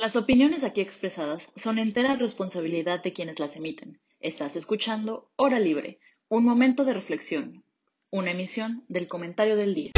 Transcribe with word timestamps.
Las 0.00 0.14
opiniones 0.14 0.62
aquí 0.62 0.80
expresadas 0.80 1.52
son 1.56 1.80
entera 1.80 2.14
responsabilidad 2.14 3.02
de 3.02 3.12
quienes 3.12 3.40
las 3.40 3.56
emiten. 3.56 3.98
Estás 4.20 4.54
escuchando 4.54 5.28
Hora 5.34 5.58
Libre, 5.58 5.98
un 6.28 6.44
momento 6.44 6.84
de 6.84 6.94
reflexión, 6.94 7.64
una 8.08 8.30
emisión 8.30 8.84
del 8.86 9.08
comentario 9.08 9.56
del 9.56 9.74
día. 9.74 9.90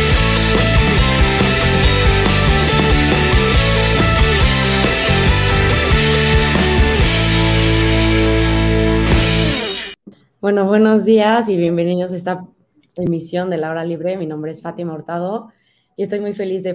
Bueno, 10.40 10.64
buenos 10.64 11.04
días 11.04 11.46
y 11.50 11.58
bienvenidos 11.58 12.12
a 12.12 12.16
esta 12.16 12.48
emisión 12.96 13.50
de 13.50 13.58
la 13.58 13.70
Hora 13.70 13.84
Libre. 13.84 14.16
Mi 14.16 14.24
nombre 14.24 14.52
es 14.52 14.62
Fátima 14.62 14.94
Hurtado 14.94 15.52
y 16.00 16.04
estoy 16.04 16.20
muy 16.20 16.32
feliz 16.32 16.62
de, 16.62 16.72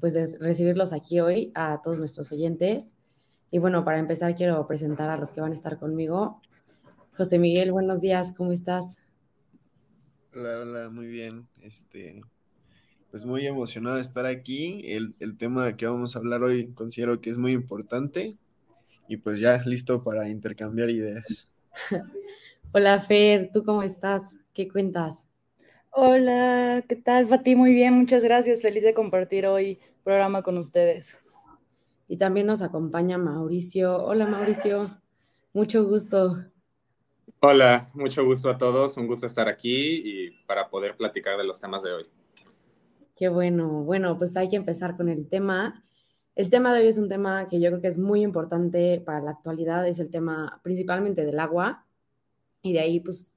pues, 0.00 0.14
de 0.14 0.38
recibirlos 0.38 0.92
aquí 0.92 1.18
hoy 1.18 1.50
a 1.56 1.80
todos 1.82 1.98
nuestros 1.98 2.30
oyentes. 2.30 2.94
Y 3.50 3.58
bueno, 3.58 3.84
para 3.84 3.98
empezar 3.98 4.36
quiero 4.36 4.64
presentar 4.68 5.10
a 5.10 5.16
los 5.16 5.32
que 5.32 5.40
van 5.40 5.50
a 5.50 5.56
estar 5.56 5.76
conmigo. 5.76 6.40
José 7.16 7.40
Miguel, 7.40 7.72
buenos 7.72 8.00
días, 8.00 8.32
¿cómo 8.36 8.52
estás? 8.52 9.02
Hola, 10.32 10.60
hola, 10.60 10.88
muy 10.88 11.08
bien. 11.08 11.48
Este, 11.62 12.22
pues 13.10 13.24
muy 13.24 13.44
emocionado 13.44 13.96
de 13.96 14.02
estar 14.02 14.24
aquí. 14.24 14.82
El, 14.84 15.16
el 15.18 15.36
tema 15.36 15.76
que 15.76 15.86
vamos 15.86 16.14
a 16.14 16.20
hablar 16.20 16.44
hoy 16.44 16.72
considero 16.74 17.20
que 17.20 17.30
es 17.30 17.38
muy 17.38 17.50
importante 17.50 18.36
y 19.08 19.16
pues 19.16 19.40
ya 19.40 19.60
listo 19.66 20.04
para 20.04 20.28
intercambiar 20.28 20.90
ideas. 20.90 21.50
Hola 22.72 23.00
Fer, 23.00 23.50
¿tú 23.52 23.64
cómo 23.64 23.82
estás? 23.82 24.36
¿Qué 24.54 24.68
cuentas? 24.68 25.27
Hola, 25.90 26.84
¿qué 26.88 26.96
tal, 26.96 27.26
Fati? 27.26 27.56
Muy 27.56 27.72
bien, 27.72 27.94
muchas 27.94 28.22
gracias. 28.22 28.62
Feliz 28.62 28.84
de 28.84 28.94
compartir 28.94 29.46
hoy 29.46 29.80
programa 30.04 30.42
con 30.42 30.58
ustedes. 30.58 31.18
Y 32.08 32.16
también 32.18 32.46
nos 32.46 32.62
acompaña 32.62 33.18
Mauricio. 33.18 34.04
Hola, 34.04 34.26
Mauricio. 34.26 34.90
Mucho 35.52 35.84
gusto. 35.84 36.44
Hola, 37.40 37.90
mucho 37.94 38.24
gusto 38.24 38.50
a 38.50 38.58
todos. 38.58 38.96
Un 38.96 39.06
gusto 39.06 39.26
estar 39.26 39.48
aquí 39.48 40.02
y 40.04 40.30
para 40.46 40.68
poder 40.68 40.96
platicar 40.96 41.36
de 41.36 41.44
los 41.44 41.60
temas 41.60 41.82
de 41.82 41.92
hoy. 41.92 42.06
Qué 43.16 43.28
bueno. 43.28 43.82
Bueno, 43.82 44.16
pues 44.18 44.36
hay 44.36 44.48
que 44.48 44.56
empezar 44.56 44.96
con 44.96 45.08
el 45.08 45.28
tema. 45.28 45.84
El 46.34 46.50
tema 46.50 46.72
de 46.72 46.82
hoy 46.82 46.88
es 46.88 46.98
un 46.98 47.08
tema 47.08 47.46
que 47.48 47.60
yo 47.60 47.70
creo 47.70 47.80
que 47.80 47.88
es 47.88 47.98
muy 47.98 48.22
importante 48.22 49.02
para 49.04 49.20
la 49.20 49.32
actualidad. 49.32 49.86
Es 49.88 49.98
el 49.98 50.10
tema 50.10 50.60
principalmente 50.62 51.24
del 51.24 51.40
agua. 51.40 51.84
Y 52.62 52.72
de 52.72 52.80
ahí, 52.80 53.00
pues, 53.00 53.34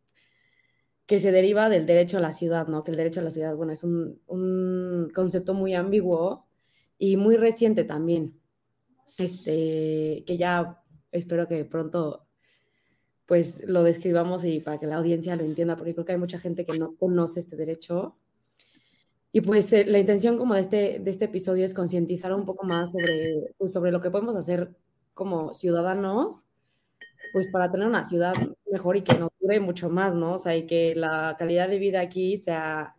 que 1.12 1.20
se 1.20 1.34
deriva 1.34 1.68
del 1.68 1.86
derecho 1.86 2.20
a 2.20 2.22
la 2.22 2.32
ciudad, 2.32 2.70
¿no? 2.70 2.86
Que 2.86 2.92
el 2.92 2.96
derecho 2.96 3.20
a 3.20 3.24
la 3.24 3.32
ciudad, 3.32 3.54
bueno, 3.54 3.74
es 3.74 3.84
un, 3.84 5.12
concepto 5.14 5.54
muy 5.54 5.74
ambiguo 5.76 6.46
y 6.98 7.18
muy 7.18 7.36
reciente 7.36 7.84
también. 7.84 8.40
Este, 9.18 10.24
que 10.26 10.38
ya 10.38 10.82
espero 11.12 11.50
que 11.50 11.66
pronto 11.66 12.26
pues 13.26 13.62
lo 13.66 13.84
describamos 13.84 14.46
y 14.46 14.62
para 14.62 14.80
que 14.80 14.88
la 14.88 14.96
audiencia 14.96 15.36
lo 15.36 15.44
entienda, 15.44 15.76
porque 15.76 15.94
creo 15.94 16.06
que 16.06 16.14
hay 16.14 16.18
mucha 16.18 16.40
gente 16.40 16.66
que 16.66 16.80
no 16.80 16.96
conoce 16.96 17.42
este 17.42 17.58
derecho. 17.58 18.16
Y 19.34 19.42
pues 19.42 19.74
eh, 19.74 19.84
la 19.86 20.00
intención 20.00 20.38
como 20.38 20.54
de 20.54 20.62
este, 20.62 21.00
de 21.00 21.12
este 21.12 21.26
episodio 21.26 21.66
es 21.66 21.74
concientizar 21.74 22.34
un 22.34 22.46
poco 22.46 22.66
más 22.66 22.92
sobre, 22.92 23.54
pues, 23.58 23.74
sobre 23.74 23.92
lo 23.92 24.00
que 24.00 24.12
podemos 24.12 24.38
hacer 24.38 24.74
como 25.14 25.54
ciudadanos 25.54 26.46
pues 27.32 27.48
para 27.50 27.72
tener 27.72 27.88
una 27.88 28.04
ciudad 28.04 28.34
mejor 28.72 28.98
y 28.98 29.02
que 29.02 29.18
nos 29.18 29.30
dure 29.40 29.60
mucho 29.60 29.90
más, 29.90 30.16
¿no? 30.16 30.34
O 30.34 30.38
sea, 30.38 30.56
y 30.56 30.66
que 30.66 30.96
la 30.96 31.36
calidad 31.38 31.70
de 31.70 31.78
vida 31.78 32.02
aquí 32.02 32.38
sea, 32.38 32.96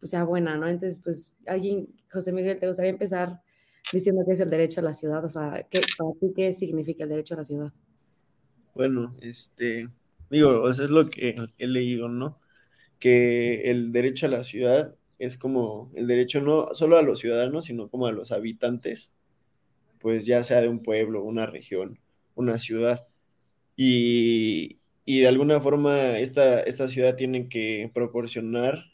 pues 0.00 0.10
sea 0.10 0.24
buena, 0.24 0.56
¿no? 0.56 0.66
Entonces, 0.68 1.00
pues, 1.02 1.38
alguien, 1.46 1.88
José 2.12 2.32
Miguel, 2.32 2.58
¿te 2.58 2.66
gustaría 2.66 2.90
empezar 2.90 3.40
diciendo 3.92 4.22
qué 4.26 4.32
es 4.32 4.40
el 4.40 4.50
derecho 4.50 4.80
a 4.80 4.84
la 4.84 4.92
ciudad? 4.92 5.24
O 5.24 5.28
sea, 5.28 5.66
¿qué, 5.70 5.80
para 5.96 6.10
ti, 6.20 6.32
¿qué 6.34 6.52
significa 6.52 7.04
el 7.04 7.10
derecho 7.10 7.34
a 7.34 7.38
la 7.38 7.44
ciudad? 7.44 7.72
Bueno, 8.74 9.14
este, 9.20 9.88
digo, 10.30 10.62
o 10.62 10.72
sea, 10.72 10.84
es 10.84 10.90
lo 10.90 11.08
que 11.08 11.36
he 11.58 11.66
leído, 11.66 12.08
¿no? 12.08 12.40
Que 12.98 13.70
el 13.70 13.92
derecho 13.92 14.26
a 14.26 14.30
la 14.30 14.42
ciudad 14.42 14.96
es 15.18 15.36
como 15.36 15.92
el 15.94 16.06
derecho 16.08 16.40
no 16.40 16.74
solo 16.74 16.98
a 16.98 17.02
los 17.02 17.20
ciudadanos, 17.20 17.66
sino 17.66 17.88
como 17.88 18.06
a 18.06 18.12
los 18.12 18.32
habitantes, 18.32 19.16
pues 20.00 20.26
ya 20.26 20.42
sea 20.42 20.60
de 20.60 20.68
un 20.68 20.82
pueblo, 20.82 21.22
una 21.22 21.46
región, 21.46 22.00
una 22.34 22.58
ciudad 22.58 23.06
y, 23.76 24.80
de 25.06 25.28
alguna 25.28 25.60
forma 25.60 26.18
esta, 26.18 26.60
esta 26.60 26.88
ciudad 26.88 27.16
tiene 27.16 27.48
que 27.48 27.90
proporcionar 27.92 28.84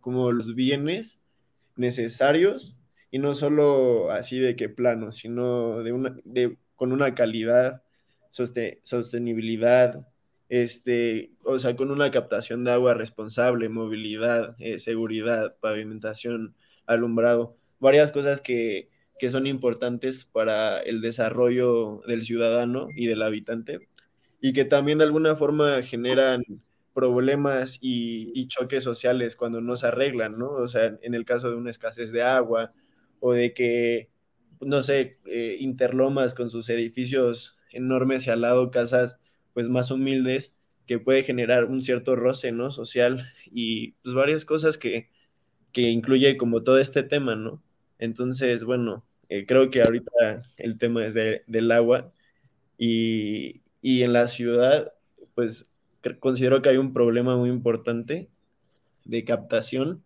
como 0.00 0.30
los 0.32 0.54
bienes 0.54 1.20
necesarios 1.76 2.76
y 3.10 3.18
no 3.18 3.34
solo 3.34 4.10
así 4.10 4.38
de 4.38 4.54
que 4.54 4.68
plano, 4.68 5.12
sino 5.12 5.82
de 5.82 5.92
una, 5.92 6.16
de, 6.24 6.56
con 6.76 6.92
una 6.92 7.14
calidad, 7.14 7.82
sostenibilidad, 8.30 10.06
este, 10.48 11.32
o 11.44 11.58
sea, 11.58 11.76
con 11.76 11.90
una 11.90 12.10
captación 12.10 12.64
de 12.64 12.72
agua 12.72 12.94
responsable, 12.94 13.68
movilidad, 13.68 14.54
eh, 14.58 14.78
seguridad, 14.78 15.56
pavimentación, 15.60 16.54
alumbrado, 16.86 17.56
varias 17.80 18.12
cosas 18.12 18.40
que, 18.40 18.88
que 19.18 19.30
son 19.30 19.46
importantes 19.46 20.24
para 20.24 20.80
el 20.80 21.00
desarrollo 21.00 22.02
del 22.06 22.24
ciudadano 22.24 22.88
y 22.94 23.06
del 23.06 23.22
habitante 23.22 23.88
y 24.40 24.52
que 24.52 24.64
también 24.64 24.98
de 24.98 25.04
alguna 25.04 25.36
forma 25.36 25.82
generan 25.82 26.42
problemas 26.94 27.78
y, 27.80 28.48
choques 28.48 28.82
sociales 28.82 29.36
cuando 29.36 29.60
no 29.60 29.76
se 29.76 29.86
arreglan, 29.86 30.38
¿no? 30.38 30.50
O 30.50 30.68
sea, 30.68 30.98
en 31.02 31.14
el 31.14 31.24
caso 31.24 31.50
de 31.50 31.56
una 31.56 31.70
escasez 31.70 32.12
de 32.12 32.22
agua 32.22 32.72
o 33.20 33.32
de 33.32 33.54
que, 33.54 34.10
no 34.60 34.82
sé, 34.82 35.12
eh, 35.26 35.56
interlomas 35.60 36.34
con 36.34 36.50
sus 36.50 36.68
edificios 36.70 37.56
enormes 37.70 38.26
y 38.26 38.30
al 38.30 38.40
lado 38.40 38.70
casas 38.70 39.16
pues 39.54 39.68
más 39.68 39.90
humildes 39.90 40.56
que 40.86 40.98
puede 40.98 41.22
generar 41.22 41.66
un 41.66 41.82
cierto 41.82 42.16
roce, 42.16 42.52
¿no? 42.52 42.70
Social 42.70 43.32
y 43.46 43.92
pues 44.02 44.14
varias 44.14 44.44
cosas 44.44 44.78
que, 44.78 45.10
que 45.72 45.82
incluye 45.82 46.36
como 46.36 46.62
todo 46.64 46.78
este 46.78 47.02
tema, 47.02 47.36
¿no? 47.36 47.62
Entonces, 47.98 48.64
bueno, 48.64 49.04
eh, 49.28 49.46
creo 49.46 49.70
que 49.70 49.82
ahorita 49.82 50.42
el 50.56 50.78
tema 50.78 51.06
es 51.06 51.14
del 51.14 51.72
agua 51.72 52.12
y, 52.78 53.62
y 53.80 54.02
en 54.02 54.12
la 54.12 54.26
ciudad, 54.26 54.92
pues 55.34 55.70
considero 56.20 56.62
que 56.62 56.70
hay 56.70 56.76
un 56.76 56.92
problema 56.92 57.36
muy 57.36 57.50
importante 57.50 58.28
de 59.04 59.24
captación. 59.24 60.02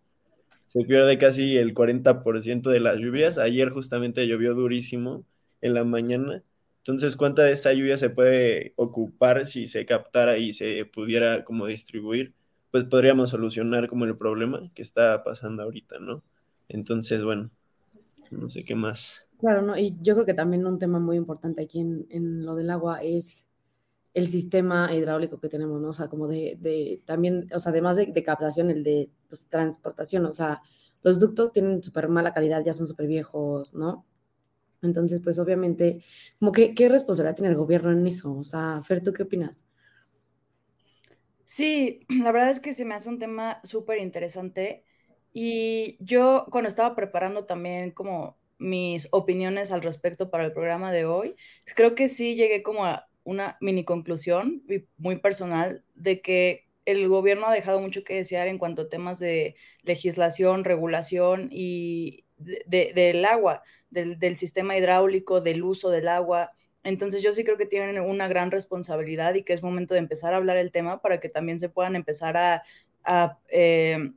Se 0.67 0.83
pierde 0.85 1.17
casi 1.17 1.57
el 1.57 1.73
40% 1.73 2.69
de 2.69 2.79
las 2.79 2.97
lluvias. 2.99 3.37
Ayer 3.37 3.69
justamente 3.69 4.27
llovió 4.27 4.53
durísimo 4.53 5.25
en 5.61 5.73
la 5.73 5.83
mañana. 5.83 6.43
Entonces, 6.79 7.15
¿cuánta 7.15 7.43
de 7.43 7.53
esa 7.53 7.73
lluvia 7.73 7.97
se 7.97 8.09
puede 8.09 8.73
ocupar 8.75 9.45
si 9.45 9.67
se 9.67 9.85
captara 9.85 10.37
y 10.37 10.53
se 10.53 10.85
pudiera 10.85 11.43
como 11.43 11.67
distribuir? 11.67 12.33
Pues 12.71 12.85
podríamos 12.85 13.29
solucionar 13.29 13.87
como 13.87 14.05
el 14.05 14.17
problema 14.17 14.69
que 14.73 14.81
está 14.81 15.23
pasando 15.23 15.63
ahorita, 15.63 15.99
¿no? 15.99 16.23
Entonces, 16.67 17.23
bueno, 17.23 17.51
no 18.31 18.49
sé 18.49 18.65
qué 18.65 18.75
más. 18.75 19.29
Claro, 19.39 19.61
¿no? 19.61 19.77
Y 19.77 19.95
yo 20.01 20.15
creo 20.15 20.25
que 20.25 20.33
también 20.33 20.65
un 20.65 20.79
tema 20.79 20.99
muy 20.99 21.17
importante 21.17 21.61
aquí 21.61 21.79
en, 21.79 22.07
en 22.09 22.45
lo 22.45 22.55
del 22.55 22.69
agua 22.69 23.01
es 23.03 23.47
el 24.13 24.27
sistema 24.27 24.93
hidráulico 24.93 25.39
que 25.39 25.49
tenemos, 25.49 25.81
¿no? 25.81 25.89
O 25.89 25.93
sea, 25.93 26.07
como 26.07 26.27
de, 26.27 26.57
de 26.59 27.01
también, 27.05 27.47
o 27.53 27.59
sea, 27.59 27.71
además 27.71 27.97
de, 27.97 28.23
captación, 28.23 28.69
el 28.69 28.83
de 28.83 29.09
pues, 29.27 29.47
transportación, 29.47 30.25
o 30.25 30.31
sea, 30.31 30.61
los 31.01 31.19
ductos 31.19 31.51
tienen 31.51 31.81
súper 31.81 32.07
mala 32.09 32.33
calidad, 32.33 32.63
ya 32.63 32.73
son 32.73 32.87
súper 32.87 33.07
viejos, 33.07 33.73
¿no? 33.73 34.05
Entonces, 34.81 35.21
pues 35.23 35.39
obviamente, 35.39 36.03
como 36.39 36.51
que, 36.51 36.75
¿qué 36.75 36.89
responsabilidad 36.89 37.35
tiene 37.35 37.49
el 37.49 37.57
gobierno 37.57 37.91
en 37.91 38.05
eso? 38.05 38.33
O 38.35 38.43
sea, 38.43 38.81
Fer, 38.83 39.01
¿tú 39.01 39.13
qué 39.13 39.23
opinas? 39.23 39.63
Sí, 41.45 42.05
la 42.09 42.31
verdad 42.31 42.51
es 42.51 42.59
que 42.59 42.73
se 42.73 42.85
me 42.85 42.95
hace 42.95 43.09
un 43.09 43.19
tema 43.19 43.61
súper 43.63 43.99
interesante 43.99 44.83
y 45.33 45.97
yo 46.03 46.45
cuando 46.51 46.67
estaba 46.67 46.95
preparando 46.95 47.45
también 47.45 47.91
como 47.91 48.37
mis 48.59 49.07
opiniones 49.11 49.71
al 49.71 49.81
respecto 49.81 50.29
para 50.29 50.45
el 50.45 50.53
programa 50.53 50.91
de 50.91 51.05
hoy, 51.05 51.35
creo 51.75 51.95
que 51.95 52.07
sí 52.07 52.35
llegué 52.35 52.61
como 52.61 52.85
a 52.85 53.07
una 53.23 53.57
mini 53.61 53.83
conclusión 53.85 54.63
muy 54.97 55.17
personal 55.17 55.83
de 55.95 56.21
que 56.21 56.65
el 56.85 57.07
gobierno 57.07 57.47
ha 57.47 57.53
dejado 57.53 57.79
mucho 57.79 58.03
que 58.03 58.15
desear 58.15 58.47
en 58.47 58.57
cuanto 58.57 58.83
a 58.83 58.89
temas 58.89 59.19
de 59.19 59.55
legislación, 59.83 60.63
regulación 60.63 61.49
y 61.51 62.25
del 62.37 63.23
agua, 63.25 63.63
del, 63.89 64.19
del, 64.19 64.35
sistema 64.35 64.77
hidráulico, 64.77 65.39
del 65.39 65.63
uso 65.63 65.89
del 65.89 66.09
agua. 66.09 66.51
Entonces 66.83 67.21
yo 67.21 67.31
sí 67.31 67.45
creo 67.45 67.57
que 67.57 67.65
tienen 67.65 68.01
una 68.01 68.27
gran 68.27 68.51
responsabilidad 68.51 69.35
y 69.35 69.43
que 69.43 69.53
es 69.53 69.63
momento 69.63 69.93
de 69.93 70.01
empezar 70.01 70.33
a 70.33 70.37
hablar 70.37 70.57
el 70.57 70.71
tema 70.71 71.01
para 71.01 71.19
que 71.21 71.29
también 71.29 71.59
se 71.59 71.69
puedan 71.69 71.95
empezar 71.95 72.35
a, 72.35 72.63
a 73.05 73.37
eh, 73.49 74.11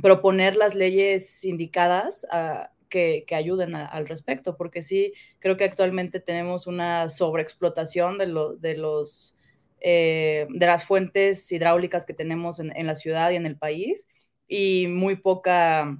proponer 0.00 0.56
las 0.56 0.74
leyes 0.74 1.44
indicadas 1.44 2.26
a, 2.30 2.70
que, 2.88 3.24
ayuden 3.32 3.74
al 3.74 4.08
respecto, 4.08 4.56
porque 4.56 4.82
sí 4.82 5.12
creo 5.38 5.56
que 5.56 5.64
actualmente 5.64 6.20
tenemos 6.20 6.66
una 6.66 7.10
sobreexplotación 7.10 8.18
de, 8.18 8.26
de 8.58 8.76
los 8.76 9.36
eh, 9.80 10.46
de 10.50 10.66
las 10.66 10.84
fuentes 10.84 11.52
hidráulicas 11.52 12.06
que 12.06 12.14
tenemos 12.14 12.60
en, 12.60 12.86
la 12.86 12.94
ciudad 12.94 13.30
y 13.30 13.36
en 13.36 13.46
el 13.46 13.56
país 13.58 14.08
y 14.48 14.86
muy 14.88 15.16
poca 15.16 15.98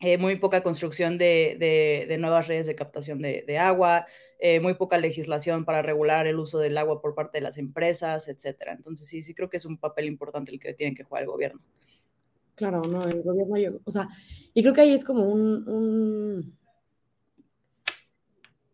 eh, 0.00 0.18
muy 0.18 0.36
poca 0.36 0.62
construcción 0.62 1.18
de, 1.18 2.16
nuevas 2.20 2.48
redes 2.48 2.66
de 2.66 2.76
captación 2.76 3.20
de, 3.20 3.58
agua, 3.58 4.06
eh, 4.38 4.60
muy 4.60 4.74
poca 4.74 4.98
legislación 4.98 5.64
para 5.64 5.82
regular 5.82 6.26
el 6.26 6.38
uso 6.38 6.58
del 6.58 6.78
agua 6.78 7.02
por 7.02 7.14
parte 7.14 7.38
de 7.38 7.42
las 7.42 7.58
empresas, 7.58 8.28
etcétera. 8.28 8.72
Entonces 8.72 9.08
sí, 9.08 9.22
sí 9.22 9.34
creo 9.34 9.50
que 9.50 9.58
es 9.58 9.64
un 9.64 9.78
papel 9.78 10.06
importante 10.06 10.52
el 10.52 10.60
que 10.60 10.74
tiene 10.74 10.94
que 10.94 11.04
jugar 11.04 11.24
el 11.24 11.28
gobierno. 11.28 11.60
Claro, 12.62 12.82
no, 12.82 13.02
el 13.02 13.22
gobierno, 13.22 13.58
yo, 13.58 13.80
o 13.84 13.90
sea, 13.90 14.08
y 14.54 14.62
creo 14.62 14.72
que 14.72 14.82
ahí 14.82 14.92
es 14.92 15.04
como 15.04 15.28
un, 15.28 15.68
un 15.68 16.56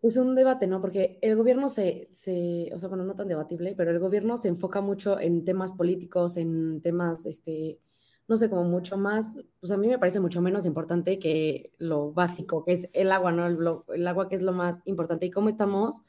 pues 0.03 0.19
un 0.19 0.35
debate, 0.35 0.67
¿no? 0.67 0.83
Porque 0.83 1.19
el 1.23 1.37
gobierno 1.37 1.71
se, 1.71 2.11
se, 2.13 2.71
o 2.75 2.79
sea, 2.79 2.91
bueno, 2.91 3.05
no 3.05 3.15
tan 3.15 3.29
debatible, 3.29 3.75
pero 3.75 3.91
el 3.91 3.99
gobierno 3.99 4.37
se 4.37 4.49
enfoca 4.49 4.83
mucho 4.83 5.19
en 5.19 5.43
temas 5.47 5.73
políticos, 5.73 6.37
en 6.37 6.83
temas, 6.83 7.25
este, 7.25 7.81
no 8.27 8.37
sé, 8.37 8.51
como 8.51 8.65
mucho 8.65 8.99
más, 8.99 9.25
pues 9.59 9.73
a 9.73 9.79
mí 9.79 9.89
me 9.89 9.99
parece 9.99 10.21
mucho 10.21 10.43
menos 10.43 10.67
importante 10.67 11.19
que 11.19 11.73
lo 11.79 12.13
básico, 12.13 12.67
que 12.67 12.75
es 12.75 12.91
el 12.93 13.11
agua, 13.11 13.33
¿no? 13.33 13.47
El, 13.47 14.07
agua 14.07 14.29
que 14.29 14.37
es 14.37 14.43
lo 14.43 14.53
más 14.53 14.83
importante. 14.85 15.25
¿Y 15.25 15.31
cómo 15.31 15.49
estamos? 15.49 16.03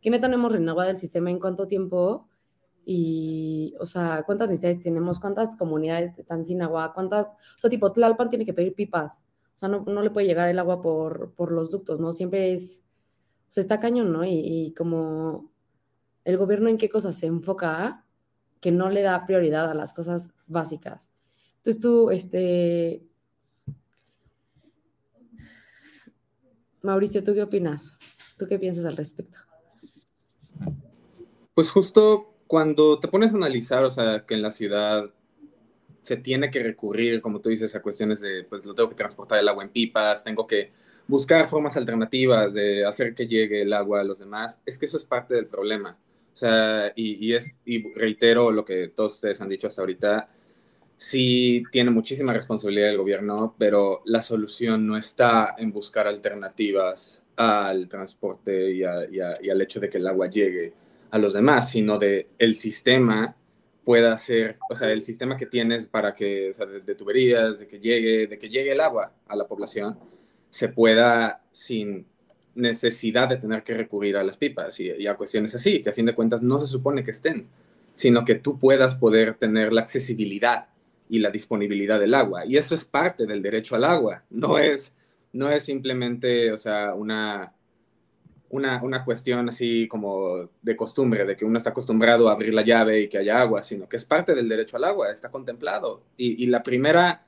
¿Qué 0.00 0.08
neta 0.08 0.28
no 0.28 0.34
hemos 0.34 0.52
renovado 0.52 0.88
el 0.88 0.98
sistema 0.98 1.32
en 1.32 1.40
cuánto 1.40 1.66
tiempo? 1.66 2.28
Y, 2.84 3.74
o 3.80 3.86
sea, 3.86 4.22
¿cuántas 4.26 4.50
necesidades 4.50 4.82
tenemos? 4.82 5.18
¿Cuántas 5.20 5.56
comunidades 5.56 6.18
están 6.18 6.46
sin 6.46 6.62
agua? 6.62 6.92
¿Cuántas? 6.92 7.28
O 7.28 7.58
sea, 7.58 7.70
tipo, 7.70 7.92
Tlalpan 7.92 8.30
tiene 8.30 8.44
que 8.44 8.54
pedir 8.54 8.74
pipas. 8.74 9.20
O 9.54 9.58
sea, 9.58 9.68
no, 9.68 9.84
no 9.86 10.02
le 10.02 10.10
puede 10.10 10.26
llegar 10.26 10.48
el 10.48 10.58
agua 10.58 10.82
por, 10.82 11.32
por 11.34 11.52
los 11.52 11.70
ductos, 11.70 12.00
¿no? 12.00 12.12
Siempre 12.12 12.52
es, 12.52 12.82
o 13.48 13.52
sea, 13.52 13.62
está 13.62 13.80
cañón, 13.80 14.12
¿no? 14.12 14.24
Y, 14.24 14.32
y 14.32 14.74
como 14.74 15.50
el 16.24 16.36
gobierno 16.36 16.68
en 16.68 16.78
qué 16.78 16.88
cosas 16.88 17.16
se 17.16 17.26
enfoca, 17.26 18.04
que 18.60 18.70
no 18.70 18.90
le 18.90 19.02
da 19.02 19.26
prioridad 19.26 19.70
a 19.70 19.74
las 19.74 19.92
cosas 19.92 20.28
básicas. 20.46 21.10
Entonces 21.58 21.80
tú, 21.80 22.10
este, 22.10 23.06
Mauricio, 26.82 27.24
¿tú 27.24 27.32
qué 27.32 27.42
opinas? 27.42 27.96
¿Tú 28.36 28.46
qué 28.46 28.58
piensas 28.58 28.84
al 28.84 28.96
respecto? 28.96 29.38
Pues 31.54 31.70
justo 31.70 32.33
cuando 32.54 33.00
te 33.00 33.08
pones 33.08 33.32
a 33.32 33.36
analizar, 33.36 33.82
o 33.82 33.90
sea, 33.90 34.24
que 34.24 34.34
en 34.34 34.42
la 34.42 34.52
ciudad 34.52 35.10
se 36.02 36.16
tiene 36.16 36.52
que 36.52 36.62
recurrir, 36.62 37.20
como 37.20 37.40
tú 37.40 37.48
dices, 37.48 37.74
a 37.74 37.82
cuestiones 37.82 38.20
de, 38.20 38.44
pues 38.44 38.64
lo 38.64 38.76
tengo 38.76 38.90
que 38.90 38.94
transportar 38.94 39.40
el 39.40 39.48
agua 39.48 39.64
en 39.64 39.70
pipas, 39.70 40.22
tengo 40.22 40.46
que 40.46 40.70
buscar 41.08 41.48
formas 41.48 41.76
alternativas 41.76 42.54
de 42.54 42.86
hacer 42.86 43.12
que 43.16 43.26
llegue 43.26 43.62
el 43.62 43.72
agua 43.72 44.02
a 44.02 44.04
los 44.04 44.20
demás, 44.20 44.60
es 44.66 44.78
que 44.78 44.84
eso 44.84 44.96
es 44.96 45.04
parte 45.04 45.34
del 45.34 45.48
problema. 45.48 45.98
O 46.32 46.36
sea, 46.36 46.92
y, 46.94 47.34
es, 47.34 47.56
y 47.64 47.92
reitero 47.94 48.52
lo 48.52 48.64
que 48.64 48.86
todos 48.86 49.14
ustedes 49.14 49.40
han 49.40 49.48
dicho 49.48 49.66
hasta 49.66 49.82
ahorita, 49.82 50.28
sí 50.96 51.64
tiene 51.72 51.90
muchísima 51.90 52.32
responsabilidad 52.32 52.90
el 52.90 52.98
gobierno, 52.98 53.56
pero 53.58 54.00
la 54.04 54.22
solución 54.22 54.86
no 54.86 54.96
está 54.96 55.56
en 55.58 55.72
buscar 55.72 56.06
alternativas 56.06 57.24
al 57.34 57.88
transporte 57.88 58.70
y, 58.70 58.84
al 58.84 59.60
hecho 59.60 59.80
de 59.80 59.90
que 59.90 59.98
el 59.98 60.06
agua 60.06 60.30
llegue 60.30 60.83
a 61.14 61.18
los 61.18 61.32
demás, 61.32 61.70
sino 61.70 61.96
de 61.96 62.26
el 62.40 62.56
sistema 62.56 63.36
pueda 63.84 64.18
ser, 64.18 64.58
o 64.68 64.74
sea, 64.74 64.90
el 64.90 65.00
sistema 65.00 65.36
que 65.36 65.46
tienes 65.46 65.86
para 65.86 66.12
que, 66.12 66.50
o 66.50 66.54
sea, 66.54 66.66
de, 66.66 66.94
tuberías, 66.96 67.60
de 67.60 67.68
que 67.68 67.78
llegue, 67.78 68.26
de 68.26 68.36
que 68.36 68.48
llegue 68.48 68.72
el 68.72 68.80
agua 68.80 69.12
a 69.28 69.36
la 69.36 69.46
población, 69.46 69.96
se 70.50 70.70
pueda 70.70 71.40
sin 71.52 72.04
necesidad 72.56 73.28
de 73.28 73.36
tener 73.36 73.62
que 73.62 73.74
recurrir 73.74 74.16
a 74.16 74.24
las 74.24 74.36
pipas 74.36 74.80
y, 74.80 74.90
y, 74.90 75.06
a 75.06 75.14
cuestiones 75.14 75.54
así, 75.54 75.82
que 75.82 75.90
a 75.90 75.92
fin 75.92 76.06
de 76.06 76.16
cuentas 76.16 76.42
no 76.42 76.58
se 76.58 76.66
supone 76.66 77.04
que 77.04 77.12
estén, 77.12 77.46
sino 77.94 78.24
que 78.24 78.34
tú 78.34 78.58
puedas 78.58 78.96
poder 78.96 79.36
tener 79.36 79.72
la 79.72 79.82
accesibilidad 79.82 80.66
y 81.08 81.20
la 81.20 81.30
disponibilidad 81.30 82.00
del 82.00 82.14
agua. 82.14 82.44
Y 82.44 82.56
eso 82.56 82.74
es 82.74 82.84
parte 82.84 83.24
del 83.24 83.40
derecho 83.40 83.76
al 83.76 83.84
agua, 83.84 84.24
no 84.30 84.58
es, 84.58 84.92
no 85.32 85.48
es 85.48 85.62
simplemente, 85.62 86.50
o 86.50 86.56
sea, 86.56 86.92
una, 86.92 87.52
una, 88.54 88.82
una, 88.82 89.04
cuestión 89.04 89.48
así 89.48 89.88
como 89.88 90.48
de 90.62 90.76
costumbre, 90.76 91.24
de 91.24 91.36
que 91.36 91.44
uno 91.44 91.58
está 91.58 91.70
acostumbrado 91.70 92.28
a 92.28 92.32
abrir 92.32 92.54
la 92.54 92.62
llave 92.62 93.00
y 93.00 93.08
que 93.08 93.18
haya 93.18 93.40
agua, 93.40 93.62
sino 93.62 93.88
que 93.88 93.96
es 93.96 94.04
parte 94.04 94.34
del 94.34 94.48
derecho 94.48 94.76
al 94.76 94.84
agua, 94.84 95.10
está 95.10 95.30
contemplado. 95.30 96.02
Y, 96.16 96.42
y 96.42 96.46
la 96.46 96.62
primera 96.62 97.26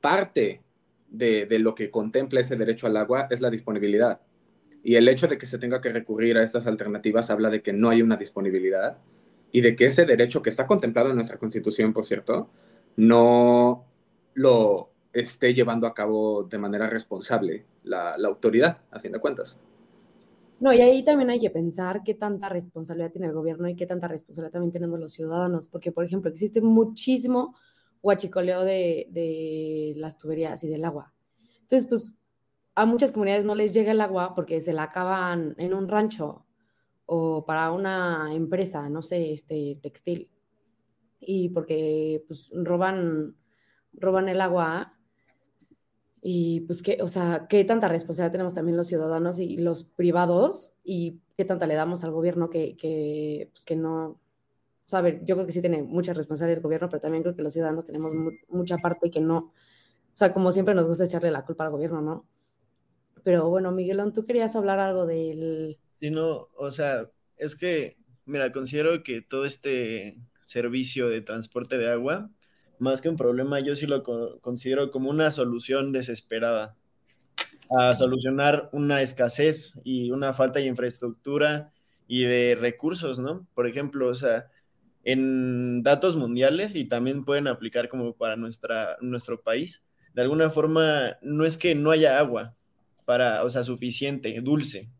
parte 0.00 0.60
de, 1.08 1.46
de, 1.46 1.58
lo 1.58 1.74
que 1.74 1.90
contempla 1.90 2.40
ese 2.40 2.56
derecho 2.56 2.86
al 2.86 2.98
agua 2.98 3.28
es 3.30 3.40
la 3.40 3.48
disponibilidad. 3.48 4.20
Y 4.82 4.96
el 4.96 5.08
hecho 5.08 5.26
de 5.26 5.38
que 5.38 5.46
se 5.46 5.58
tenga 5.58 5.80
que 5.80 5.92
recurrir 5.92 6.36
a 6.36 6.44
estas 6.44 6.66
alternativas 6.66 7.30
habla 7.30 7.48
de 7.48 7.62
que 7.62 7.72
no 7.72 7.88
hay 7.88 8.02
una 8.02 8.16
disponibilidad 8.16 8.98
y 9.50 9.62
de 9.62 9.74
que 9.74 9.86
ese 9.86 10.04
derecho 10.04 10.42
que 10.42 10.50
está 10.50 10.66
contemplado 10.66 11.08
en 11.10 11.16
nuestra 11.16 11.38
Constitución, 11.38 11.92
por 11.94 12.04
cierto, 12.04 12.50
no 12.96 13.86
lo 14.34 14.90
esté 15.14 15.54
llevando 15.54 15.86
a 15.86 15.94
cabo 15.94 16.42
de 16.42 16.58
manera 16.58 16.88
responsable 16.88 17.64
la, 17.84 18.16
autoridad, 18.26 18.82
a 18.90 19.00
fin 19.00 19.12
de 19.12 19.18
cuentas. 19.18 19.58
No, 20.60 20.72
y 20.72 20.80
ahí 20.80 21.04
también 21.04 21.30
hay 21.30 21.38
que 21.38 21.50
pensar 21.50 22.02
qué 22.04 22.14
tanta 22.14 22.48
responsabilidad 22.48 23.12
tiene 23.12 23.28
el 23.28 23.32
gobierno 23.32 23.68
y 23.68 23.76
qué 23.76 23.86
tanta 23.86 24.08
responsabilidad 24.08 24.52
también 24.52 24.72
tenemos 24.72 24.98
los 24.98 25.12
ciudadanos, 25.12 25.68
porque, 25.68 25.92
por 25.92 26.04
ejemplo, 26.04 26.30
existe 26.30 26.60
muchísimo 26.60 27.54
huachicoleo 28.02 28.64
de, 28.64 29.06
de 29.10 29.92
las 29.96 30.18
tuberías 30.18 30.62
y 30.64 30.68
del 30.68 30.84
agua. 30.84 31.12
Entonces, 31.62 31.88
pues, 31.88 32.16
a 32.74 32.86
muchas 32.86 33.12
comunidades 33.12 33.44
no 33.44 33.54
les 33.54 33.72
llega 33.72 33.92
el 33.92 34.00
agua 34.00 34.34
porque 34.34 34.60
se 34.60 34.72
la 34.72 34.84
acaban 34.84 35.54
en 35.58 35.74
un 35.74 35.88
rancho 35.88 36.46
o 37.06 37.44
para 37.44 37.72
una 37.72 38.34
empresa, 38.34 38.88
no 38.88 39.02
sé, 39.02 39.32
este, 39.32 39.78
textil 39.82 40.30
y 41.20 41.48
porque 41.48 42.22
pues 42.26 42.50
roban, 42.52 43.34
roban 43.92 44.28
el 44.28 44.40
agua 44.40 44.97
y 46.20 46.60
pues 46.60 46.82
qué, 46.82 46.98
o 47.00 47.08
sea, 47.08 47.46
qué 47.48 47.64
tanta 47.64 47.88
responsabilidad 47.88 48.32
tenemos 48.32 48.54
también 48.54 48.76
los 48.76 48.88
ciudadanos 48.88 49.38
y 49.38 49.56
los 49.56 49.84
privados 49.84 50.72
y 50.84 51.20
qué 51.36 51.44
tanta 51.44 51.66
le 51.66 51.74
damos 51.74 52.04
al 52.04 52.10
gobierno 52.10 52.50
que, 52.50 52.76
que 52.76 53.50
pues 53.52 53.64
que 53.64 53.76
no, 53.76 54.20
o 54.90 54.96
a 54.96 55.00
ver, 55.00 55.24
yo 55.24 55.34
creo 55.34 55.46
que 55.46 55.52
sí 55.52 55.60
tiene 55.60 55.82
mucha 55.82 56.14
responsabilidad 56.14 56.58
el 56.58 56.62
gobierno, 56.62 56.88
pero 56.88 57.00
también 57.00 57.22
creo 57.22 57.36
que 57.36 57.42
los 57.42 57.52
ciudadanos 57.52 57.84
tenemos 57.84 58.12
mucha 58.48 58.76
parte 58.78 59.10
que 59.10 59.20
no, 59.20 59.36
o 59.38 60.16
sea, 60.16 60.32
como 60.32 60.50
siempre 60.50 60.74
nos 60.74 60.86
gusta 60.86 61.04
echarle 61.04 61.30
la 61.30 61.44
culpa 61.44 61.64
al 61.64 61.70
gobierno, 61.70 62.00
¿no? 62.00 62.26
Pero 63.22 63.48
bueno, 63.50 63.70
Miguelón, 63.70 64.12
tú 64.12 64.24
querías 64.24 64.56
hablar 64.56 64.78
algo 64.78 65.06
del... 65.06 65.78
Sí, 65.92 66.10
no, 66.10 66.48
o 66.56 66.70
sea, 66.70 67.10
es 67.36 67.54
que, 67.54 67.98
mira, 68.24 68.50
considero 68.50 69.02
que 69.02 69.20
todo 69.20 69.44
este 69.44 70.18
servicio 70.40 71.08
de 71.08 71.20
transporte 71.20 71.76
de 71.76 71.90
agua, 71.90 72.30
más 72.78 73.00
que 73.00 73.08
un 73.08 73.16
problema, 73.16 73.60
yo 73.60 73.74
sí 73.74 73.86
lo 73.86 74.02
considero 74.40 74.90
como 74.90 75.10
una 75.10 75.30
solución 75.30 75.92
desesperada 75.92 76.76
a 77.78 77.92
solucionar 77.92 78.70
una 78.72 79.02
escasez 79.02 79.78
y 79.84 80.10
una 80.10 80.32
falta 80.32 80.58
de 80.58 80.66
infraestructura 80.66 81.72
y 82.06 82.22
de 82.22 82.56
recursos, 82.58 83.18
¿no? 83.18 83.46
Por 83.54 83.66
ejemplo, 83.66 84.08
o 84.08 84.14
sea, 84.14 84.48
en 85.04 85.82
datos 85.82 86.16
mundiales 86.16 86.74
y 86.74 86.84
también 86.86 87.24
pueden 87.24 87.46
aplicar 87.46 87.88
como 87.88 88.14
para 88.14 88.36
nuestra, 88.36 88.96
nuestro 89.00 89.40
país, 89.40 89.82
de 90.14 90.22
alguna 90.22 90.50
forma 90.50 91.18
no 91.22 91.44
es 91.44 91.58
que 91.58 91.74
no 91.74 91.90
haya 91.90 92.18
agua 92.18 92.54
para, 93.04 93.44
o 93.44 93.50
sea, 93.50 93.62
suficiente, 93.62 94.38
dulce, 94.40 94.90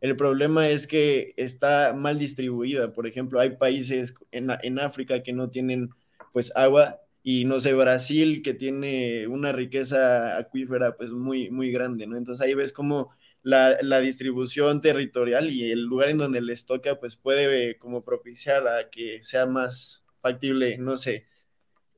el 0.00 0.16
problema 0.16 0.68
es 0.68 0.86
que 0.86 1.34
está 1.36 1.92
mal 1.92 2.18
distribuida. 2.18 2.92
Por 2.92 3.06
ejemplo, 3.06 3.40
hay 3.40 3.56
países 3.56 4.14
en, 4.30 4.48
en 4.62 4.78
África 4.78 5.22
que 5.22 5.32
no 5.32 5.50
tienen 5.50 5.90
pues 6.32 6.52
agua 6.54 7.00
y 7.30 7.44
no 7.44 7.60
sé, 7.60 7.74
Brasil 7.74 8.40
que 8.40 8.54
tiene 8.54 9.26
una 9.26 9.52
riqueza 9.52 10.38
acuífera 10.38 10.96
pues 10.96 11.12
muy, 11.12 11.50
muy 11.50 11.70
grande, 11.70 12.06
¿no? 12.06 12.16
Entonces 12.16 12.40
ahí 12.40 12.54
ves 12.54 12.72
como 12.72 13.10
la, 13.42 13.76
la, 13.82 14.00
distribución 14.00 14.80
territorial 14.80 15.50
y 15.50 15.70
el 15.70 15.84
lugar 15.84 16.08
en 16.08 16.16
donde 16.16 16.40
les 16.40 16.64
toca 16.64 16.98
pues 16.98 17.16
puede 17.16 17.76
como 17.78 18.02
propiciar 18.02 18.66
a 18.66 18.88
que 18.88 19.22
sea 19.22 19.44
más 19.44 20.06
factible, 20.22 20.78
no 20.78 20.96
sé, 20.96 21.26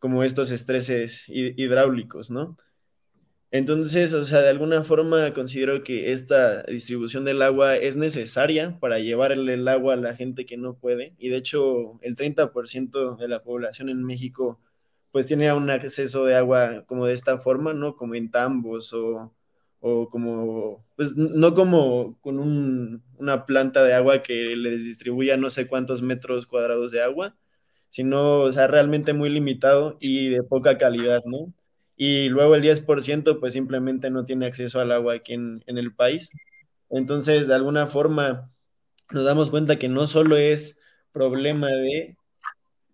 como 0.00 0.24
estos 0.24 0.50
estreses 0.50 1.26
hidráulicos, 1.28 2.32
¿no? 2.32 2.56
Entonces, 3.52 4.12
o 4.14 4.24
sea, 4.24 4.42
de 4.42 4.48
alguna 4.48 4.82
forma 4.82 5.32
considero 5.32 5.84
que 5.84 6.12
esta 6.12 6.64
distribución 6.64 7.24
del 7.24 7.42
agua 7.42 7.76
es 7.76 7.96
necesaria 7.96 8.80
para 8.80 8.98
llevarle 8.98 9.54
el 9.54 9.68
agua 9.68 9.94
a 9.94 9.96
la 9.96 10.16
gente 10.16 10.44
que 10.44 10.56
no 10.56 10.74
puede. 10.74 11.14
Y 11.18 11.28
de 11.28 11.36
hecho, 11.36 12.00
el 12.02 12.16
30% 12.16 13.16
de 13.16 13.28
la 13.28 13.44
población 13.44 13.90
en 13.90 14.02
México 14.04 14.60
pues 15.12 15.26
tiene 15.26 15.52
un 15.52 15.70
acceso 15.70 16.24
de 16.24 16.36
agua 16.36 16.84
como 16.86 17.06
de 17.06 17.14
esta 17.14 17.38
forma, 17.38 17.72
¿no? 17.72 17.96
Como 17.96 18.14
en 18.14 18.30
tambos 18.30 18.92
o, 18.92 19.34
o 19.80 20.08
como, 20.08 20.84
pues 20.96 21.16
no 21.16 21.54
como 21.54 22.18
con 22.20 22.38
un, 22.38 23.02
una 23.18 23.46
planta 23.46 23.84
de 23.84 23.94
agua 23.94 24.22
que 24.22 24.56
les 24.56 24.84
distribuya 24.84 25.36
no 25.36 25.50
sé 25.50 25.66
cuántos 25.68 26.02
metros 26.02 26.46
cuadrados 26.46 26.92
de 26.92 27.02
agua, 27.02 27.36
sino, 27.88 28.40
o 28.40 28.52
sea, 28.52 28.66
realmente 28.68 29.12
muy 29.12 29.30
limitado 29.30 29.96
y 30.00 30.28
de 30.30 30.42
poca 30.42 30.78
calidad, 30.78 31.22
¿no? 31.26 31.52
y 32.00 32.30
luego 32.30 32.54
el 32.54 32.62
10% 32.62 33.40
pues 33.40 33.52
simplemente 33.52 34.08
no 34.08 34.24
tiene 34.24 34.46
acceso 34.46 34.80
al 34.80 34.90
agua 34.90 35.16
aquí 35.16 35.34
en, 35.34 35.62
el 35.66 35.94
país. 35.94 36.30
Entonces, 36.88 37.46
de 37.46 37.54
alguna 37.54 37.86
forma, 37.86 38.50
nos 39.10 39.26
damos 39.26 39.50
cuenta 39.50 39.78
que 39.78 39.90
no 39.90 40.06
solo 40.06 40.38
es 40.38 40.80
problema 41.12 41.68
de 41.68 42.16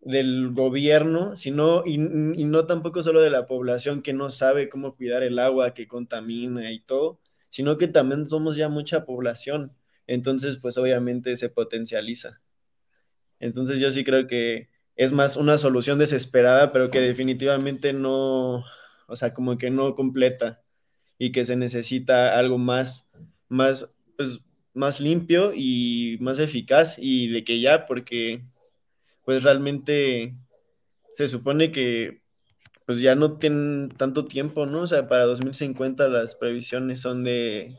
del 0.07 0.53
gobierno, 0.53 1.37
sino 1.37 1.83
y, 1.85 1.99
no 1.99 2.67
tampoco 2.67 3.03
solo 3.03 3.21
de 3.21 3.31
la 3.31 3.47
población 3.47 4.03
que 4.03 4.13
no 4.13 4.31
sabe 4.31 4.69
cómo 4.69 4.97
cuidar 4.97 5.23
el 5.23 5.39
agua, 5.39 5.75
que 5.75 5.89
contamina 5.89 6.73
y 6.73 6.81
todo, 6.81 7.21
sino 7.51 7.79
que 7.79 7.89
también 7.89 8.27
somos 8.27 8.57
ya 8.57 8.69
mucha 8.69 9.05
población 9.05 9.73
entonces 10.07 10.57
pues 10.57 10.79
obviamente 10.79 11.37
se 11.37 11.49
potencializa. 11.49 12.41
Entonces 13.41 13.81
yo 13.81 13.91
sí 13.91 14.05
creo 14.05 14.27
que 14.27 14.69
es 14.95 15.13
más 15.13 15.37
una 15.37 15.59
solución 15.59 15.99
desesperada, 15.99 16.73
pero 16.73 16.91
que 16.91 17.01
definitivamente 17.01 17.93
no, 17.93 18.65
o 19.07 19.17
sea, 19.17 19.35
como 19.35 19.59
que 19.59 19.71
no 19.71 19.95
completa 19.95 20.63
y 21.19 21.33
que 21.33 21.45
se 21.45 21.57
necesita 21.57 22.39
algo 22.39 22.59
más, 22.59 23.11
más, 23.49 23.93
pues, 24.17 24.41
más 24.73 25.01
limpio 25.01 25.53
y 25.55 26.17
más 26.21 26.39
eficaz 26.39 26.97
y 26.99 27.29
de 27.29 27.45
que 27.45 27.61
ya, 27.61 27.87
porque 27.87 28.43
pues 29.27 29.43
realmente 29.43 30.37
se 31.13 31.29
supone 31.29 31.73
que 31.73 32.23
pues 32.87 33.01
ya 33.01 33.17
no 33.17 33.39
tienen 33.39 33.89
tanto 33.89 34.27
tiempo, 34.27 34.67
¿no? 34.67 34.83
O 34.83 34.87
sea, 34.87 35.09
para 35.09 35.25
2050 35.25 36.07
las 36.07 36.37
previsiones 36.37 37.01
son 37.01 37.25
de, 37.25 37.77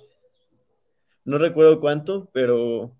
no 1.23 1.37
recuerdo 1.37 1.79
cuánto, 1.79 2.29
pero 2.33 2.93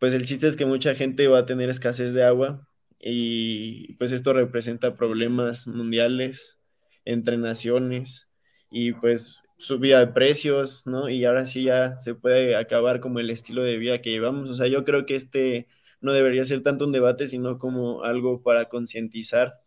pues 0.00 0.12
el 0.12 0.26
chiste 0.26 0.48
es 0.48 0.56
que 0.56 0.66
mucha 0.66 0.96
gente 0.96 1.28
va 1.28 1.38
a 1.38 1.46
tener 1.46 1.70
escasez 1.70 2.12
de 2.14 2.24
agua 2.24 2.68
y 2.98 3.94
pues 3.94 4.10
esto 4.10 4.32
representa 4.32 4.96
problemas 4.96 5.68
mundiales 5.68 6.58
entre 7.04 7.38
naciones 7.38 8.28
y 8.72 8.92
pues 8.92 9.42
subida 9.56 10.00
de 10.00 10.08
precios, 10.08 10.84
¿no? 10.84 11.08
Y 11.08 11.24
ahora 11.24 11.46
sí 11.46 11.62
ya 11.62 11.96
se 11.96 12.16
puede 12.16 12.56
acabar 12.56 12.98
como 12.98 13.20
el 13.20 13.30
estilo 13.30 13.62
de 13.62 13.78
vida 13.78 14.00
que 14.00 14.10
llevamos. 14.10 14.50
O 14.50 14.54
sea, 14.54 14.66
yo 14.66 14.82
creo 14.82 15.06
que 15.06 15.14
este 15.14 15.68
no 16.00 16.12
debería 16.12 16.44
ser 16.44 16.62
tanto 16.62 16.84
un 16.84 16.92
debate, 16.92 17.26
sino 17.26 17.58
como 17.58 18.02
algo 18.02 18.42
para 18.42 18.66
concientizar 18.68 19.60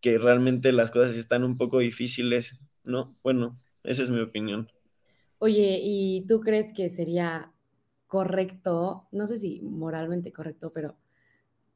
que 0.00 0.18
realmente 0.18 0.72
las 0.72 0.90
cosas 0.90 1.16
están 1.16 1.44
un 1.44 1.56
poco 1.56 1.78
difíciles, 1.78 2.60
¿no? 2.84 3.16
Bueno, 3.22 3.58
esa 3.84 4.02
es 4.02 4.10
mi 4.10 4.20
opinión. 4.20 4.68
Oye, 5.38 5.80
¿y 5.82 6.26
tú 6.26 6.40
crees 6.40 6.72
que 6.72 6.88
sería 6.88 7.52
correcto, 8.06 9.08
no 9.12 9.26
sé 9.26 9.38
si 9.38 9.60
moralmente 9.62 10.32
correcto, 10.32 10.72
pero 10.72 10.96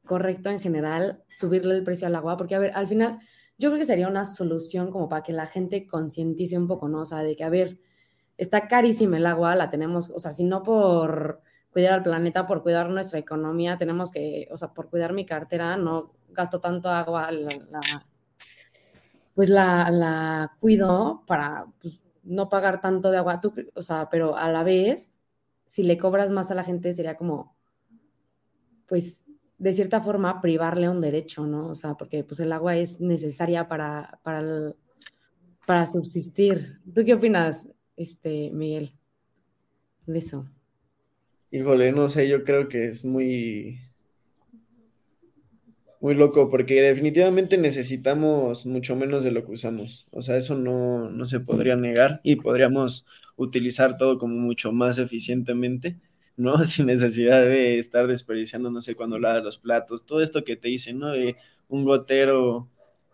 correcto 0.05 0.49
en 0.49 0.59
general, 0.59 1.23
subirle 1.27 1.73
el 1.75 1.83
precio 1.83 2.07
al 2.07 2.15
agua? 2.15 2.37
Porque, 2.37 2.55
a 2.55 2.59
ver, 2.59 2.71
al 2.75 2.87
final, 2.87 3.19
yo 3.57 3.69
creo 3.69 3.79
que 3.79 3.85
sería 3.85 4.07
una 4.07 4.25
solución 4.25 4.91
como 4.91 5.09
para 5.09 5.23
que 5.23 5.33
la 5.33 5.47
gente 5.47 5.87
concientice 5.87 6.57
un 6.57 6.67
poco, 6.67 6.87
¿no? 6.87 7.01
O 7.01 7.05
sea, 7.05 7.23
de 7.23 7.35
que, 7.35 7.43
a 7.43 7.49
ver, 7.49 7.79
está 8.37 8.67
carísima 8.67 9.17
el 9.17 9.25
agua, 9.25 9.55
la 9.55 9.69
tenemos, 9.69 10.09
o 10.11 10.19
sea, 10.19 10.31
si 10.31 10.43
no 10.43 10.63
por 10.63 11.41
cuidar 11.77 11.93
al 11.93 12.01
planeta, 12.01 12.47
por 12.47 12.63
cuidar 12.63 12.89
nuestra 12.89 13.19
economía, 13.19 13.77
tenemos 13.77 14.11
que, 14.11 14.47
o 14.49 14.57
sea, 14.57 14.73
por 14.73 14.89
cuidar 14.89 15.13
mi 15.13 15.27
cartera, 15.27 15.77
no 15.77 16.11
gasto 16.29 16.59
tanto 16.59 16.89
agua, 16.89 17.29
pues 19.35 19.51
la, 19.51 19.91
la 19.91 20.57
cuido 20.59 21.21
para 21.27 21.67
pues, 21.79 22.01
no 22.23 22.49
pagar 22.49 22.81
tanto 22.81 23.11
de 23.11 23.19
agua, 23.19 23.39
o 23.75 23.81
sea, 23.83 24.09
pero 24.09 24.35
a 24.35 24.49
la 24.51 24.63
vez, 24.63 25.07
si 25.67 25.83
le 25.83 25.99
cobras 25.99 26.31
más 26.31 26.49
a 26.49 26.55
la 26.55 26.63
gente, 26.63 26.95
sería 26.95 27.15
como, 27.15 27.55
pues, 28.87 29.23
de 29.59 29.71
cierta 29.71 30.01
forma, 30.01 30.41
privarle 30.41 30.89
un 30.89 30.99
derecho, 30.99 31.45
¿no? 31.45 31.67
O 31.67 31.75
sea, 31.75 31.93
porque 31.93 32.23
pues 32.23 32.39
el 32.39 32.53
agua 32.53 32.75
es 32.75 32.99
necesaria 32.99 33.67
para, 33.67 34.19
para, 34.23 34.73
para 35.67 35.85
subsistir. 35.85 36.79
¿Tú 36.95 37.05
qué 37.05 37.13
opinas, 37.13 37.69
este, 37.95 38.49
Miguel, 38.51 38.93
de 40.07 40.17
eso? 40.17 40.43
Híjole, 41.51 41.91
no 41.93 42.09
sé, 42.09 42.27
yo 42.27 42.43
creo 42.43 42.67
que 42.67 42.87
es 42.87 43.05
muy, 43.05 43.79
muy 46.01 46.13
loco, 46.13 46.49
porque 46.49 46.81
definitivamente 46.81 47.57
necesitamos 47.57 48.65
mucho 48.65 48.95
menos 48.95 49.23
de 49.23 49.31
lo 49.31 49.45
que 49.45 49.53
usamos. 49.53 50.07
O 50.11 50.21
sea, 50.21 50.37
eso 50.37 50.55
no, 50.55 51.09
no 51.09 51.25
se 51.25 51.39
podría 51.39 51.75
negar 51.75 52.21
y 52.23 52.35
podríamos 52.35 53.05
utilizar 53.35 53.97
todo 53.97 54.17
como 54.17 54.35
mucho 54.35 54.71
más 54.71 54.97
eficientemente, 54.97 55.97
¿no? 56.35 56.57
Sin 56.65 56.85
necesidad 56.87 57.41
de 57.41 57.79
estar 57.79 58.07
desperdiciando, 58.07 58.69
no 58.69 58.81
sé, 58.81 58.95
cuando 58.95 59.19
lavas 59.19 59.43
los 59.43 59.57
platos, 59.57 60.05
todo 60.05 60.21
esto 60.21 60.43
que 60.43 60.55
te 60.57 60.67
dicen, 60.69 60.99
¿no? 60.99 61.11
De 61.11 61.37
un 61.69 61.85
gotero 61.85 62.69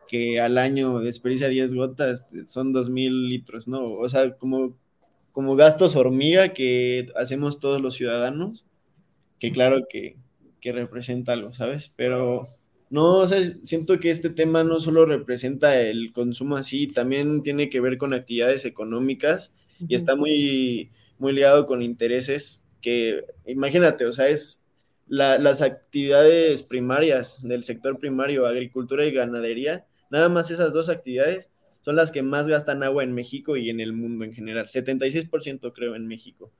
que 0.07 0.39
al 0.41 0.57
año 0.57 0.99
desperdicia 0.99 1.47
10 1.49 1.73
gotas, 1.75 2.25
son 2.45 2.73
2.000 2.73 3.29
litros, 3.29 3.67
¿no? 3.67 3.93
O 3.93 4.09
sea, 4.09 4.37
como, 4.37 4.75
como 5.33 5.55
gastos 5.57 5.95
hormiga 5.97 6.53
que 6.53 7.07
hacemos 7.15 7.59
todos 7.59 7.81
los 7.81 7.95
ciudadanos, 7.95 8.65
que 9.39 9.51
claro 9.51 9.87
que, 9.89 10.15
que 10.61 10.71
representa 10.71 11.33
algo, 11.33 11.53
¿sabes? 11.53 11.91
Pero 11.97 12.47
no, 12.89 13.17
o 13.17 13.27
sea, 13.27 13.41
siento 13.63 13.99
que 13.99 14.11
este 14.11 14.29
tema 14.29 14.63
no 14.63 14.79
solo 14.79 15.05
representa 15.05 15.81
el 15.81 16.13
consumo 16.13 16.55
así, 16.55 16.87
también 16.87 17.41
tiene 17.41 17.69
que 17.69 17.81
ver 17.81 17.97
con 17.97 18.13
actividades 18.13 18.63
económicas 18.65 19.55
y 19.79 19.95
está 19.95 20.15
muy, 20.15 20.91
muy 21.17 21.33
ligado 21.33 21.65
con 21.65 21.81
intereses 21.81 22.63
que, 22.79 23.25
imagínate, 23.47 24.05
o 24.05 24.11
sea, 24.11 24.29
es 24.29 24.61
las 25.07 25.61
actividades 25.61 26.61
primarias 26.61 27.41
del 27.41 27.63
sector 27.63 27.99
primario, 27.99 28.45
agricultura 28.45 29.05
y 29.05 29.11
ganadería, 29.11 29.85
nada 30.11 30.29
más 30.29 30.51
esas 30.51 30.71
dos 30.73 30.89
actividades 30.89 31.49
son 31.83 31.95
las 31.95 32.11
que 32.11 32.23
más 32.23 32.47
gastan 32.47 32.81
agua 32.81 33.03
en 33.03 33.13
México 33.13 33.57
y 33.57 33.69
en 33.69 33.79
el 33.79 33.93
mundo 33.93 34.23
en 34.23 34.33
general, 34.33 34.67
76% 34.67 35.73
creo 35.73 35.95
en 35.95 36.07
México. 36.07 36.51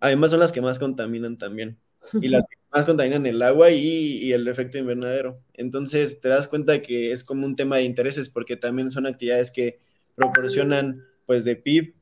Además 0.00 0.30
son 0.32 0.40
las 0.40 0.52
que 0.52 0.60
más 0.60 0.78
contaminan 0.78 1.38
también 1.38 1.78
y 2.20 2.28
las 2.28 2.44
que 2.48 2.56
más 2.72 2.84
contaminan 2.84 3.26
el 3.26 3.40
agua 3.42 3.70
y, 3.70 4.32
el 4.32 4.46
efecto 4.48 4.78
invernadero. 4.78 5.40
Entonces 5.54 6.20
te 6.20 6.28
das 6.28 6.48
cuenta 6.48 6.82
que 6.82 7.12
es 7.12 7.24
como 7.24 7.46
un 7.46 7.56
tema 7.56 7.76
de 7.76 7.84
intereses 7.84 8.28
porque 8.28 8.56
también 8.56 8.90
son 8.90 9.06
actividades 9.06 9.50
que 9.50 9.78
proporcionan 10.14 11.04
pues 11.26 11.44
de 11.44 11.56
PIB 11.56 11.94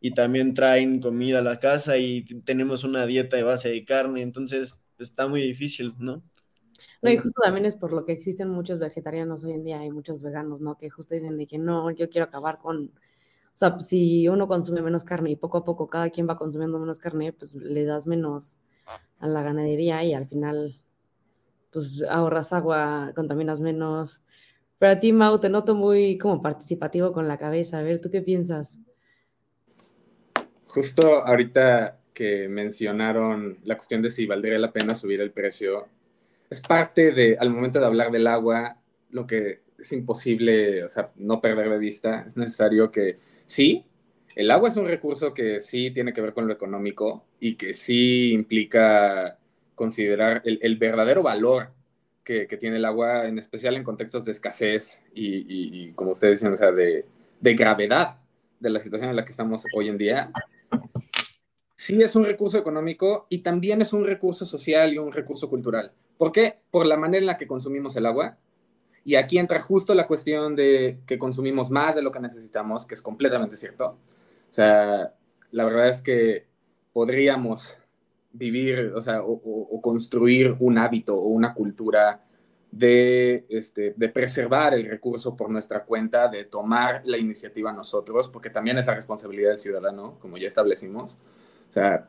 y 0.00 0.12
también 0.12 0.54
traen 0.54 1.00
comida 1.00 1.38
a 1.38 1.42
la 1.42 1.58
casa 1.58 1.98
y 1.98 2.24
tenemos 2.44 2.84
una 2.84 3.06
dieta 3.06 3.36
de 3.36 3.42
base 3.42 3.70
de 3.70 3.84
carne, 3.84 4.22
entonces 4.22 4.74
está 4.98 5.26
muy 5.26 5.40
difícil, 5.40 5.94
¿no? 5.98 6.22
No, 7.04 7.10
y 7.10 7.18
justo 7.18 7.42
también 7.42 7.66
es 7.66 7.76
por 7.76 7.92
lo 7.92 8.06
que 8.06 8.12
existen 8.12 8.48
muchos 8.48 8.78
vegetarianos 8.78 9.44
hoy 9.44 9.52
en 9.52 9.62
día 9.62 9.84
y 9.84 9.90
muchos 9.90 10.22
veganos, 10.22 10.62
¿no? 10.62 10.78
Que 10.78 10.88
justo 10.88 11.14
dicen 11.14 11.36
de 11.36 11.46
que 11.46 11.58
no, 11.58 11.90
yo 11.90 12.08
quiero 12.08 12.24
acabar 12.24 12.58
con, 12.58 12.86
o 12.86 13.52
sea, 13.52 13.78
si 13.78 14.26
uno 14.26 14.48
consume 14.48 14.80
menos 14.80 15.04
carne 15.04 15.30
y 15.30 15.36
poco 15.36 15.58
a 15.58 15.64
poco 15.64 15.86
cada 15.90 16.08
quien 16.08 16.26
va 16.26 16.38
consumiendo 16.38 16.78
menos 16.78 16.98
carne, 16.98 17.34
pues 17.34 17.54
le 17.54 17.84
das 17.84 18.06
menos 18.06 18.58
a 19.18 19.28
la 19.28 19.42
ganadería 19.42 20.02
y 20.02 20.14
al 20.14 20.26
final 20.26 20.80
pues 21.70 22.02
ahorras 22.08 22.54
agua, 22.54 23.12
contaminas 23.14 23.60
menos. 23.60 24.22
Pero 24.78 24.92
a 24.92 24.98
ti, 24.98 25.12
Mau, 25.12 25.38
te 25.40 25.50
noto 25.50 25.74
muy 25.74 26.16
como 26.16 26.40
participativo 26.40 27.12
con 27.12 27.28
la 27.28 27.36
cabeza. 27.36 27.80
A 27.80 27.82
ver, 27.82 28.00
¿tú 28.00 28.10
qué 28.10 28.22
piensas? 28.22 28.78
Justo 30.68 31.26
ahorita 31.26 32.00
que 32.14 32.48
mencionaron 32.48 33.58
la 33.64 33.76
cuestión 33.76 34.00
de 34.00 34.08
si 34.08 34.24
valdría 34.24 34.58
la 34.58 34.72
pena 34.72 34.94
subir 34.94 35.20
el 35.20 35.32
precio, 35.32 35.88
es 36.54 36.60
parte 36.60 37.10
de, 37.10 37.36
al 37.38 37.50
momento 37.50 37.80
de 37.80 37.86
hablar 37.86 38.12
del 38.12 38.28
agua, 38.28 38.78
lo 39.10 39.26
que 39.26 39.60
es 39.78 39.92
imposible, 39.92 40.84
o 40.84 40.88
sea, 40.88 41.10
no 41.16 41.40
perder 41.40 41.68
de 41.68 41.78
vista, 41.78 42.24
es 42.26 42.36
necesario 42.36 42.90
que 42.92 43.18
sí, 43.44 43.84
el 44.36 44.50
agua 44.50 44.68
es 44.68 44.76
un 44.76 44.86
recurso 44.86 45.34
que 45.34 45.60
sí 45.60 45.90
tiene 45.90 46.12
que 46.12 46.20
ver 46.20 46.32
con 46.32 46.46
lo 46.46 46.52
económico 46.52 47.24
y 47.40 47.56
que 47.56 47.72
sí 47.72 48.32
implica 48.32 49.38
considerar 49.74 50.42
el, 50.44 50.76
verdadero 50.76 51.22
valor 51.22 51.70
que, 52.22 52.46
tiene 52.46 52.76
el 52.76 52.84
agua, 52.84 53.26
en 53.26 53.38
especial 53.38 53.76
en 53.76 53.82
contextos 53.82 54.24
de 54.24 54.32
escasez 54.32 55.02
y, 55.12 55.92
como 55.92 56.12
ustedes 56.12 56.40
dicen, 56.40 56.52
o 56.52 56.56
sea, 56.56 56.70
de, 56.70 57.04
de, 57.40 57.54
gravedad 57.54 58.18
de 58.60 58.70
la 58.70 58.80
situación 58.80 59.10
en 59.10 59.16
la 59.16 59.24
que 59.24 59.32
estamos 59.32 59.64
hoy 59.76 59.88
en 59.88 59.98
día. 59.98 60.30
Sí 61.76 62.00
es 62.02 62.16
un 62.16 62.24
recurso 62.24 62.58
económico 62.58 63.26
y 63.28 63.38
también 63.38 63.82
es 63.82 63.92
un 63.92 64.04
recurso 64.04 64.46
social 64.46 64.94
y 64.94 64.98
un 64.98 65.12
recurso 65.12 65.50
cultural. 65.50 65.92
¿Por 66.18 66.32
qué? 66.32 66.60
Por 66.70 66.86
la 66.86 66.96
manera 66.96 67.20
en 67.20 67.26
la 67.26 67.36
que 67.36 67.46
consumimos 67.46 67.96
el 67.96 68.06
agua. 68.06 68.38
Y 69.04 69.16
aquí 69.16 69.38
entra 69.38 69.60
justo 69.60 69.94
la 69.94 70.06
cuestión 70.06 70.56
de 70.56 71.00
que 71.06 71.18
consumimos 71.18 71.70
más 71.70 71.94
de 71.94 72.02
lo 72.02 72.10
que 72.10 72.20
necesitamos, 72.20 72.86
que 72.86 72.94
es 72.94 73.02
completamente 73.02 73.56
cierto 73.56 73.98
o 74.54 74.56
sea, 74.56 75.12
la 75.50 75.64
verdad 75.64 75.88
es 75.88 76.00
que 76.00 76.46
podríamos 76.92 77.76
vivir, 78.30 78.92
o 78.94 79.00
sea, 79.00 79.20
o, 79.24 79.80
construir 79.82 80.54
un 80.60 80.78
hábito 80.78 81.16
o 81.16 81.26
una 81.26 81.54
cultura 81.54 82.24
de, 82.70 83.44
este, 83.48 83.94
de 83.96 84.08
preservar 84.10 84.72
el 84.74 84.88
recurso 84.88 85.34
por 85.34 85.50
nuestra 85.50 85.82
cuenta, 85.82 86.28
de 86.28 86.44
tomar 86.44 87.02
la 87.04 87.18
iniciativa 87.18 87.72
nosotros, 87.72 88.28
porque 88.28 88.48
también 88.48 88.78
es 88.78 88.86
la 88.86 88.94
responsabilidad 88.94 89.50
del 89.50 89.58
ciudadano, 89.58 90.20
como 90.20 90.38
ya 90.38 90.46
establecimos. 90.46 91.14
O 91.70 91.72
sea, 91.72 92.08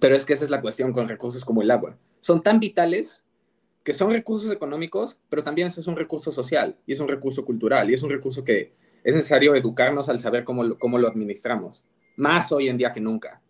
pero 0.00 0.16
es 0.16 0.24
que 0.24 0.32
esa 0.32 0.42
es 0.42 0.50
la 0.50 0.60
cuestión 0.60 0.92
con 0.92 1.08
recursos 1.08 1.44
como 1.44 1.62
el 1.62 1.70
agua. 1.70 1.96
Son 2.20 2.42
tan 2.42 2.60
vitales 2.60 3.24
que 3.82 3.92
son 3.92 4.10
recursos 4.10 4.52
económicos, 4.52 5.18
pero 5.28 5.42
también 5.42 5.68
es 5.68 5.86
un 5.86 5.96
recurso 5.96 6.32
social 6.32 6.76
y 6.86 6.92
es 6.92 7.00
un 7.00 7.08
recurso 7.08 7.44
cultural 7.44 7.90
y 7.90 7.94
es 7.94 8.02
un 8.02 8.10
recurso 8.10 8.44
que 8.44 8.72
es 9.02 9.14
necesario 9.14 9.54
educarnos 9.54 10.08
al 10.08 10.20
saber 10.20 10.44
cómo 10.44 10.64
lo, 10.64 10.78
cómo 10.78 10.98
lo 10.98 11.08
administramos, 11.08 11.86
más 12.16 12.52
hoy 12.52 12.68
en 12.68 12.76
día 12.76 12.92
que 12.92 13.00
nunca, 13.00 13.40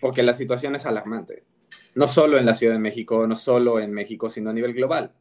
porque 0.00 0.22
la 0.22 0.32
situación 0.32 0.74
es 0.74 0.86
alarmante, 0.86 1.44
no 1.94 2.08
solo 2.08 2.38
en 2.38 2.46
la 2.46 2.54
Ciudad 2.54 2.74
de 2.74 2.80
México, 2.80 3.26
no 3.26 3.36
solo 3.36 3.78
en 3.78 3.92
México, 3.92 4.28
sino 4.28 4.50
a 4.50 4.52
nivel 4.52 4.74
global. 4.74 5.12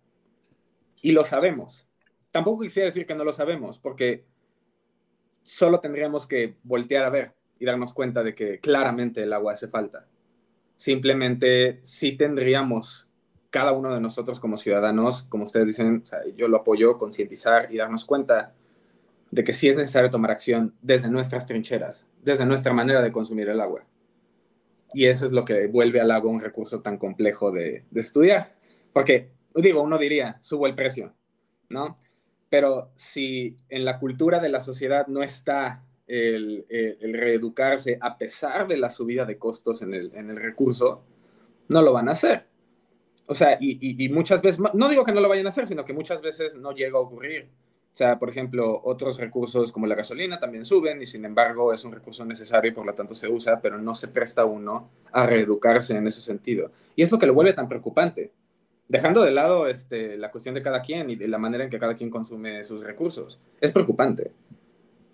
Y 1.01 1.12
lo 1.12 1.24
sabemos. 1.24 1.88
Tampoco 2.32 2.63
quisiera 2.63 2.88
decir 2.88 3.06
que 3.06 3.16
no 3.16 3.24
lo 3.24 3.34
sabemos, 3.34 3.77
porque 3.77 4.25
solo 5.44 5.80
tendríamos 5.80 6.27
que 6.27 6.58
voltear 6.63 7.04
a 7.04 7.10
ver 7.10 7.34
y 7.60 7.66
darnos 7.66 7.94
cuenta 7.94 8.24
de 8.24 8.36
que 8.36 8.60
claramente 8.60 9.24
el 9.24 9.34
agua 9.34 9.54
hace 9.54 9.68
falta. 9.68 10.08
Simplemente 10.77 11.79
sí 11.81 12.13
tendríamos 12.15 13.07
cada 13.50 13.72
uno 13.72 13.93
de 13.93 14.00
nosotros 14.00 14.39
como 14.39 14.57
ciudadanos, 14.57 15.24
como 15.24 15.43
ustedes 15.43 15.67
dicen, 15.67 16.03
yo 16.36 16.48
lo 16.48 16.57
apoyo, 16.57 16.98
concientizar 16.98 17.72
y 17.72 17.77
darnos 17.77 18.05
cuenta 18.05 18.53
de 19.31 19.43
que 19.43 19.53
sí 19.53 19.69
es 19.69 19.75
necesario 19.75 20.10
tomar 20.10 20.31
acción 20.31 20.74
desde 20.81 21.10
nuestras 21.10 21.46
trincheras, 21.46 22.05
desde 22.24 22.46
nuestra 22.46 22.74
manera 22.74 23.01
de 23.01 23.12
consumir 23.12 23.50
el 23.50 23.60
agua. 23.60 23.86
Y 24.93 25.05
eso 25.05 25.25
es 25.25 25.31
lo 25.31 25.43
que 25.43 25.67
vuelve 25.67 26.00
al 26.00 26.12
agua 26.12 26.31
un 26.31 26.39
recurso 26.39 26.81
tan 26.81 26.98
complejo 26.98 27.51
de, 27.51 27.84
estudiar. 27.93 28.55
Porque, 28.93 29.29
digo, 29.55 29.81
uno 29.81 29.98
diría, 29.98 30.38
subo 30.41 30.67
el 30.67 30.75
precio, 30.75 31.13
¿no? 31.69 31.98
Pero 32.50 32.91
si 32.96 33.57
en 33.69 33.84
la 33.84 34.00
cultura 34.00 34.39
de 34.39 34.50
la 34.50 34.62
sociedad 34.62 35.07
no 35.07 35.24
está 35.24 35.84
el, 36.07 36.65
reeducarse 37.01 37.97
a 38.01 38.17
pesar 38.17 38.67
de 38.67 38.77
la 38.77 38.89
subida 38.89 39.25
de 39.25 39.37
costos 39.37 39.81
en 39.81 39.93
el, 39.93 40.35
recurso, 40.37 41.03
no 41.67 41.81
lo 41.81 41.93
van 41.93 42.09
a 42.09 42.13
hacer. 42.13 42.45
O 43.27 43.35
sea, 43.35 43.57
y, 43.59 43.77
y, 44.03 44.09
muchas 44.09 44.41
veces, 44.41 44.59
no 44.73 44.89
digo 44.89 45.03
que 45.03 45.11
no 45.11 45.19
lo 45.19 45.27
vayan 45.27 45.45
a 45.45 45.49
hacer, 45.49 45.67
sino 45.67 45.83
que 45.83 45.93
muchas 45.93 46.21
veces 46.21 46.55
no 46.55 46.71
llega 46.71 46.97
a 46.97 47.01
ocurrir. 47.01 47.49
O 47.93 47.97
sea, 47.97 48.19
por 48.19 48.29
ejemplo, 48.29 48.79
otros 48.83 49.17
recursos 49.17 49.71
como 49.71 49.87
la 49.87 49.95
gasolina 49.95 50.37
también 50.37 50.63
suben 50.63 51.01
y 51.01 51.07
sin 51.07 51.25
embargo 51.25 51.73
es 51.73 51.83
un 51.83 51.91
recurso 51.91 52.23
necesario 52.25 52.69
y 52.69 52.73
por 52.75 52.85
lo 52.85 52.93
tanto 52.93 53.15
se 53.15 53.27
usa, 53.27 53.59
pero 53.59 53.79
no 53.79 53.95
se 53.95 54.09
presta 54.09 54.45
uno 54.45 54.91
a 55.11 55.25
reeducarse 55.25 55.97
en 55.97 56.05
ese 56.05 56.21
sentido. 56.21 56.71
Y 56.95 57.01
es 57.01 57.11
lo 57.11 57.17
que 57.17 57.25
lo 57.25 57.33
vuelve 57.33 57.53
tan 57.53 57.67
preocupante. 57.67 58.31
Dejando 58.87 59.23
de 59.23 59.31
lado 59.31 59.65
este, 59.65 60.15
la 60.15 60.29
cuestión 60.29 60.53
de 60.53 60.61
cada 60.61 60.83
quien 60.83 61.09
y 61.09 61.15
de 61.15 61.27
la 61.27 61.39
manera 61.39 61.63
en 61.63 61.71
que 61.71 61.79
cada 61.79 61.95
quien 61.95 62.11
consume 62.11 62.63
sus 62.63 62.83
recursos, 62.83 63.39
es 63.59 63.71
preocupante. 63.71 64.31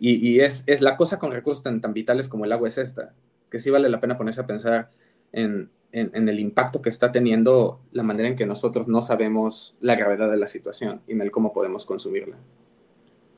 Y, 0.06 0.42
es, 0.42 0.66
es, 0.68 0.82
la 0.82 0.98
cosa 0.98 1.18
con 1.18 1.32
recursos 1.32 1.64
tan, 1.64 1.80
tan 1.80 1.94
vitales 1.94 2.28
como 2.28 2.44
el 2.44 2.52
agua 2.52 2.68
es 2.68 2.78
esta, 2.78 3.14
que 3.50 3.58
sí 3.58 3.70
vale 3.70 3.88
la 3.88 4.02
pena 4.02 4.18
ponerse 4.18 4.42
a 4.42 4.46
pensar 4.46 4.90
en, 5.32 5.70
el 5.94 6.40
impacto 6.42 6.82
que 6.82 6.90
está 6.90 7.14
teniendo 7.14 7.80
la 7.94 8.04
manera 8.04 8.28
en 8.28 8.36
que 8.36 8.46
nosotros 8.46 8.90
no 8.90 9.02
sabemos 9.02 9.78
la 9.80 9.96
gravedad 9.96 10.30
de 10.30 10.36
la 10.36 10.48
situación 10.48 11.02
y 11.08 11.14
en 11.14 11.22
el 11.22 11.32
cómo 11.32 11.54
podemos 11.54 11.86
consumirla. 11.86 12.36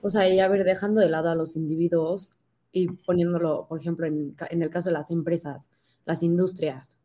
O 0.02 0.10
sea, 0.10 0.28
y 0.28 0.40
a 0.40 0.48
ver, 0.48 0.64
dejando 0.64 1.02
de 1.02 1.10
lado 1.10 1.30
a 1.30 1.36
los 1.36 1.56
individuos 1.56 2.32
y 2.72 2.88
poniéndolo, 2.88 3.68
por 3.70 3.80
ejemplo, 3.80 4.08
en, 4.08 4.36
en 4.50 4.64
el 4.64 4.72
caso 4.72 4.90
de 4.90 4.94
las 4.94 5.12
empresas, 5.12 5.70
las 6.04 6.24
industrias. 6.24 6.98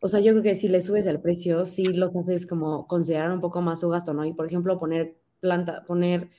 O 0.00 0.08
sea, 0.08 0.18
yo 0.18 0.32
creo 0.32 0.42
que 0.42 0.56
si 0.56 0.66
le 0.66 0.80
subes 0.80 1.06
el 1.06 1.20
precio, 1.20 1.64
sí 1.64 1.84
los 1.84 2.16
haces 2.16 2.44
como 2.44 2.88
considerar 2.88 3.30
un 3.30 3.40
poco 3.40 3.62
más 3.62 3.78
su 3.78 3.88
gasto, 3.88 4.14
¿no? 4.14 4.24
Y 4.24 4.32
por 4.32 4.46
ejemplo, 4.46 4.80
poner 4.80 5.14
planta, 5.38 5.84
poner 5.84 6.30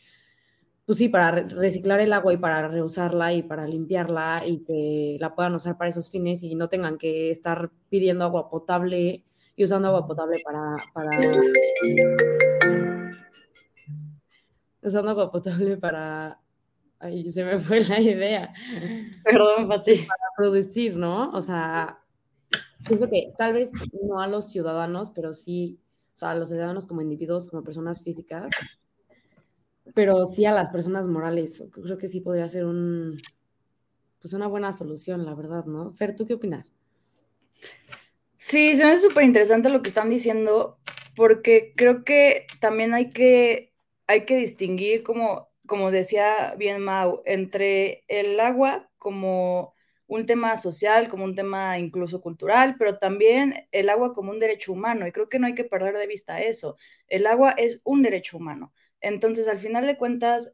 pues 0.85 0.99
sí, 0.99 1.09
para 1.09 1.31
reciclar 1.31 1.99
el 1.99 2.13
agua 2.13 2.33
y 2.33 2.37
para 2.37 2.67
reusarla 2.67 3.33
y 3.33 3.41
para 3.41 3.67
limpiarla 3.67 4.43
y 4.45 4.59
que 4.63 5.17
la 5.19 5.33
puedan 5.33 5.55
usar 5.55 5.77
para 5.77 5.89
esos 5.89 6.11
fines 6.11 6.43
y 6.43 6.53
no 6.53 6.69
tengan 6.69 6.97
que 6.97 7.31
estar 7.31 7.71
pidiendo 7.89 8.23
agua 8.23 8.49
potable 8.49 9.23
y 9.55 9.63
usando 9.63 9.87
agua 9.87 10.05
potable 10.05 10.37
para, 10.45 10.75
para 10.93 11.17
usando 14.83 15.09
agua 15.09 15.31
potable 15.31 15.77
para 15.77 16.39
ay, 16.99 17.31
se 17.31 17.43
me 17.43 17.59
fue 17.59 17.83
la 17.83 17.99
idea. 17.99 18.53
Perdón, 19.23 19.67
Pati. 19.67 19.95
Para 19.95 20.23
producir, 20.37 20.95
¿no? 20.95 21.31
O 21.31 21.41
sea, 21.41 21.99
pienso 22.87 23.09
que 23.09 23.33
tal 23.37 23.53
vez 23.53 23.71
no 24.03 24.19
a 24.19 24.27
los 24.27 24.51
ciudadanos, 24.51 25.11
pero 25.11 25.33
sí, 25.33 25.79
o 26.13 26.17
sea, 26.17 26.31
a 26.31 26.35
los 26.35 26.49
ciudadanos 26.49 26.85
como 26.85 27.01
individuos, 27.01 27.49
como 27.49 27.63
personas 27.63 28.03
físicas, 28.03 28.49
pero 29.93 30.25
sí 30.25 30.45
a 30.45 30.51
las 30.51 30.69
personas 30.69 31.07
morales. 31.07 31.63
Creo 31.71 31.97
que 31.97 32.07
sí 32.07 32.21
podría 32.21 32.47
ser 32.47 32.65
un, 32.65 33.19
pues 34.19 34.33
una 34.33 34.47
buena 34.47 34.73
solución, 34.73 35.25
la 35.25 35.35
verdad, 35.35 35.65
¿no? 35.65 35.93
Fer, 35.93 36.15
¿tú 36.15 36.25
qué 36.25 36.33
opinas? 36.33 36.71
Sí, 38.37 38.75
se 38.75 38.85
me 38.85 38.91
hace 38.91 39.07
súper 39.07 39.23
interesante 39.23 39.69
lo 39.69 39.81
que 39.81 39.89
están 39.89 40.09
diciendo, 40.09 40.79
porque 41.15 41.73
creo 41.75 42.03
que 42.03 42.47
también 42.59 42.93
hay 42.93 43.09
que, 43.09 43.73
hay 44.07 44.25
que 44.25 44.37
distinguir, 44.37 45.03
como, 45.03 45.49
como 45.67 45.91
decía 45.91 46.55
bien 46.57 46.81
Mau, 46.81 47.21
entre 47.25 48.03
el 48.07 48.39
agua 48.39 48.89
como 48.97 49.73
un 50.07 50.25
tema 50.25 50.57
social, 50.57 51.09
como 51.09 51.23
un 51.23 51.35
tema 51.35 51.79
incluso 51.79 52.21
cultural, 52.21 52.75
pero 52.77 52.97
también 52.99 53.67
el 53.71 53.89
agua 53.89 54.13
como 54.13 54.31
un 54.31 54.39
derecho 54.39 54.73
humano. 54.73 55.07
Y 55.07 55.11
creo 55.11 55.29
que 55.29 55.39
no 55.39 55.47
hay 55.47 55.55
que 55.55 55.63
perder 55.63 55.97
de 55.97 56.07
vista 56.07 56.41
eso. 56.41 56.77
El 57.07 57.25
agua 57.25 57.51
es 57.51 57.81
un 57.83 58.03
derecho 58.03 58.37
humano. 58.37 58.73
Entonces, 59.05 59.47
al 59.47 59.59
final 59.59 59.85
de 59.87 59.97
cuentas, 59.97 60.53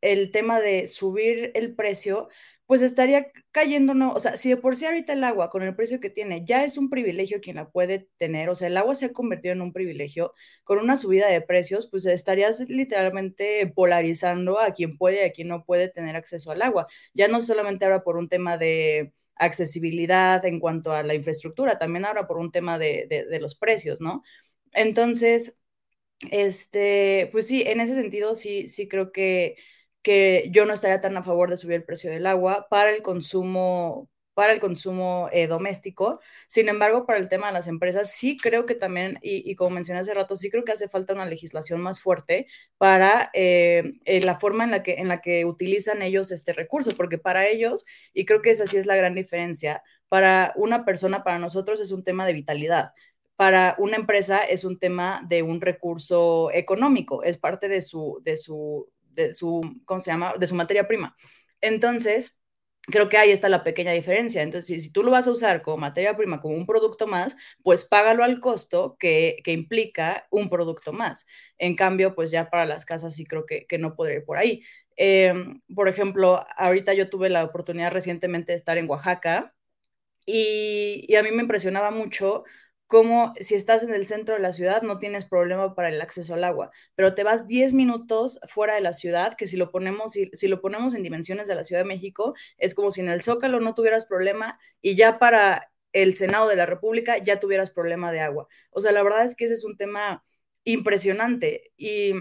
el 0.00 0.30
tema 0.32 0.60
de 0.60 0.86
subir 0.86 1.50
el 1.54 1.74
precio, 1.74 2.28
pues 2.66 2.82
estaría 2.82 3.26
cayendo, 3.52 3.94
¿no? 3.94 4.12
O 4.12 4.20
sea, 4.20 4.36
si 4.36 4.48
de 4.50 4.56
por 4.56 4.76
sí 4.76 4.86
ahorita 4.86 5.12
el 5.12 5.24
agua 5.24 5.50
con 5.50 5.62
el 5.62 5.76
precio 5.76 6.00
que 6.00 6.10
tiene 6.10 6.44
ya 6.44 6.64
es 6.64 6.78
un 6.78 6.90
privilegio 6.90 7.40
quien 7.40 7.56
la 7.56 7.70
puede 7.70 8.08
tener, 8.18 8.48
o 8.48 8.54
sea, 8.54 8.68
el 8.68 8.76
agua 8.76 8.94
se 8.94 9.06
ha 9.06 9.12
convertido 9.12 9.52
en 9.54 9.62
un 9.62 9.72
privilegio, 9.72 10.32
con 10.64 10.78
una 10.78 10.96
subida 10.96 11.28
de 11.28 11.40
precios, 11.42 11.86
pues 11.90 12.06
estarías 12.06 12.60
literalmente 12.68 13.66
polarizando 13.74 14.58
a 14.60 14.72
quien 14.72 14.96
puede 14.98 15.18
y 15.24 15.28
a 15.28 15.32
quien 15.32 15.48
no 15.48 15.64
puede 15.64 15.88
tener 15.88 16.16
acceso 16.16 16.50
al 16.50 16.62
agua. 16.62 16.86
Ya 17.14 17.28
no 17.28 17.42
solamente 17.42 17.84
ahora 17.84 18.02
por 18.04 18.16
un 18.16 18.28
tema 18.28 18.56
de 18.58 19.12
accesibilidad 19.36 20.44
en 20.46 20.60
cuanto 20.60 20.92
a 20.92 21.02
la 21.02 21.14
infraestructura, 21.14 21.78
también 21.78 22.04
ahora 22.04 22.26
por 22.26 22.38
un 22.38 22.52
tema 22.52 22.78
de, 22.78 23.06
de 23.08 23.40
los 23.40 23.54
precios, 23.56 24.00
¿no? 24.00 24.22
Entonces, 24.72 25.60
este, 26.30 27.28
pues 27.32 27.46
sí, 27.46 27.62
en 27.62 27.80
ese 27.80 27.94
sentido 27.94 28.34
sí, 28.34 28.68
sí 28.68 28.88
creo 28.88 29.12
que, 29.12 29.56
que 30.02 30.48
yo 30.52 30.66
no 30.66 30.74
estaría 30.74 31.00
tan 31.00 31.16
a 31.16 31.22
favor 31.24 31.50
de 31.50 31.56
subir 31.56 31.76
el 31.76 31.84
precio 31.84 32.10
del 32.10 32.26
agua 32.26 32.66
para 32.70 32.90
el 32.90 33.02
consumo 33.02 34.08
para 34.34 34.52
el 34.52 34.60
consumo 34.60 35.28
eh, 35.32 35.46
doméstico. 35.46 36.20
Sin 36.48 36.68
embargo, 36.68 37.06
para 37.06 37.18
el 37.18 37.28
tema 37.28 37.46
de 37.46 37.52
las 37.54 37.68
empresas, 37.68 38.10
sí 38.12 38.36
creo 38.36 38.66
que 38.66 38.74
también, 38.74 39.18
y, 39.22 39.54
como 39.56 39.70
mencioné 39.70 40.00
hace 40.00 40.12
rato, 40.14 40.36
sí 40.36 40.50
creo 40.50 40.64
que 40.64 40.72
hace 40.72 40.88
falta 40.88 41.14
una 41.14 41.26
legislación 41.26 41.80
más 41.80 42.00
fuerte 42.00 42.48
para 42.76 43.30
eh, 43.32 43.94
eh, 44.04 44.20
la 44.20 44.38
forma 44.38 44.64
en 44.64 44.70
la, 44.72 44.82
que, 44.82 44.94
en 44.94 45.08
la 45.08 45.20
que 45.20 45.44
utilizan 45.44 46.02
ellos 46.02 46.30
este 46.32 46.52
recurso, 46.52 46.92
porque 46.96 47.18
para 47.18 47.46
ellos, 47.46 47.86
y 48.12 48.26
creo 48.26 48.42
que 48.42 48.50
esa 48.50 48.66
sí 48.66 48.76
es 48.76 48.86
la 48.86 48.96
gran 48.96 49.14
diferencia, 49.14 49.82
para 50.08 50.52
una 50.56 50.84
persona, 50.84 51.24
para 51.24 51.38
nosotros 51.38 51.80
es 51.80 51.90
un 51.92 52.04
tema 52.04 52.26
de 52.26 52.34
vitalidad 52.34 52.92
para 53.36 53.74
una 53.78 53.96
empresa 53.96 54.44
es 54.44 54.64
un 54.64 54.78
tema 54.78 55.22
de 55.28 55.42
un 55.42 55.60
recurso 55.60 56.50
económico, 56.52 57.22
es 57.22 57.38
parte 57.38 57.68
de 57.68 57.80
su, 57.80 58.20
de 58.24 58.36
su, 58.36 58.90
de 59.10 59.34
su, 59.34 59.60
¿cómo 59.84 60.00
se 60.00 60.10
llama? 60.10 60.34
De 60.38 60.46
su 60.46 60.54
materia 60.54 60.86
prima. 60.86 61.16
Entonces, 61.60 62.40
creo 62.82 63.08
que 63.08 63.16
ahí 63.16 63.30
está 63.30 63.48
la 63.48 63.64
pequeña 63.64 63.92
diferencia. 63.92 64.42
Entonces, 64.42 64.82
si, 64.82 64.92
tú 64.92 65.02
lo 65.02 65.10
vas 65.10 65.26
a 65.26 65.32
usar 65.32 65.62
como 65.62 65.78
materia 65.78 66.16
prima, 66.16 66.40
como 66.40 66.54
un 66.54 66.66
producto 66.66 67.06
más, 67.06 67.36
pues 67.62 67.84
págalo 67.84 68.24
al 68.24 68.40
costo 68.40 68.96
que, 68.98 69.38
que 69.44 69.52
implica 69.52 70.26
un 70.30 70.48
producto 70.50 70.92
más. 70.92 71.26
En 71.58 71.76
cambio, 71.76 72.14
pues 72.14 72.30
ya 72.30 72.50
para 72.50 72.66
las 72.66 72.84
casas 72.84 73.14
sí 73.14 73.24
creo 73.26 73.46
que, 73.46 73.66
que 73.66 73.78
no 73.78 73.96
podré 73.96 74.16
ir 74.16 74.24
por 74.24 74.36
ahí. 74.38 74.62
Em, 74.96 75.60
por 75.74 75.88
ejemplo, 75.88 76.44
ahorita 76.56 76.94
yo 76.94 77.10
tuve 77.10 77.30
la 77.30 77.44
oportunidad 77.44 77.90
recientemente 77.92 78.52
de 78.52 78.56
estar 78.56 78.78
en 78.78 78.88
Oaxaca 78.88 79.54
y, 80.26 81.04
y 81.08 81.16
a 81.16 81.22
mí 81.22 81.30
me 81.32 81.42
impresionaba 81.42 81.90
mucho 81.90 82.44
como 82.86 83.34
si 83.40 83.54
estás 83.54 83.82
en 83.82 83.94
el 83.94 84.06
centro 84.06 84.34
de 84.34 84.40
la 84.40 84.52
ciudad 84.52 84.82
no 84.82 84.98
tienes 84.98 85.24
problema 85.24 85.74
para 85.74 85.88
el 85.88 86.00
acceso 86.00 86.34
al 86.34 86.44
agua, 86.44 86.70
pero 86.94 87.14
te 87.14 87.24
vas 87.24 87.46
10 87.46 87.72
minutos 87.72 88.38
fuera 88.48 88.74
de 88.74 88.80
la 88.80 88.92
ciudad, 88.92 89.34
que 89.36 89.46
si 89.46 89.56
lo 89.56 89.70
ponemos, 89.70 90.12
si, 90.12 90.30
si, 90.32 90.48
lo 90.48 90.60
ponemos 90.60 90.94
en 90.94 91.02
dimensiones 91.02 91.48
de 91.48 91.54
la 91.54 91.64
Ciudad 91.64 91.82
de 91.82 91.88
México, 91.88 92.34
es 92.58 92.74
como 92.74 92.90
si 92.90 93.00
en 93.00 93.08
el 93.08 93.22
Zócalo 93.22 93.60
no 93.60 93.74
tuvieras 93.74 94.06
problema 94.06 94.58
y 94.82 94.96
ya 94.96 95.18
para 95.18 95.70
el 95.92 96.14
Senado 96.16 96.48
de 96.48 96.56
la 96.56 96.66
República 96.66 97.18
ya 97.18 97.40
tuvieras 97.40 97.70
problema 97.70 98.12
de 98.12 98.20
agua. 98.20 98.48
O 98.70 98.80
sea, 98.80 98.92
la 98.92 99.02
verdad 99.02 99.24
es 99.24 99.34
que 99.36 99.44
ese 99.46 99.54
es 99.54 99.64
un 99.64 99.76
tema 99.76 100.24
impresionante 100.64 101.72
y, 101.76 102.14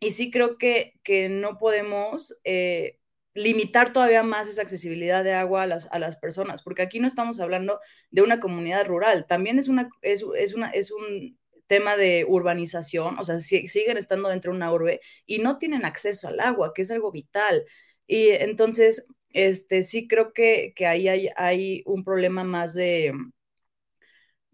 y 0.00 0.12
sí 0.12 0.30
creo 0.30 0.58
que, 0.58 0.94
que 1.02 1.28
no 1.28 1.58
podemos 1.58 2.40
eh, 2.44 2.99
limitar 3.34 3.92
todavía 3.92 4.22
más 4.22 4.48
esa 4.48 4.62
accesibilidad 4.62 5.22
de 5.24 5.34
agua 5.34 5.62
a 5.62 5.66
las, 5.66 5.86
a 5.90 5.98
las, 5.98 6.16
personas, 6.16 6.62
porque 6.62 6.82
aquí 6.82 7.00
no 7.00 7.06
estamos 7.06 7.40
hablando 7.40 7.80
de 8.10 8.22
una 8.22 8.40
comunidad 8.40 8.86
rural, 8.86 9.26
también 9.26 9.58
es, 9.58 9.68
una, 9.68 9.88
es, 10.02 10.24
es, 10.36 10.54
una, 10.54 10.70
es 10.70 10.90
un 10.90 11.38
tema 11.66 11.96
de 11.96 12.24
urbanización, 12.26 13.18
o 13.18 13.24
sea, 13.24 13.38
siguen 13.40 13.96
estando 13.96 14.28
dentro 14.28 14.50
de 14.50 14.56
una 14.56 14.72
urbe 14.72 15.00
y 15.26 15.38
no 15.38 15.58
tienen 15.58 15.84
acceso 15.84 16.28
al 16.28 16.40
agua, 16.40 16.72
que 16.74 16.82
es 16.82 16.90
algo 16.90 17.12
vital. 17.12 17.64
Y 18.08 18.30
entonces, 18.30 19.06
este, 19.32 19.84
sí 19.84 20.08
creo 20.08 20.32
que, 20.32 20.72
que 20.74 20.86
ahí 20.86 21.06
hay, 21.06 21.28
hay 21.36 21.82
un 21.86 22.02
problema 22.02 22.42
más 22.42 22.74
de, 22.74 23.12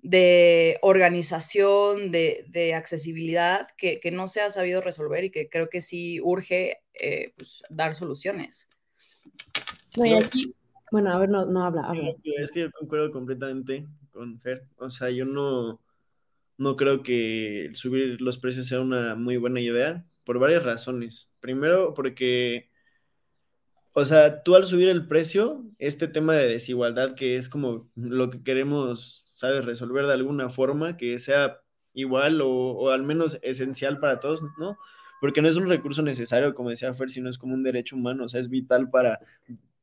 de 0.07 0.79
organización, 0.83 2.13
de, 2.13 2.45
de 2.49 2.75
accesibilidad, 2.75 3.67
que, 3.77 3.99
que, 3.99 4.13
no 4.13 4.29
se 4.29 4.41
ha 4.41 4.51
sabido 4.51 4.81
resolver 4.81 5.25
y 5.25 5.31
que 5.31 5.49
creo 5.49 5.69
que 5.69 5.81
sí 5.81 6.21
urge 6.21 6.79
eh, 6.95 7.33
pues, 7.37 7.65
dar 7.71 7.97
soluciones. 7.97 8.69
bueno, 9.97 11.11
a 11.11 11.19
ver, 11.19 11.29
no, 11.29 11.45
no 11.47 11.65
habla, 11.65 11.83
habla. 11.89 12.15
Es 12.23 12.53
que 12.53 12.61
yo 12.61 12.71
concuerdo 12.71 13.11
completamente 13.11 13.85
con 14.13 14.39
Fer. 14.39 14.69
O 14.77 14.91
sea, 14.91 15.11
yo 15.11 15.25
no, 15.25 15.83
no 16.57 16.77
creo 16.77 17.03
que 17.03 17.71
subir 17.73 18.21
los 18.21 18.39
precios 18.39 18.69
sea 18.69 18.81
una 18.81 19.17
muy 19.17 19.39
buena 19.39 19.61
idea 19.61 20.07
por 20.23 20.39
varias 20.39 20.63
razones. 20.63 21.33
Primero, 21.41 21.95
porque, 21.95 22.71
o 23.93 24.05
sea, 24.05 24.45
tú 24.45 24.55
al 24.55 24.67
subir 24.67 24.89
el 24.89 25.09
precio, 25.09 25.65
este 25.81 26.07
tema 26.07 26.35
de 26.35 26.47
desigualdad 26.47 27.17
que 27.17 27.37
es 27.37 27.49
como 27.49 27.91
lo 27.97 28.31
que 28.31 28.45
queremos 28.45 29.26
¿sabes? 29.37 29.67
Resolver 29.67 30.07
de 30.07 30.15
alguna 30.15 30.49
forma 30.49 30.97
que 30.97 31.19
sea 31.19 31.61
igual 31.93 32.41
o, 32.43 32.91
al 32.91 33.03
menos 33.03 33.39
esencial 33.43 34.01
para 34.01 34.19
todos, 34.19 34.43
¿no? 34.59 34.79
Porque 35.21 35.43
no 35.43 35.49
es 35.49 35.59
un 35.59 35.69
recurso 35.69 36.01
necesario, 36.01 36.55
como 36.55 36.71
decía 36.71 36.95
Fer, 36.95 37.11
sino 37.11 37.29
es 37.29 37.37
como 37.37 37.53
un 37.53 37.63
derecho 37.63 37.97
humano, 37.97 38.25
o 38.25 38.29
sea, 38.29 38.41
es 38.41 38.49
vital 38.49 38.89
para, 38.89 39.21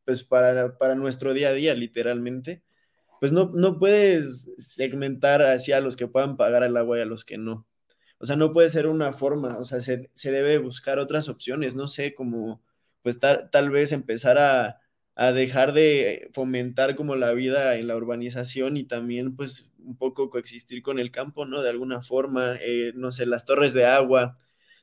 pues, 0.06 0.24
para, 0.24 0.78
para 0.80 0.96
nuestro 0.96 1.36
día 1.36 1.50
a 1.50 1.54
día, 1.54 1.76
literalmente. 1.76 2.64
Pues 3.20 3.32
no, 3.32 3.52
no 3.54 3.78
puedes 3.78 4.52
segmentar 4.58 5.44
hacia 5.44 5.80
los 5.82 5.96
que 5.96 6.08
puedan 6.08 6.36
pagar 6.36 6.64
el 6.64 6.76
agua 6.76 6.98
y 6.98 7.02
a 7.02 7.06
los 7.06 7.24
que 7.24 7.38
no. 7.38 7.68
O 8.18 8.26
sea, 8.26 8.36
no 8.36 8.54
puede 8.54 8.70
ser 8.70 8.88
una 8.88 9.14
forma, 9.14 9.60
o 9.60 9.66
sea, 9.66 9.80
se, 9.80 10.10
se 10.16 10.32
debe 10.32 10.58
buscar 10.58 10.98
otras 10.98 11.30
opciones, 11.30 11.76
no 11.76 11.88
sé, 11.88 12.16
como, 12.16 12.64
pues 13.04 13.20
tal 13.20 13.70
vez 13.70 13.92
empezar 13.92 14.40
a, 14.40 14.80
a 15.16 15.32
dejar 15.32 15.74
de 15.74 16.30
fomentar 16.34 16.96
como 16.96 17.16
la 17.16 17.34
vida 17.34 17.76
en 17.76 17.88
la 17.88 17.96
urbanización 17.96 18.78
y 18.78 18.84
también 18.84 19.36
pues 19.36 19.72
un 19.80 19.98
poco 19.98 20.30
coexistir 20.30 20.82
con 20.82 21.00
el 21.00 21.12
campo, 21.12 21.46
¿no? 21.46 21.62
De 21.62 21.70
alguna 21.70 22.02
forma, 22.02 22.56
eh, 22.62 22.94
no 22.96 23.12
sé, 23.12 23.26
las 23.26 23.46
torres 23.46 23.74
de 23.74 23.86
agua, 23.86 24.38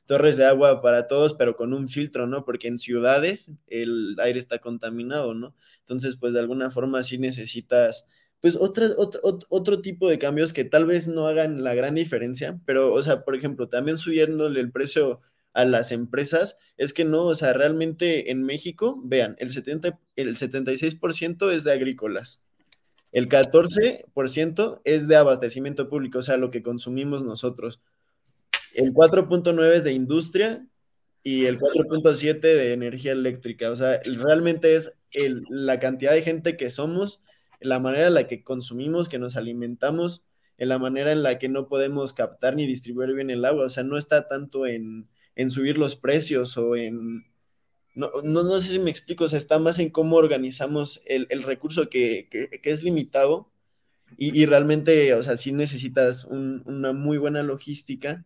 torres 0.05 0.37
de 0.37 0.45
agua 0.45 0.81
para 0.81 1.07
todos, 1.07 1.33
pero 1.35 1.55
con 1.55 1.73
un 1.73 1.89
filtro, 1.89 2.27
¿no? 2.27 2.45
Porque 2.45 2.67
en 2.67 2.77
ciudades 2.77 3.51
el 3.67 4.15
aire 4.19 4.39
está 4.39 4.59
contaminado, 4.59 5.33
¿no? 5.33 5.55
Entonces, 5.79 6.15
pues 6.17 6.33
de 6.33 6.39
alguna 6.39 6.69
forma 6.69 7.03
sí 7.03 7.17
necesitas, 7.17 8.07
pues 8.39 8.55
otras, 8.55 8.95
otro, 8.97 9.21
otro 9.49 9.81
tipo 9.81 10.09
de 10.09 10.19
cambios 10.19 10.53
que 10.53 10.63
tal 10.63 10.85
vez 10.85 11.07
no 11.07 11.27
hagan 11.27 11.63
la 11.63 11.75
gran 11.75 11.95
diferencia, 11.95 12.59
pero, 12.65 12.93
o 12.93 13.03
sea, 13.03 13.23
por 13.25 13.35
ejemplo, 13.35 13.67
también 13.67 13.97
subiéndole 13.97 14.59
el 14.61 14.71
precio 14.71 15.21
a 15.53 15.65
las 15.65 15.91
empresas, 15.91 16.57
es 16.77 16.93
que 16.93 17.05
no, 17.05 17.25
o 17.25 17.35
sea, 17.35 17.53
realmente 17.53 18.31
en 18.31 18.43
México, 18.43 18.99
vean, 19.03 19.35
el, 19.39 19.51
70, 19.51 19.99
el 20.15 20.35
76% 20.35 21.51
es 21.51 21.63
de 21.63 21.71
agrícolas, 21.73 22.41
el 23.11 23.27
14% 23.27 24.81
es 24.85 25.07
de 25.07 25.15
abastecimiento 25.17 25.89
público, 25.89 26.19
o 26.19 26.21
sea, 26.21 26.37
lo 26.37 26.49
que 26.49 26.63
consumimos 26.63 27.25
nosotros. 27.25 27.81
El 28.73 28.93
4.9 28.93 29.73
es 29.73 29.83
de 29.83 29.91
industria 29.91 30.65
y 31.21 31.45
el 31.45 31.59
4.7 31.59 32.39
de 32.39 32.71
energía 32.71 33.11
eléctrica. 33.11 33.69
O 33.69 33.75
sea, 33.75 33.99
realmente 34.05 34.75
es 34.75 34.97
el, 35.11 35.43
la 35.49 35.79
cantidad 35.79 36.13
de 36.13 36.21
gente 36.21 36.55
que 36.55 36.69
somos, 36.69 37.21
la 37.59 37.79
manera 37.79 38.07
en 38.07 38.13
la 38.13 38.27
que 38.27 38.43
consumimos, 38.45 39.09
que 39.09 39.19
nos 39.19 39.35
alimentamos, 39.35 40.23
en 40.57 40.69
la 40.69 40.79
manera 40.79 41.11
en 41.11 41.21
la 41.21 41.37
que 41.37 41.49
no 41.49 41.67
podemos 41.67 42.13
captar 42.13 42.55
ni 42.55 42.65
distribuir 42.65 43.13
bien 43.13 43.29
el 43.29 43.43
agua. 43.43 43.65
O 43.65 43.69
sea, 43.69 43.83
no 43.83 43.97
está 43.97 44.29
tanto 44.29 44.65
en, 44.65 45.09
en 45.35 45.49
subir 45.49 45.77
los 45.77 45.95
precios 45.95 46.57
o 46.57 46.75
en... 46.75 47.25
No, 47.95 48.09
no, 48.23 48.43
no, 48.43 48.59
sé 48.59 48.69
si 48.73 48.79
me 48.79 48.89
explico, 48.89 49.25
o 49.25 49.27
sea, 49.27 49.37
está 49.37 49.59
más 49.59 49.79
en 49.79 49.89
cómo 49.89 50.15
organizamos 50.15 51.01
el, 51.05 51.27
el 51.29 51.43
recurso 51.43 51.89
que, 51.89 52.29
que, 52.31 52.59
es 52.63 52.83
limitado 52.83 53.51
y, 54.17 54.37
y, 54.39 54.45
realmente, 54.45 55.13
o 55.13 55.23
sea, 55.23 55.35
sí 55.37 55.51
necesitas 55.51 56.25
un, 56.25 56.63
una 56.65 56.93
muy 56.93 57.17
buena 57.17 57.43
logística 57.43 58.25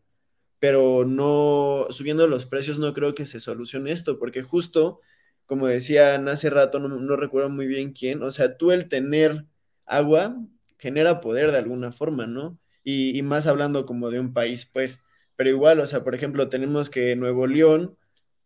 pero 0.60 1.06
no, 1.06 1.88
subiendo 1.92 2.28
los 2.28 2.46
precios 2.46 2.80
no 2.80 2.94
creo 2.94 3.14
que 3.14 3.26
se 3.26 3.40
solucione 3.40 3.92
esto, 3.92 4.18
porque 4.18 4.42
justo, 4.42 5.00
como 5.46 5.68
decían 5.68 6.28
hace 6.28 6.50
rato, 6.50 6.80
no, 6.80 6.88
no 6.88 7.16
recuerdo 7.16 7.50
muy 7.50 7.68
bien 7.68 7.94
quién, 7.94 8.24
o 8.24 8.32
sea, 8.32 8.58
tú 8.58 8.72
el 8.72 8.88
tener 8.90 9.46
agua 9.86 10.36
genera 10.80 11.22
poder 11.22 11.52
de 11.52 11.60
alguna 11.60 11.92
forma, 11.92 12.26
¿no? 12.28 12.60
Y, 12.84 13.22
más 13.24 13.48
hablando 13.48 13.86
como 13.86 14.12
de 14.12 14.20
un 14.20 14.34
país, 14.34 14.66
pues, 14.66 15.02
pero 15.36 15.50
igual, 15.50 15.80
o 15.80 15.88
sea, 15.88 16.04
por 16.04 16.16
ejemplo, 16.16 16.50
tenemos 16.50 16.90
que 16.90 17.16
Nuevo 17.16 17.48
León 17.48 17.98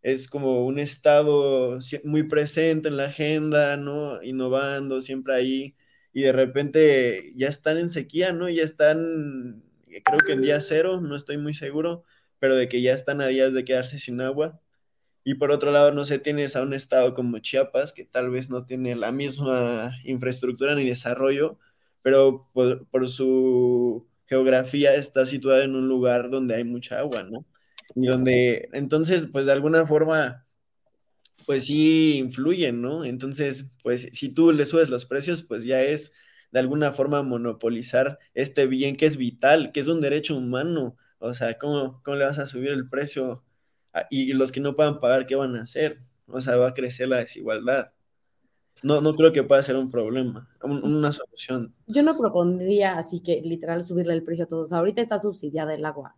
es 0.02 0.28
como 0.28 0.64
un 0.66 0.78
estado 0.78 1.78
muy 2.04 2.22
presente 2.24 2.88
en 2.88 2.96
la 2.96 3.06
agenda, 3.06 3.76
¿no? 3.76 4.22
Innovando, 4.22 5.00
siempre 5.00 5.34
ahí, 5.34 5.76
y 6.12 6.22
de 6.22 6.32
repente 6.32 7.32
ya 7.36 7.48
están 7.48 7.78
en 7.78 7.90
sequía, 7.90 8.32
¿no? 8.32 8.48
Ya 8.48 8.62
están 8.64 9.62
creo 10.04 10.20
que 10.20 10.32
en 10.32 10.42
día 10.42 10.60
cero, 10.60 11.00
no 11.00 11.16
estoy 11.16 11.38
muy 11.38 11.54
seguro, 11.54 12.04
pero 12.38 12.54
de 12.56 12.68
que 12.68 12.82
ya 12.82 12.94
están 12.94 13.20
a 13.20 13.26
días 13.26 13.52
de 13.52 13.64
quedarse 13.64 13.98
sin 13.98 14.20
agua. 14.20 14.60
Y 15.24 15.34
por 15.34 15.50
otro 15.50 15.72
lado, 15.72 15.92
no 15.92 16.04
sé, 16.04 16.18
tienes 16.18 16.56
a 16.56 16.62
un 16.62 16.74
estado 16.74 17.14
como 17.14 17.38
Chiapas, 17.40 17.92
que 17.92 18.04
tal 18.04 18.30
vez 18.30 18.50
no 18.50 18.64
tiene 18.64 18.94
la 18.94 19.12
misma 19.12 19.92
infraestructura 20.04 20.74
ni 20.74 20.86
desarrollo, 20.86 21.58
pero 22.02 22.48
por, 22.54 22.86
por 22.88 23.08
su 23.08 24.06
geografía 24.30 24.94
está 24.94 25.26
situada 25.26 25.64
en 25.64 25.74
un 25.74 25.88
lugar 25.88 26.30
donde 26.30 26.54
hay 26.54 26.64
mucha 26.64 27.00
agua, 27.00 27.24
¿no? 27.24 27.44
Y 27.96 28.06
donde, 28.06 28.68
entonces, 28.72 29.26
pues 29.26 29.46
de 29.46 29.52
alguna 29.52 29.86
forma, 29.86 30.46
pues 31.46 31.66
sí 31.66 32.16
influyen, 32.18 32.80
¿no? 32.80 33.04
Entonces, 33.04 33.72
pues 33.82 34.08
si 34.12 34.28
tú 34.32 34.52
le 34.52 34.64
subes 34.64 34.88
los 34.88 35.04
precios, 35.04 35.42
pues 35.42 35.64
ya 35.64 35.82
es 35.82 36.14
de 36.52 36.60
alguna 36.60 36.92
forma 36.92 37.24
monopolizar 37.24 38.20
este 38.34 38.66
bien 38.66 38.96
que 38.96 39.06
es 39.06 39.16
vital, 39.16 39.72
que 39.72 39.80
es 39.80 39.88
un 39.88 40.00
derecho 40.00 40.36
humano. 40.36 40.96
O 41.18 41.32
sea, 41.32 41.58
¿cómo, 41.58 42.00
cómo 42.04 42.16
le 42.16 42.24
vas 42.24 42.38
a 42.38 42.46
subir 42.46 42.70
el 42.70 42.88
precio? 42.88 43.42
Y 44.10 44.32
los 44.34 44.52
que 44.52 44.60
no 44.60 44.76
puedan 44.76 45.00
pagar, 45.00 45.26
¿qué 45.26 45.34
van 45.34 45.56
a 45.56 45.62
hacer? 45.62 45.98
O 46.28 46.40
sea, 46.40 46.56
va 46.56 46.68
a 46.68 46.74
crecer 46.74 47.08
la 47.08 47.18
desigualdad. 47.18 47.90
No, 48.82 49.00
no 49.00 49.14
creo 49.14 49.32
que 49.32 49.42
pueda 49.42 49.62
ser 49.62 49.76
un 49.76 49.90
problema, 49.90 50.48
un, 50.62 50.82
una 50.82 51.12
solución. 51.12 51.74
Yo 51.86 52.02
no 52.02 52.16
propondría 52.16 52.96
así 52.96 53.20
que 53.20 53.40
literal 53.42 53.84
subirle 53.84 54.14
el 54.14 54.22
precio 54.22 54.44
a 54.44 54.48
todos. 54.48 54.72
Ahorita 54.72 55.02
está 55.02 55.18
subsidiada 55.18 55.74
el 55.74 55.84
agua 55.84 56.16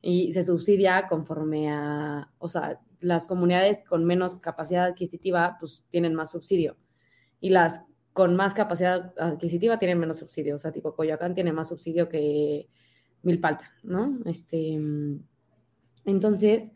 y 0.00 0.32
se 0.32 0.44
subsidia 0.44 1.08
conforme 1.08 1.70
a, 1.70 2.30
o 2.38 2.48
sea, 2.48 2.80
las 3.00 3.26
comunidades 3.26 3.82
con 3.86 4.04
menos 4.04 4.36
capacidad 4.36 4.86
adquisitiva 4.86 5.56
pues 5.60 5.84
tienen 5.90 6.14
más 6.14 6.30
subsidio 6.30 6.76
y 7.40 7.50
las 7.50 7.82
con 8.12 8.34
más 8.34 8.54
capacidad 8.54 9.14
adquisitiva 9.18 9.78
tienen 9.78 9.98
menos 9.98 10.18
subsidio. 10.18 10.54
O 10.54 10.58
sea, 10.58 10.72
tipo 10.72 10.94
Coyoacán 10.94 11.34
tiene 11.34 11.52
más 11.52 11.68
subsidio 11.68 12.08
que 12.08 12.68
Milpalta, 13.22 13.72
¿no? 13.82 14.18
Este, 14.24 14.78
entonces, 16.04 16.70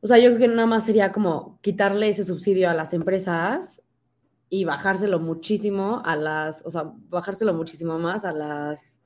o 0.00 0.06
sea, 0.06 0.18
yo 0.18 0.30
creo 0.30 0.38
que 0.38 0.48
nada 0.48 0.66
más 0.66 0.86
sería 0.86 1.12
como 1.12 1.58
quitarle 1.60 2.08
ese 2.08 2.24
subsidio 2.24 2.70
a 2.70 2.74
las 2.74 2.94
empresas 2.94 3.82
y 4.54 4.64
bajárselo 4.64 5.18
muchísimo 5.18 6.00
a 6.04 6.14
las, 6.14 6.64
o 6.64 6.70
sea, 6.70 6.92
bajárselo 7.08 7.52
muchísimo 7.54 7.98
más 7.98 8.24
a 8.24 8.32
las 8.32 9.00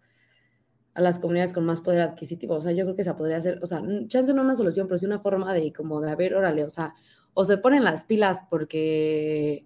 a 0.92 1.00
las 1.00 1.18
comunidades 1.18 1.54
con 1.54 1.64
más 1.64 1.80
poder 1.80 2.02
adquisitivo. 2.02 2.56
O 2.56 2.60
sea, 2.60 2.72
yo 2.72 2.84
creo 2.84 2.96
que 2.96 3.00
esa 3.02 3.16
podría 3.16 3.40
ser, 3.40 3.58
o 3.62 3.66
sea, 3.66 3.82
chance 4.08 4.34
no 4.34 4.42
una 4.42 4.56
solución, 4.56 4.88
pero 4.88 4.98
sí 4.98 5.06
una 5.06 5.20
forma 5.20 5.54
de 5.54 5.72
como 5.72 6.02
de, 6.02 6.10
a 6.10 6.16
ver, 6.16 6.34
órale, 6.34 6.64
o 6.64 6.68
sea, 6.68 6.94
o 7.32 7.46
se 7.46 7.56
ponen 7.56 7.82
las 7.82 8.04
pilas 8.04 8.42
porque 8.50 9.64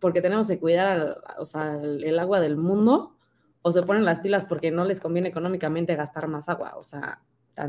porque 0.00 0.20
tenemos 0.22 0.48
que 0.48 0.58
cuidar 0.58 1.22
o 1.38 1.44
sea, 1.44 1.76
el 1.80 2.18
agua 2.18 2.40
del 2.40 2.56
mundo, 2.56 3.16
o 3.62 3.70
se 3.70 3.82
ponen 3.82 4.04
las 4.04 4.18
pilas 4.18 4.44
porque 4.44 4.72
no 4.72 4.84
les 4.84 4.98
conviene 4.98 5.28
económicamente 5.28 5.94
gastar 5.94 6.26
más 6.26 6.48
agua. 6.48 6.74
O 6.76 6.82
sea, 6.82 7.20
¿A 7.56 7.68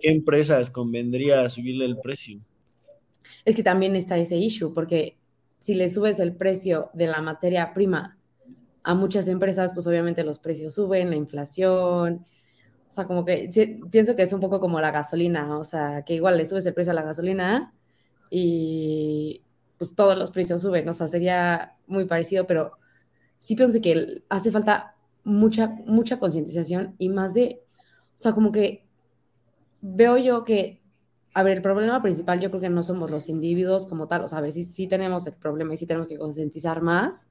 qué 0.00 0.10
empresas 0.10 0.68
convendría 0.68 1.48
subirle 1.48 1.84
el 1.84 1.98
precio? 1.98 2.40
Es 3.44 3.54
que 3.54 3.62
también 3.62 3.94
está 3.94 4.18
ese 4.18 4.36
issue, 4.36 4.74
porque 4.74 5.19
si 5.60 5.74
le 5.74 5.90
subes 5.90 6.18
el 6.20 6.34
precio 6.34 6.90
de 6.94 7.06
la 7.06 7.20
materia 7.20 7.72
prima 7.74 8.18
a 8.82 8.94
muchas 8.94 9.28
empresas, 9.28 9.72
pues 9.74 9.86
obviamente 9.86 10.24
los 10.24 10.38
precios 10.38 10.74
suben, 10.74 11.10
la 11.10 11.16
inflación. 11.16 12.26
O 12.88 12.92
sea, 12.92 13.06
como 13.06 13.24
que 13.24 13.48
pienso 13.90 14.16
que 14.16 14.22
es 14.22 14.32
un 14.32 14.40
poco 14.40 14.58
como 14.58 14.80
la 14.80 14.90
gasolina, 14.90 15.58
o 15.58 15.64
sea, 15.64 16.02
que 16.04 16.14
igual 16.14 16.36
le 16.36 16.46
subes 16.46 16.66
el 16.66 16.74
precio 16.74 16.92
a 16.92 16.94
la 16.94 17.02
gasolina 17.02 17.72
y, 18.30 19.42
pues 19.78 19.94
todos 19.94 20.18
los 20.18 20.30
precios 20.30 20.60
suben, 20.60 20.88
o 20.88 20.92
sea, 20.92 21.08
sería 21.08 21.76
muy 21.86 22.04
parecido, 22.04 22.46
pero 22.46 22.72
sí 23.38 23.56
pienso 23.56 23.80
que 23.80 24.22
hace 24.28 24.50
falta 24.50 24.94
mucha, 25.24 25.68
mucha 25.86 26.18
concientización 26.18 26.94
y 26.98 27.08
más 27.08 27.32
de, 27.32 27.62
o 28.16 28.18
sea, 28.18 28.32
como 28.32 28.52
que 28.52 28.84
veo 29.80 30.18
yo 30.18 30.44
que, 30.44 30.79
a 31.34 31.42
ver, 31.42 31.58
el 31.58 31.62
problema 31.62 32.02
principal 32.02 32.40
yo 32.40 32.50
creo 32.50 32.60
que 32.60 32.70
no 32.70 32.82
somos 32.82 33.10
los 33.10 33.28
individuos 33.28 33.86
como 33.86 34.08
tal, 34.08 34.24
o 34.24 34.28
sea, 34.28 34.38
a 34.38 34.40
ver, 34.42 34.52
sí, 34.52 34.64
sí 34.64 34.88
tenemos 34.88 35.26
el 35.26 35.34
problema 35.34 35.74
y 35.74 35.76
sí 35.76 35.86
tenemos 35.86 36.08
que 36.08 36.18
concientizar 36.18 36.82
más, 36.82 37.26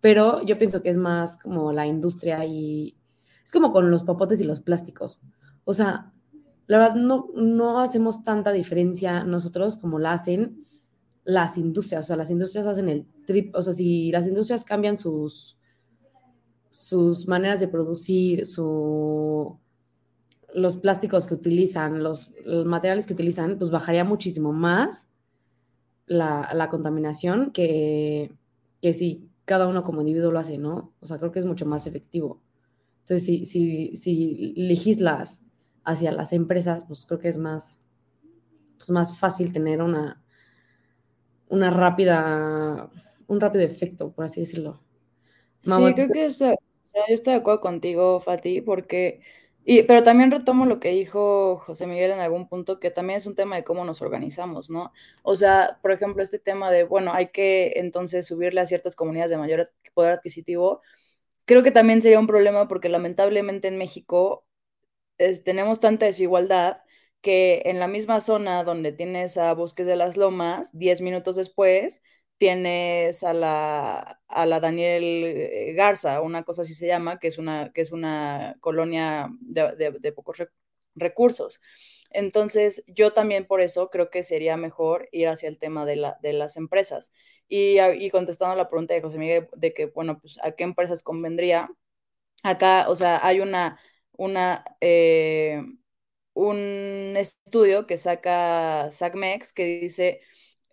pero 0.00 0.42
yo 0.42 0.58
pienso 0.58 0.82
que 0.82 0.90
es 0.90 0.98
más 0.98 1.38
como 1.38 1.72
la 1.72 1.86
industria 1.86 2.44
y 2.44 2.94
es 3.42 3.52
como 3.52 3.72
con 3.72 3.90
los 3.90 4.04
popotes 4.04 4.40
y 4.40 4.44
los 4.44 4.60
plásticos, 4.60 5.20
o 5.64 5.72
sea, 5.72 6.12
la 6.66 6.78
verdad 6.78 6.94
no, 6.96 7.28
no 7.34 7.80
hacemos 7.80 8.24
tanta 8.24 8.52
diferencia 8.52 9.24
nosotros 9.24 9.76
como 9.76 9.98
la 9.98 10.12
hacen 10.12 10.66
las 11.24 11.56
industrias, 11.56 12.04
o 12.04 12.06
sea, 12.08 12.16
las 12.16 12.30
industrias 12.30 12.66
hacen 12.66 12.88
el 12.88 13.06
trip, 13.26 13.54
o 13.54 13.62
sea, 13.62 13.72
si 13.72 14.12
las 14.12 14.26
industrias 14.26 14.64
cambian 14.64 14.98
sus, 14.98 15.56
sus 16.68 17.26
maneras 17.26 17.60
de 17.60 17.68
producir, 17.68 18.46
su, 18.46 19.58
los 20.54 20.76
plásticos 20.76 21.26
que 21.26 21.34
utilizan, 21.34 22.02
los, 22.02 22.30
los 22.44 22.64
materiales 22.64 23.06
que 23.06 23.12
utilizan, 23.12 23.58
pues 23.58 23.70
bajaría 23.70 24.04
muchísimo 24.04 24.52
más 24.52 25.06
la, 26.06 26.50
la 26.54 26.68
contaminación 26.68 27.50
que, 27.50 28.32
que, 28.80 28.92
si 28.92 29.28
cada 29.44 29.66
uno 29.66 29.82
como 29.82 30.00
individuo 30.00 30.30
lo 30.30 30.38
hace, 30.38 30.56
¿no? 30.56 30.92
O 31.00 31.06
sea, 31.06 31.18
creo 31.18 31.32
que 31.32 31.40
es 31.40 31.44
mucho 31.44 31.66
más 31.66 31.86
efectivo. 31.86 32.40
Entonces, 33.00 33.26
si, 33.26 33.44
si, 33.46 33.96
si 33.96 34.54
legislas 34.56 35.40
hacia 35.84 36.12
las 36.12 36.32
empresas, 36.32 36.86
pues 36.86 37.04
creo 37.04 37.18
que 37.18 37.28
es 37.28 37.36
más, 37.36 37.78
pues 38.78 38.90
más 38.90 39.18
fácil 39.18 39.52
tener 39.52 39.82
una, 39.82 40.22
una 41.48 41.70
rápida, 41.70 42.90
un 43.26 43.40
rápido 43.40 43.64
efecto, 43.64 44.12
por 44.12 44.24
así 44.24 44.40
decirlo. 44.40 44.80
Sí, 45.58 45.70
creo 45.94 46.08
que 46.08 46.30
sea, 46.30 46.54
yo 47.08 47.14
estoy 47.14 47.34
de 47.34 47.40
acuerdo 47.40 47.60
contigo, 47.60 48.20
Fati, 48.20 48.60
porque, 48.60 49.20
y, 49.64 49.82
pero 49.84 50.02
también 50.02 50.30
retomo 50.30 50.66
lo 50.66 50.80
que 50.80 50.90
dijo 50.90 51.58
José 51.58 51.86
Miguel 51.86 52.12
en 52.12 52.20
algún 52.20 52.48
punto, 52.48 52.78
que 52.80 52.90
también 52.90 53.16
es 53.18 53.26
un 53.26 53.34
tema 53.34 53.56
de 53.56 53.64
cómo 53.64 53.84
nos 53.84 54.02
organizamos, 54.02 54.70
¿no? 54.70 54.92
O 55.22 55.36
sea, 55.36 55.78
por 55.82 55.92
ejemplo, 55.92 56.22
este 56.22 56.38
tema 56.38 56.70
de, 56.70 56.84
bueno, 56.84 57.12
hay 57.12 57.28
que 57.28 57.72
entonces 57.76 58.26
subirle 58.26 58.60
a 58.60 58.66
ciertas 58.66 58.96
comunidades 58.96 59.30
de 59.30 59.38
mayor 59.38 59.70
poder 59.94 60.12
adquisitivo, 60.12 60.82
creo 61.46 61.62
que 61.62 61.70
también 61.72 62.02
sería 62.02 62.20
un 62.20 62.26
problema 62.28 62.68
porque 62.68 62.88
lamentablemente 62.90 63.68
en 63.68 63.78
México 63.78 64.46
tenemos 65.44 65.80
tanta 65.80 66.06
desigualdad 66.06 66.82
que 67.20 67.62
en 67.66 67.78
la 67.80 67.88
misma 67.88 68.20
zona 68.20 68.64
donde 68.64 68.92
tienes 68.92 69.38
a 69.38 69.54
Bosques 69.54 69.86
de 69.86 69.96
las 69.96 70.16
Lomas, 70.16 70.70
10 70.72 71.00
minutos 71.00 71.36
después 71.36 72.02
tienes 72.44 73.24
a 73.24 73.32
la, 73.32 74.20
a 74.28 74.44
la 74.44 74.60
Daniel 74.60 75.74
Garza, 75.74 76.20
una 76.20 76.42
cosa 76.42 76.60
así 76.60 76.74
se 76.74 76.86
llama, 76.86 77.18
que 77.18 77.28
es 77.28 77.38
una, 77.38 77.72
que 77.72 77.80
es 77.80 77.90
una 77.90 78.58
colonia 78.60 79.30
de, 79.40 80.12
pocos 80.12 80.42
recursos. 80.94 81.62
Entonces, 82.10 82.84
yo 82.86 83.14
también 83.14 83.46
por 83.46 83.62
eso 83.62 83.88
creo 83.88 84.10
que 84.10 84.22
sería 84.22 84.58
mejor 84.58 85.08
ir 85.10 85.28
hacia 85.28 85.48
el 85.48 85.56
tema 85.56 85.86
de, 85.86 85.96
la, 85.96 86.18
de 86.20 86.34
las 86.34 86.58
empresas. 86.58 87.10
Y, 87.48 87.80
y, 87.80 88.10
contestando 88.10 88.54
la 88.56 88.68
pregunta 88.68 88.92
de 88.92 89.00
José 89.00 89.16
Miguel, 89.16 89.48
de 89.56 89.72
que, 89.72 89.86
bueno, 89.86 90.18
pues, 90.20 90.38
¿a 90.44 90.52
qué 90.52 90.64
empresas 90.64 91.02
convendría? 91.02 91.70
Acá, 92.42 92.90
o 92.90 92.96
sea, 92.96 93.26
hay 93.26 93.40
una, 93.40 93.80
una, 94.12 94.64
eh, 94.82 95.62
un 96.34 97.14
estudio 97.16 97.86
que 97.86 97.96
saca 97.96 98.90
SACMEX 98.90 99.54
que 99.54 99.80
dice 99.80 100.20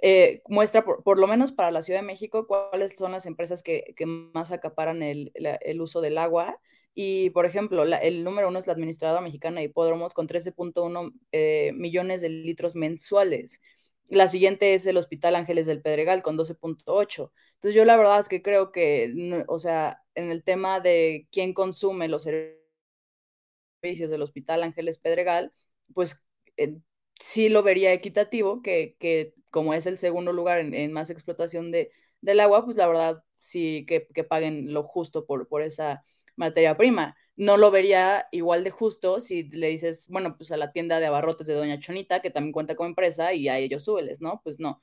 eh, 0.01 0.41
muestra, 0.47 0.83
por, 0.83 1.19
lo 1.19 1.27
menos 1.27 1.51
para 1.51 1.71
la 1.71 1.83
Ciudad 1.83 1.99
de 1.99 2.05
México, 2.05 2.47
cuáles 2.47 2.95
son 2.97 3.11
las 3.11 3.27
empresas 3.27 3.61
que, 3.63 3.93
más 4.33 4.51
acaparan 4.51 5.03
el, 5.03 5.31
uso 5.79 6.01
del 6.01 6.17
agua. 6.17 6.59
Y, 6.93 7.29
por 7.29 7.45
ejemplo, 7.45 7.83
el 7.83 8.23
número 8.23 8.49
uno 8.49 8.59
es 8.59 8.67
la 8.67 8.73
Administradora 8.73 9.21
Mexicana 9.21 9.59
de 9.59 9.67
Hipódromos 9.67 10.13
con 10.13 10.27
13.1 10.27 11.13
eh, 11.31 11.71
millones 11.75 12.21
de 12.21 12.29
litros 12.29 12.75
mensuales. 12.75 13.61
La 14.09 14.27
siguiente 14.27 14.73
es 14.73 14.85
el 14.87 14.97
Hospital 14.97 15.35
Ángeles 15.35 15.67
del 15.67 15.81
Pedregal 15.81 16.21
con 16.21 16.37
12.8. 16.37 17.31
Entonces, 17.55 17.75
yo 17.75 17.85
la 17.85 17.95
verdad 17.95 18.19
es 18.19 18.27
que 18.27 18.41
creo 18.41 18.71
que, 18.71 19.45
o 19.47 19.59
sea, 19.59 20.01
en 20.15 20.31
el 20.31 20.43
tema 20.43 20.79
de 20.81 21.27
quién 21.31 21.53
consume 21.53 22.07
los 22.09 22.23
servicios 22.23 24.09
del 24.09 24.21
Hospital 24.23 24.63
Ángeles 24.63 24.97
Pedregal, 24.99 25.53
pues 25.93 26.27
eh, 26.57 26.77
sí 27.19 27.49
lo 27.49 27.63
vería 27.63 27.93
equitativo, 27.93 28.61
que, 28.61 28.95
que 28.99 29.33
como 29.51 29.73
es 29.73 29.85
el 29.85 29.97
segundo 29.97 30.33
lugar 30.33 30.59
en, 30.59 30.91
más 30.91 31.09
explotación 31.09 31.71
de, 31.71 31.91
del 32.21 32.39
agua, 32.39 32.65
pues 32.65 32.77
la 32.77 32.87
verdad 32.87 33.23
sí 33.39 33.85
que, 33.87 34.01
paguen 34.23 34.73
lo 34.73 34.83
justo 34.83 35.25
por, 35.25 35.47
por 35.47 35.61
esa 35.61 36.03
materia 36.35 36.77
prima. 36.77 37.15
No 37.35 37.57
lo 37.57 37.71
vería 37.71 38.27
igual 38.31 38.63
de 38.63 38.71
justo 38.71 39.19
si 39.19 39.43
le 39.43 39.67
dices, 39.69 40.07
bueno, 40.07 40.37
pues 40.37 40.51
a 40.51 40.57
la 40.57 40.71
tienda 40.71 40.99
de 40.99 41.07
abarrotes 41.07 41.47
de 41.47 41.53
Doña 41.53 41.79
Chonita, 41.79 42.21
que 42.21 42.29
también 42.31 42.53
cuenta 42.53 42.75
como 42.75 42.89
empresa, 42.89 43.33
y 43.33 43.47
a 43.49 43.57
ellos 43.59 43.83
súbeles, 43.83 44.21
¿no? 44.21 44.41
Pues 44.43 44.59
no. 44.59 44.81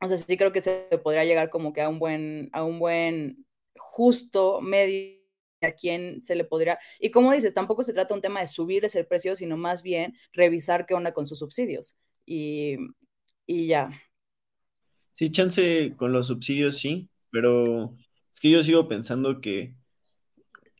O 0.00 0.08
sea, 0.08 0.16
sí 0.16 0.36
creo 0.36 0.52
que 0.52 0.60
se 0.62 0.88
podría 1.02 1.24
llegar 1.24 1.50
como 1.50 1.72
que 1.72 1.82
a 1.82 1.88
un 1.88 1.98
buen, 1.98 2.50
a 2.52 2.64
un 2.64 2.78
buen 2.78 3.46
justo 3.76 4.60
medio 4.60 5.24
a 5.62 5.72
quién 5.72 6.22
se 6.22 6.34
le 6.36 6.44
podría. 6.44 6.78
Y 7.00 7.10
como 7.10 7.32
dices, 7.32 7.54
tampoco 7.54 7.82
se 7.82 7.92
trata 7.94 8.14
un 8.14 8.20
tema 8.22 8.40
de 8.40 8.46
subirles 8.46 8.94
el 8.96 9.06
precio, 9.06 9.36
sino 9.36 9.56
más 9.56 9.82
bien 9.82 10.14
revisar 10.32 10.86
qué 10.86 10.94
onda 10.94 11.12
con 11.12 11.26
sus 11.26 11.38
subsidios. 11.38 11.96
Y, 12.26 12.76
y 13.46 13.66
ya. 13.68 13.90
Sí, 15.12 15.30
chance 15.30 15.94
con 15.96 16.12
los 16.12 16.26
subsidios 16.26 16.76
sí, 16.78 17.08
pero 17.30 17.96
es 18.32 18.40
que 18.40 18.50
yo 18.50 18.62
sigo 18.62 18.88
pensando 18.88 19.40
que, 19.40 19.76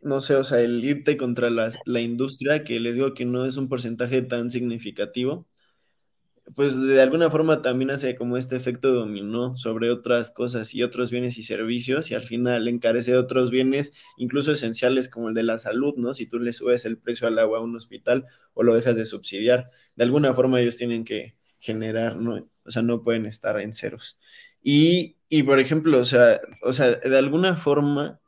no 0.02 0.20
sé, 0.20 0.34
o 0.36 0.44
sea, 0.44 0.60
el 0.60 0.84
irte 0.84 1.16
contra 1.16 1.50
la, 1.50 1.72
la 1.84 2.00
industria, 2.00 2.64
que 2.64 2.80
les 2.80 2.94
digo 2.96 3.14
que 3.14 3.24
no 3.24 3.44
es 3.44 3.56
un 3.56 3.68
porcentaje 3.68 4.22
tan 4.22 4.50
significativo, 4.50 5.46
pues 6.54 6.80
de 6.80 7.00
alguna 7.00 7.30
forma 7.30 7.62
también 7.62 7.90
hace 7.90 8.14
como 8.16 8.36
este 8.36 8.56
efecto 8.56 8.92
dominó 8.92 9.56
sobre 9.56 9.90
otras 9.90 10.30
cosas 10.30 10.74
y 10.74 10.82
otros 10.82 11.10
bienes 11.10 11.38
y 11.38 11.42
servicios 11.42 12.10
y 12.10 12.14
al 12.14 12.22
final 12.22 12.68
encarece 12.68 13.16
otros 13.16 13.50
bienes 13.50 13.94
incluso 14.18 14.52
esenciales 14.52 15.08
como 15.08 15.28
el 15.30 15.34
de 15.34 15.42
la 15.42 15.58
salud, 15.58 15.94
¿no? 15.96 16.12
Si 16.12 16.26
tú 16.26 16.38
le 16.38 16.52
subes 16.52 16.84
el 16.84 16.98
precio 16.98 17.26
al 17.26 17.38
agua 17.38 17.58
a 17.58 17.62
un 17.62 17.74
hospital 17.76 18.26
o 18.52 18.62
lo 18.62 18.74
dejas 18.74 18.94
de 18.96 19.06
subsidiar, 19.06 19.70
de 19.96 20.04
alguna 20.04 20.34
forma 20.34 20.60
ellos 20.60 20.76
tienen 20.76 21.04
que 21.04 21.34
generar, 21.64 22.16
¿no? 22.16 22.46
O 22.64 22.70
sea, 22.70 22.82
no 22.82 23.02
pueden 23.02 23.26
estar 23.26 23.58
en 23.58 23.72
ceros. 23.72 24.18
Y, 24.62 25.16
y 25.28 25.42
por 25.44 25.58
ejemplo, 25.58 25.98
o 25.98 26.04
sea, 26.04 26.40
o 26.62 26.72
sea, 26.72 26.92
de 26.92 27.18
alguna 27.18 27.56
forma 27.56 28.20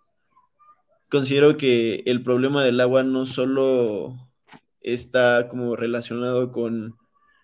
considero 1.10 1.56
que 1.56 2.02
el 2.06 2.22
problema 2.22 2.64
del 2.64 2.80
agua 2.80 3.02
no 3.02 3.26
solo 3.26 4.16
está 4.80 5.48
como 5.48 5.76
relacionado 5.76 6.52
con 6.52 6.96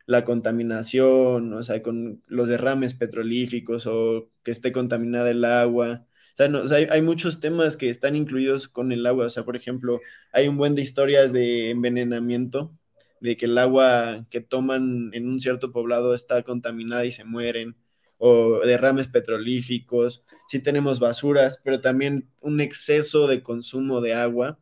la 0.07 0.25
contaminación, 0.25 1.53
o 1.53 1.63
sea, 1.63 1.83
con 1.83 2.23
los 2.27 2.49
derrames 2.49 2.95
petrolíficos 2.95 3.87
o 3.87 4.31
que 4.43 4.51
esté 4.51 4.73
contaminada 4.73 5.31
el 5.31 5.45
agua. 5.45 6.07
O 6.35 6.37
sea, 6.37 6.49
no, 6.49 6.63
hay, 6.71 6.87
hay, 6.91 7.03
muchos 7.03 7.41
temas 7.41 7.77
que 7.77 7.91
están 7.91 8.17
incluidos 8.17 8.69
con 8.69 8.93
el 8.93 9.07
agua. 9.07 9.27
O 9.27 9.31
sea, 9.31 9.45
por 9.45 9.57
ejemplo, 9.57 10.01
hay 10.33 10.49
un 10.49 10.57
buen 10.57 10.75
de 10.75 10.83
historias 10.83 11.33
de 11.33 11.71
envenenamiento, 11.71 12.77
de 13.23 13.37
que 13.37 13.47
el 13.47 13.57
agua 13.57 14.27
que 14.31 14.41
toman 14.41 15.11
en 15.15 15.29
un 15.29 15.39
cierto 15.39 15.71
poblado 15.71 16.13
está 16.13 16.43
contaminada 16.43 17.05
y 17.05 17.13
se 17.13 17.25
mueren, 17.25 17.77
o 18.19 18.61
derrames 18.61 19.09
petrolíficos. 19.09 20.25
Sí 20.49 20.61
tenemos 20.61 21.01
basuras, 21.01 21.61
pero 21.65 21.81
también 21.81 22.29
un 22.41 22.61
exceso 22.61 23.27
de 23.27 23.43
consumo 23.43 24.01
de 24.01 24.15
agua 24.15 24.59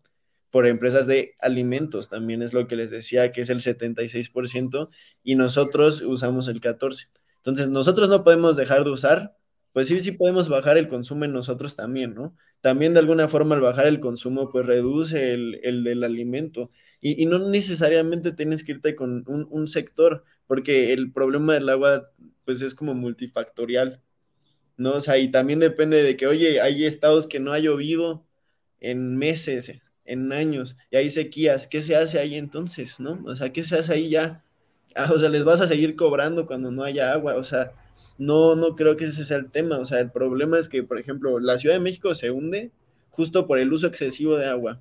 por 0.51 0.67
empresas 0.67 1.07
de 1.07 1.37
alimentos, 1.41 2.09
también 2.09 2.43
es 2.43 2.53
lo 2.53 2.67
que 2.67 2.77
les 2.77 2.91
decía, 2.91 3.33
que 3.33 3.43
es 3.43 3.51
el 3.51 3.61
76%, 3.61 4.91
y 5.23 5.37
nosotros 5.37 6.03
usamos 6.03 6.49
el 6.49 6.61
14%. 6.61 7.07
Entonces, 7.37 7.69
nosotros 7.71 8.09
no 8.09 8.25
podemos 8.25 8.57
dejar 8.57 8.85
de 8.85 8.91
usar, 8.91 9.37
pues 9.73 9.89
sí, 9.89 10.01
sí 10.01 10.13
podemos 10.13 10.49
bajar 10.49 10.77
el 10.77 10.89
consumo 10.89 11.25
en 11.25 11.33
nosotros 11.33 11.77
también, 11.77 12.15
¿no? 12.15 12.37
También 12.61 12.93
de 12.93 13.01
alguna 13.01 13.29
forma 13.29 13.55
al 13.55 13.61
bajar 13.63 13.87
el 13.87 14.01
consumo, 14.01 14.51
pues 14.51 14.67
reduce 14.67 15.33
el, 15.33 15.61
el 15.63 15.85
del 15.85 16.05
alimento. 16.05 16.71
Y, 17.01 17.25
no 17.27 17.39
necesariamente 17.39 18.33
tienes 18.33 18.63
que 18.63 18.73
irte 18.73 18.95
con 18.95 19.25
un, 19.27 19.47
un 19.51 19.69
sector, 19.69 20.25
porque 20.47 20.93
el 20.93 21.13
problema 21.13 21.55
del 21.55 21.69
agua, 21.71 22.11
pues 22.45 22.61
es 22.63 22.75
como 22.75 22.95
multifactorial, 22.95 24.03
¿no? 24.77 24.93
O 24.95 25.01
sea, 25.01 25.19
y 25.19 25.31
también 25.31 25.61
depende 25.61 26.03
de 26.03 26.17
que, 26.17 26.27
oye, 26.27 26.61
hay 26.61 26.85
estados 26.85 27.27
que 27.27 27.41
no 27.41 27.53
ha 27.53 27.59
llovido 27.59 28.27
en 28.81 29.17
meses, 29.17 29.81
en 30.05 30.33
años 30.33 30.77
y 30.91 30.97
hay 30.97 31.11
sequías, 31.11 31.67
¿qué 31.67 31.83
se 31.83 31.97
hace 31.97 32.19
ahí 32.19 32.35
entonces, 32.35 32.99
no? 32.99 33.23
O 33.27 33.37
sea, 33.37 33.53
¿qué 33.53 33.63
se 33.63 33.77
hace 33.77 33.95
ahí 33.95 34.11
ya? 34.11 34.45
Ah, 34.97 35.11
o 35.15 35.19
sea, 35.19 35.29
les 35.29 35.45
vas 35.45 35.61
a 35.61 35.69
seguir 35.69 35.95
cobrando 35.95 36.47
cuando 36.47 36.71
no 36.73 36.83
haya 36.83 37.13
agua, 37.13 37.37
o 37.37 37.45
sea, 37.45 37.73
no, 38.19 38.57
no 38.57 38.75
creo 38.75 38.97
que 38.97 39.05
ese 39.05 39.25
sea 39.25 39.37
el 39.37 39.51
tema, 39.51 39.79
o 39.79 39.85
sea, 39.85 40.01
el 40.01 40.11
problema 40.11 40.59
es 40.59 40.69
que, 40.69 40.83
por 40.83 40.99
ejemplo, 40.99 41.39
la 41.39 41.59
Ciudad 41.59 41.77
de 41.77 41.81
México 41.81 42.15
se 42.15 42.31
hunde 42.31 42.73
justo 43.11 43.47
por 43.47 43.59
el 43.59 43.73
uso 43.73 43.87
excesivo 43.87 44.37
de 44.37 44.47
agua, 44.47 44.81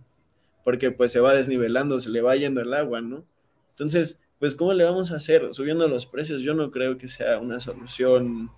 porque 0.69 0.91
pues 0.91 1.12
se 1.12 1.19
va 1.19 1.34
desnivelando, 1.34 1.99
se 1.99 2.12
le 2.12 2.21
va 2.21 2.36
yendo 2.36 2.62
el 2.62 2.75
agua, 2.75 3.01
¿no? 3.01 3.25
Entonces, 3.71 4.19
pues, 4.38 4.53
¿cómo 4.53 4.73
le 4.73 4.84
vamos 4.84 5.12
a 5.12 5.15
hacer? 5.15 5.51
Subiendo 5.51 5.88
los 5.88 6.05
precios, 6.05 6.43
yo 6.43 6.53
no 6.53 6.69
creo 6.69 6.95
que 6.99 7.08
sea 7.08 7.39
una 7.39 7.60
solución 7.60 8.51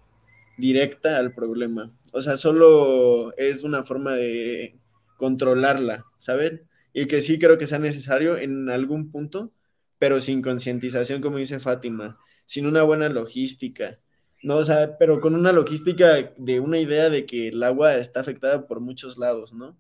directa 0.58 1.16
al 1.16 1.34
problema. 1.34 1.90
O 2.12 2.20
sea, 2.20 2.36
solo 2.36 3.34
es 3.38 3.64
una 3.64 3.86
forma 3.86 4.16
de 4.16 4.78
controlarla, 5.16 6.06
¿saben? 6.18 6.64
Y 6.92 7.06
que 7.06 7.22
sí 7.22 7.40
creo 7.40 7.58
que 7.58 7.66
sea 7.66 7.80
necesario 7.80 8.38
en 8.38 8.70
algún 8.70 9.10
punto, 9.10 9.54
pero 9.98 10.20
sin 10.20 10.42
concientización, 10.42 11.22
como 11.22 11.38
dice 11.38 11.62
Fátima, 11.62 12.20
sin 12.44 12.66
una 12.66 12.84
buena 12.84 13.08
logística, 13.08 14.00
¿no? 14.44 14.58
O 14.58 14.66
sea, 14.66 14.98
pero 14.98 15.22
con 15.22 15.34
una 15.34 15.54
logística 15.54 16.34
de 16.36 16.60
una 16.60 16.78
idea 16.78 17.10
de 17.10 17.26
que 17.26 17.48
el 17.48 17.64
agua 17.64 17.96
está 17.96 18.20
afectada 18.20 18.68
por 18.68 18.82
muchos 18.82 19.18
lados, 19.18 19.54
¿no? 19.54 19.78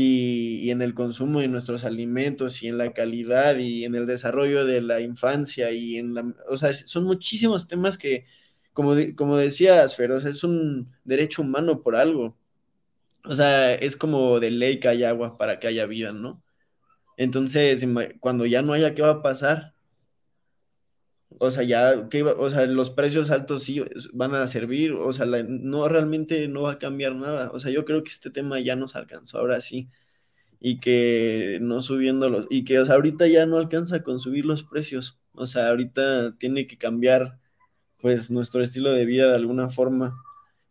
Y, 0.00 0.70
en 0.70 0.82
el 0.82 0.94
consumo 0.94 1.40
de 1.40 1.48
nuestros 1.48 1.84
alimentos 1.84 2.62
y 2.62 2.68
en 2.68 2.78
la 2.78 2.92
calidad 2.92 3.56
y 3.58 3.84
en 3.84 3.94
el 3.94 4.06
desarrollo 4.06 4.64
de 4.64 4.80
la 4.80 5.00
infancia 5.00 5.72
y 5.72 5.96
en 5.96 6.14
la, 6.14 6.34
o 6.48 6.56
sea, 6.56 6.72
son 6.72 7.04
muchísimos 7.04 7.68
temas 7.68 7.98
que, 7.98 8.26
como, 8.72 8.94
como 9.16 9.36
decías, 9.36 9.96
Feroz, 9.96 10.24
es 10.24 10.44
un 10.44 10.92
derecho 11.04 11.42
humano 11.42 11.82
por 11.82 11.96
algo. 11.96 12.36
O 13.24 13.34
sea, 13.34 13.74
es 13.74 13.96
como 13.96 14.40
de 14.40 14.50
ley 14.50 14.80
que 14.80 14.88
haya 14.88 15.10
agua 15.10 15.38
para 15.38 15.58
que 15.60 15.68
haya 15.68 15.86
vida, 15.86 16.12
¿no? 16.12 16.42
Entonces, 17.16 17.84
cuando 18.20 18.46
ya 18.46 18.62
no 18.62 18.72
haya, 18.74 18.94
¿qué 18.94 19.02
va 19.02 19.10
a 19.10 19.22
pasar? 19.22 19.74
O 21.40 21.50
sea, 21.50 21.62
ya, 21.62 22.08
¿qué 22.10 22.22
o 22.22 22.48
sea, 22.50 22.66
los 22.66 22.90
precios 22.90 23.30
altos 23.30 23.62
sí 23.64 23.82
van 24.12 24.34
a 24.34 24.46
servir, 24.46 24.92
o 24.92 25.12
sea, 25.12 25.26
no 25.26 25.88
realmente 25.88 26.48
no 26.48 26.62
va 26.62 26.72
a 26.72 26.78
cambiar 26.78 27.14
nada. 27.14 27.50
O 27.52 27.58
sea, 27.60 27.70
yo 27.70 27.84
creo 27.84 28.02
que 28.04 28.10
este 28.10 28.30
tema 28.30 28.60
ya 28.60 28.76
nos 28.76 28.96
alcanzó 28.96 29.38
ahora 29.38 29.60
sí. 29.60 29.88
Y 30.60 30.80
que 30.80 31.58
no 31.60 31.80
subiéndolos, 31.80 32.46
y 32.50 32.64
que, 32.64 32.80
o 32.80 32.84
sea, 32.84 32.96
ahorita 32.96 33.28
ya 33.28 33.46
no 33.46 33.58
alcanza 33.58 34.02
con 34.02 34.18
subir 34.18 34.44
los 34.46 34.64
precios. 34.64 35.20
O 35.32 35.46
sea, 35.46 35.68
ahorita 35.68 36.36
tiene 36.38 36.66
que 36.66 36.78
cambiar, 36.78 37.38
pues, 38.00 38.30
nuestro 38.30 38.60
estilo 38.62 38.92
de 38.92 39.04
vida 39.06 39.28
de 39.28 39.36
alguna 39.36 39.68
forma 39.68 40.16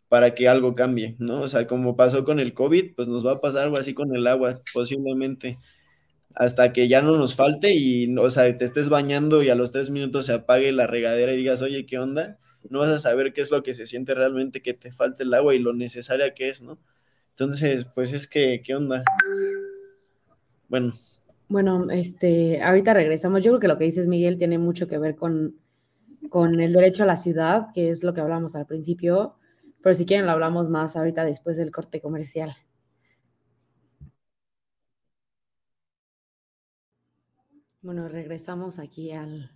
para 0.08 0.34
que 0.34 0.48
algo 0.48 0.74
cambie, 0.74 1.16
¿no? 1.18 1.42
O 1.42 1.48
sea, 1.48 1.66
como 1.66 1.96
pasó 1.96 2.24
con 2.24 2.40
el 2.40 2.54
COVID, 2.54 2.94
pues 2.96 3.08
nos 3.08 3.26
va 3.26 3.32
a 3.32 3.40
pasar 3.40 3.64
algo 3.64 3.76
así 3.78 3.94
con 3.94 4.14
el 4.16 4.26
agua, 4.26 4.60
posiblemente, 4.74 5.58
hasta 6.38 6.72
que 6.72 6.86
ya 6.86 7.02
no 7.02 7.18
nos 7.18 7.34
falte 7.34 7.74
y, 7.74 8.16
o 8.16 8.30
sea, 8.30 8.56
te 8.56 8.64
estés 8.64 8.88
bañando 8.88 9.42
y 9.42 9.50
a 9.50 9.56
los 9.56 9.72
tres 9.72 9.90
minutos 9.90 10.26
se 10.26 10.34
apague 10.34 10.70
la 10.70 10.86
regadera 10.86 11.32
y 11.32 11.36
digas, 11.36 11.62
oye, 11.62 11.84
¿qué 11.84 11.98
onda? 11.98 12.38
No 12.70 12.78
vas 12.78 12.90
a 12.90 12.98
saber 13.00 13.32
qué 13.32 13.40
es 13.40 13.50
lo 13.50 13.64
que 13.64 13.74
se 13.74 13.86
siente 13.86 14.14
realmente 14.14 14.62
que 14.62 14.72
te 14.72 14.92
falte 14.92 15.24
el 15.24 15.34
agua 15.34 15.56
y 15.56 15.58
lo 15.58 15.74
necesaria 15.74 16.34
que 16.34 16.48
es, 16.48 16.62
¿no? 16.62 16.78
Entonces, 17.30 17.86
pues 17.92 18.12
es 18.12 18.28
que, 18.28 18.62
¿qué 18.64 18.76
onda? 18.76 19.02
Bueno. 20.68 20.94
Bueno, 21.48 21.90
este, 21.90 22.62
ahorita 22.62 22.94
regresamos. 22.94 23.42
Yo 23.42 23.50
creo 23.50 23.60
que 23.60 23.68
lo 23.68 23.78
que 23.78 23.86
dices, 23.86 24.06
Miguel, 24.06 24.38
tiene 24.38 24.58
mucho 24.58 24.86
que 24.86 24.98
ver 24.98 25.16
con, 25.16 25.56
con 26.30 26.60
el 26.60 26.72
derecho 26.72 27.02
a 27.02 27.06
la 27.06 27.16
ciudad, 27.16 27.66
que 27.74 27.90
es 27.90 28.04
lo 28.04 28.14
que 28.14 28.20
hablamos 28.20 28.54
al 28.54 28.66
principio, 28.66 29.34
pero 29.82 29.92
si 29.92 30.06
quieren 30.06 30.26
lo 30.26 30.32
hablamos 30.32 30.70
más 30.70 30.94
ahorita 30.94 31.24
después 31.24 31.56
del 31.56 31.72
corte 31.72 32.00
comercial. 32.00 32.54
Bueno, 37.80 38.08
regresamos 38.08 38.80
aquí 38.80 39.12
al 39.12 39.52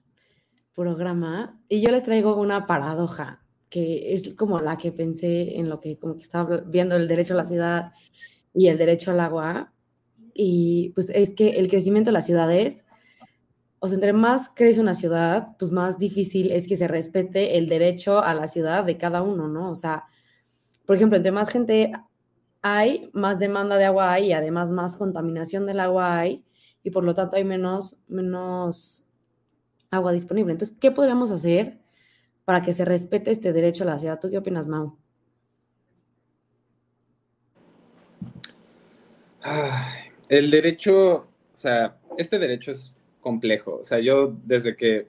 programa 0.77 1.61
y 1.69 1.81
yo 1.81 1.91
les 1.91 2.05
traigo 2.05 2.41
una 2.41 2.69
paradoja 2.69 3.43
que 3.69 4.15
es 4.15 4.35
como 4.35 4.61
la 4.61 4.79
que 4.79 4.93
pensé 4.93 5.59
en 5.59 5.69
lo 5.69 5.81
que 5.81 5.99
como 5.99 6.15
que 6.15 6.23
estaba 6.23 6.59
viendo 6.59 6.95
el 6.95 7.09
derecho 7.09 7.35
a 7.35 7.39
la 7.39 7.47
ciudad 7.47 7.93
y 8.55 8.69
el 8.69 8.79
derecho 8.79 9.11
al 9.11 9.19
agua 9.19 9.73
y 10.35 10.91
pues 10.91 11.11
es 11.11 11.35
que 11.35 11.51
el 11.59 11.69
crecimiento 11.69 12.11
de 12.11 12.13
las 12.13 12.27
ciudades 12.27 12.85
o 13.81 13.89
sea, 13.89 13.97
entre 13.97 14.13
más 14.13 14.53
crece 14.55 14.81
una 14.81 14.95
ciudad, 14.95 15.57
pues 15.59 15.73
más 15.73 15.99
difícil 15.99 16.53
es 16.53 16.69
que 16.69 16.77
se 16.77 16.87
respete 16.87 17.59
el 17.59 17.69
derecho 17.69 18.23
a 18.23 18.35
la 18.35 18.47
ciudad 18.47 18.85
de 18.85 18.99
cada 18.99 19.23
uno, 19.23 19.49
¿no? 19.49 19.69
O 19.69 19.75
sea, 19.75 20.05
por 20.87 20.95
ejemplo, 20.95 21.17
entre 21.17 21.33
más 21.33 21.51
gente 21.51 21.91
hay, 22.61 23.11
más 23.13 23.41
demanda 23.41 23.77
de 23.79 23.87
agua 23.87 24.13
hay 24.13 24.27
y 24.27 24.33
además 24.33 24.71
más 24.71 24.97
contaminación 24.97 25.67
del 25.67 25.81
agua 25.81 26.21
hay 26.21 26.45
y 26.83 26.91
por 26.91 27.05
lo 27.05 27.15
tanto 27.15 27.37
hay 27.37 27.45
menos, 27.45 27.97
menos 28.09 29.05
agua 29.91 30.13
disponible. 30.13 30.53
Entonces, 30.53 30.77
¿qué 30.81 30.91
podríamos 30.91 31.31
hacer 31.31 31.79
para 32.45 32.63
que 32.63 32.73
se 32.73 32.85
respete 32.85 33.31
este 33.31 33.53
derecho 33.53 33.85
a 33.85 33.89
la 33.89 33.99
ciudad? 33.99 34.19
¿Tú 34.21 34.31
qué 34.31 34.39
opinas, 34.39 34.67
Mau? 34.67 34.97
el 40.29 40.51
derecho, 40.51 41.15
o 41.15 41.27
sea, 41.55 41.99
este 42.17 42.39
derecho 42.39 42.71
es 42.71 42.93
complejo. 43.21 43.79
O 43.81 43.85
sea, 43.85 43.99
yo 43.99 44.37
desde 44.45 44.77
que 44.77 45.09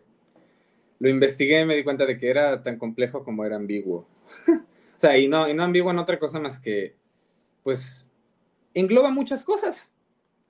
lo 1.00 1.10
investigué 1.10 1.66
me 1.66 1.76
di 1.76 1.84
cuenta 1.84 2.06
de 2.06 2.18
que 2.18 2.30
era 2.30 2.62
tan 2.64 2.78
complejo 2.78 3.24
como 3.24 3.46
era 3.46 3.56
ambiguo. 3.56 4.08
o 4.48 5.00
sea, 5.00 5.18
y 5.18 5.28
no, 5.28 5.48
y 5.48 5.54
no 5.54 5.64
ambiguo 5.64 5.92
en 5.92 6.00
otra 6.00 6.18
cosa 6.20 6.40
más 6.40 6.60
que, 6.60 6.96
pues, 7.64 8.10
engloba 8.74 9.12
muchas 9.12 9.44
cosas. 9.44 9.93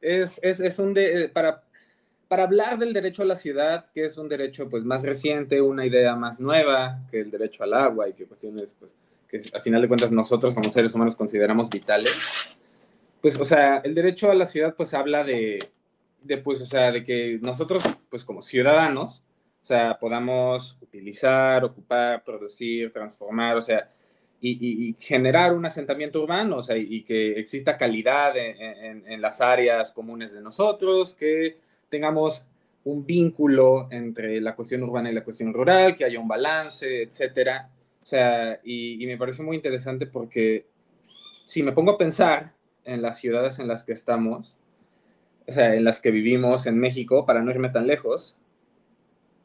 Es, 0.03 0.39
es, 0.43 0.59
es 0.59 0.79
un 0.79 0.93
de, 0.93 1.29
para, 1.29 1.63
para 2.27 2.43
hablar 2.43 2.77
del 2.77 2.93
derecho 2.93 3.23
a 3.23 3.25
la 3.25 3.35
ciudad, 3.35 3.85
que 3.93 4.05
es 4.05 4.17
un 4.17 4.29
derecho 4.29 4.69
pues 4.69 4.83
más 4.83 5.03
reciente, 5.03 5.61
una 5.61 5.85
idea 5.85 6.15
más 6.15 6.39
nueva 6.39 7.01
que 7.09 7.21
el 7.21 7.31
derecho 7.31 7.63
al 7.63 7.73
agua 7.73 8.09
y 8.09 8.13
que 8.13 8.25
cuestiones 8.25 8.75
pues 8.79 8.95
que 9.27 9.41
al 9.53 9.61
final 9.61 9.81
de 9.81 9.87
cuentas 9.87 10.11
nosotros 10.11 10.53
como 10.53 10.69
seres 10.69 10.93
humanos 10.93 11.15
consideramos 11.15 11.69
vitales. 11.69 12.15
Pues, 13.21 13.39
o 13.39 13.43
sea, 13.43 13.77
el 13.77 13.95
derecho 13.95 14.29
a 14.29 14.35
la 14.35 14.45
ciudad 14.45 14.75
pues 14.75 14.93
habla 14.93 15.23
de, 15.23 15.59
de, 16.21 16.37
pues, 16.37 16.61
o 16.61 16.65
sea, 16.65 16.91
de 16.91 17.03
que 17.03 17.39
nosotros, 17.41 17.83
pues 18.09 18.25
como 18.25 18.41
ciudadanos, 18.41 19.23
o 19.61 19.65
sea, 19.65 19.97
podamos 19.97 20.77
utilizar, 20.81 21.63
ocupar, 21.63 22.23
producir, 22.23 22.91
transformar, 22.91 23.55
o 23.55 23.61
sea, 23.61 23.89
y, 24.45 24.95
generar 24.99 25.53
un 25.53 25.65
asentamiento 25.65 26.21
urbano, 26.21 26.57
o 26.57 26.61
sea, 26.61 26.75
y, 26.77 27.03
que 27.03 27.39
exista 27.39 27.77
calidad 27.77 28.35
en, 28.35 29.07
en, 29.07 29.21
las 29.21 29.39
áreas 29.39 29.93
comunes 29.93 30.33
de 30.33 30.41
nosotros, 30.41 31.15
que 31.15 31.57
tengamos 31.89 32.45
un 32.83 33.05
vínculo 33.05 33.87
entre 33.89 34.41
la 34.41 34.55
cuestión 34.55 34.83
urbana 34.83 35.09
y 35.09 35.13
la 35.13 35.23
cuestión 35.23 35.53
rural, 35.53 35.95
que 35.95 36.03
haya 36.03 36.19
un 36.19 36.27
balance, 36.27 37.03
etcétera. 37.03 37.69
O 38.01 38.05
sea, 38.05 38.59
y, 38.63 39.01
y 39.01 39.07
me 39.07 39.17
parece 39.17 39.43
muy 39.43 39.55
interesante 39.55 40.07
porque 40.07 40.65
si 41.07 41.63
me 41.63 41.71
pongo 41.71 41.91
a 41.91 41.97
pensar 41.97 42.51
en 42.83 43.01
las 43.01 43.19
ciudades 43.19 43.59
en 43.59 43.69
las 43.69 43.85
que 43.85 43.93
estamos, 43.93 44.57
o 45.47 45.51
sea, 45.53 45.73
en 45.73 45.85
las 45.85 46.01
que 46.01 46.11
vivimos 46.11 46.65
en 46.65 46.77
México, 46.79 47.25
para 47.25 47.41
no 47.41 47.51
irme 47.51 47.69
tan 47.69 47.87
lejos, 47.87 48.35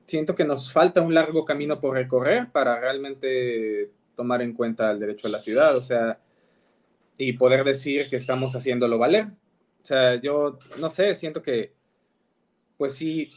siento 0.06 0.34
que 0.34 0.44
nos 0.44 0.72
falta 0.72 1.02
un 1.02 1.14
largo 1.14 1.44
camino 1.44 1.80
por 1.80 1.94
recorrer 1.94 2.50
para 2.50 2.80
realmente 2.80 3.90
tomar 4.18 4.42
en 4.42 4.52
cuenta 4.52 4.90
el 4.90 4.98
derecho 4.98 5.28
a 5.28 5.30
la 5.30 5.38
ciudad, 5.38 5.76
o 5.76 5.80
sea, 5.80 6.18
y 7.16 7.34
poder 7.34 7.64
decir 7.64 8.10
que 8.10 8.16
estamos 8.16 8.54
haciéndolo 8.56 8.98
valer. 8.98 9.26
O 9.26 9.84
sea, 9.84 10.20
yo 10.20 10.58
no 10.80 10.88
sé, 10.88 11.14
siento 11.14 11.40
que, 11.40 11.72
pues 12.76 12.96
sí, 12.96 13.30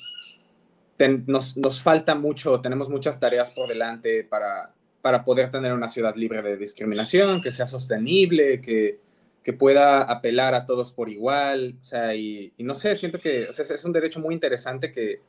nos, 1.28 1.56
nos, 1.56 1.82
falta 1.82 2.16
mucho, 2.16 2.62
tenemos 2.62 2.90
muchas 2.90 3.20
tareas 3.20 3.52
por 3.52 3.70
delante 3.70 4.24
para, 4.24 4.74
para 5.04 5.24
poder 5.24 5.52
tener 5.52 5.72
una 5.72 5.88
ciudad 5.88 6.16
libre 6.16 6.42
de 6.42 6.58
discriminación, 6.58 7.44
que 7.44 7.52
sea 7.52 7.68
sostenible, 7.68 8.60
que, 8.60 9.00
que 9.44 9.54
pueda 9.54 10.02
apelar 10.02 10.56
a 10.56 10.66
todos 10.66 10.92
por 10.92 11.10
igual, 11.10 11.76
o 11.80 11.84
sea, 11.84 12.16
y, 12.16 12.54
no 12.58 12.74
sé, 12.74 12.96
siento 12.96 13.20
que 13.20 13.44
es 13.50 13.86
un 13.86 13.94
derecho 13.94 14.20
muy 14.20 14.34
interesante 14.34 14.92
que 14.92 15.22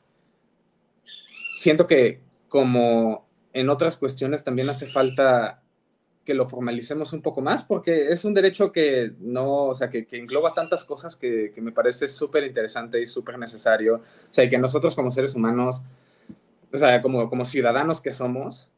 siento 1.59 1.85
que 1.85 2.21
como 2.47 3.27
en 3.53 3.69
otras 3.69 3.97
cuestiones 3.97 4.43
también 4.43 4.69
hace 4.69 4.87
falta 4.87 5.61
que 6.25 6.33
lo 6.33 6.47
formalicemos 6.47 7.11
un 7.13 7.21
poco 7.21 7.41
más, 7.41 7.63
porque 7.63 8.11
es 8.11 8.23
un 8.23 8.33
derecho 8.33 8.71
que 8.71 9.13
no, 9.19 9.65
o 9.65 9.75
sea, 9.75 9.89
que, 9.89 10.07
engloba 10.11 10.53
tantas 10.53 10.85
cosas 10.85 11.15
que, 11.15 11.51
que 11.53 11.61
me 11.61 11.71
parece 11.71 12.07
súper 12.07 12.45
interesante 12.45 13.01
y 13.01 13.05
súper 13.05 13.37
necesario, 13.37 13.95
o 13.95 14.33
sea, 14.33 14.45
y 14.45 14.49
que 14.49 14.57
nosotros 14.57 14.95
como 14.95 15.11
seres 15.11 15.35
humanos, 15.35 15.83
o 16.71 16.77
sea, 16.77 17.01
como, 17.01 17.29
como 17.29 17.43
ciudadanos 17.43 18.01
que 18.01 18.11
somos, 18.11 18.69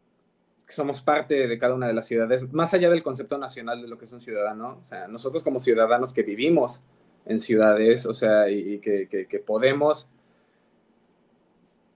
que 0.65 0.73
somos 0.73 1.01
parte 1.01 1.47
de 1.47 1.57
cada 1.59 1.75
una 1.75 1.87
de 1.87 1.93
las 1.93 2.07
ciudades, 2.07 2.51
más 2.51 2.73
allá 2.73 2.89
del 2.89 3.03
concepto 3.03 3.37
nacional 3.37 3.81
de 3.81 3.87
lo 3.87 3.97
que 3.97 4.05
es 4.05 4.11
un 4.11 4.21
ciudadano, 4.21 4.79
o 4.81 4.83
sea, 4.83 5.07
nosotros 5.07 5.43
como 5.43 5.59
ciudadanos 5.59 6.13
que 6.13 6.23
vivimos 6.23 6.83
en 7.25 7.39
ciudades, 7.39 8.05
o 8.05 8.13
sea, 8.13 8.49
y, 8.49 8.79
que, 8.79 9.07
que, 9.07 9.39
podemos, 9.39 10.09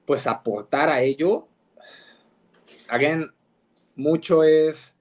pues, 0.05 0.27
aportar 0.27 0.89
a 0.89 1.01
ello, 1.01 1.47
again, 2.89 3.31
mucho 3.95 4.43
es 4.43 4.95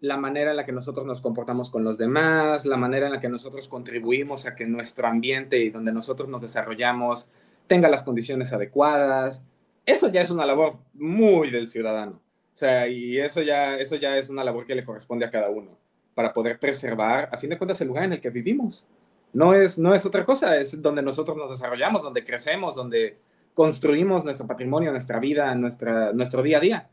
la 0.00 0.16
manera 0.16 0.50
en 0.50 0.56
la 0.56 0.64
que 0.64 0.72
nosotros 0.72 1.04
nos 1.06 1.20
comportamos 1.20 1.70
con 1.70 1.84
los 1.84 1.98
demás, 1.98 2.64
la 2.64 2.76
manera 2.76 3.06
en 3.06 3.12
la 3.12 3.20
que 3.20 3.28
nosotros 3.28 3.68
contribuimos 3.68 4.46
a 4.46 4.54
que 4.54 4.66
nuestro 4.66 5.06
ambiente 5.06 5.58
y 5.58 5.70
donde 5.70 5.92
nosotros 5.92 6.28
nos 6.28 6.40
desarrollamos 6.40 7.30
tenga 7.66 7.88
las 7.88 8.02
condiciones 8.02 8.52
adecuadas. 8.52 9.44
Eso 9.86 10.08
ya 10.08 10.22
es 10.22 10.30
una 10.30 10.46
labor 10.46 10.76
muy 10.94 11.50
del 11.50 11.68
ciudadano. 11.68 12.20
O 12.54 12.58
sea, 12.60 12.88
y 12.88 13.18
eso 13.18 13.42
ya, 13.42 13.76
eso 13.76 13.96
ya 13.96 14.16
es 14.16 14.28
una 14.28 14.44
labor 14.44 14.66
que 14.66 14.74
le 14.74 14.84
corresponde 14.84 15.24
a 15.24 15.30
cada 15.30 15.50
uno 15.50 15.78
para 16.14 16.32
poder 16.32 16.58
preservar, 16.58 17.28
a 17.32 17.38
fin 17.38 17.50
de 17.50 17.58
cuentas, 17.58 17.80
el 17.80 17.88
lugar 17.88 18.04
en 18.04 18.12
el 18.14 18.20
que 18.20 18.30
vivimos. 18.30 18.86
No 19.32 19.54
es, 19.54 19.78
no 19.78 19.94
es 19.94 20.04
otra 20.04 20.24
cosa, 20.24 20.56
es 20.56 20.82
donde 20.82 21.02
nosotros 21.02 21.36
nos 21.36 21.50
desarrollamos, 21.50 22.02
donde 22.02 22.24
crecemos, 22.24 22.74
donde 22.74 23.16
construimos 23.54 24.24
nuestro 24.24 24.46
patrimonio, 24.46 24.90
nuestra 24.90 25.18
vida, 25.18 25.54
nuestra, 25.54 26.12
nuestro 26.12 26.42
día 26.42 26.58
a 26.58 26.60
día. 26.60 26.90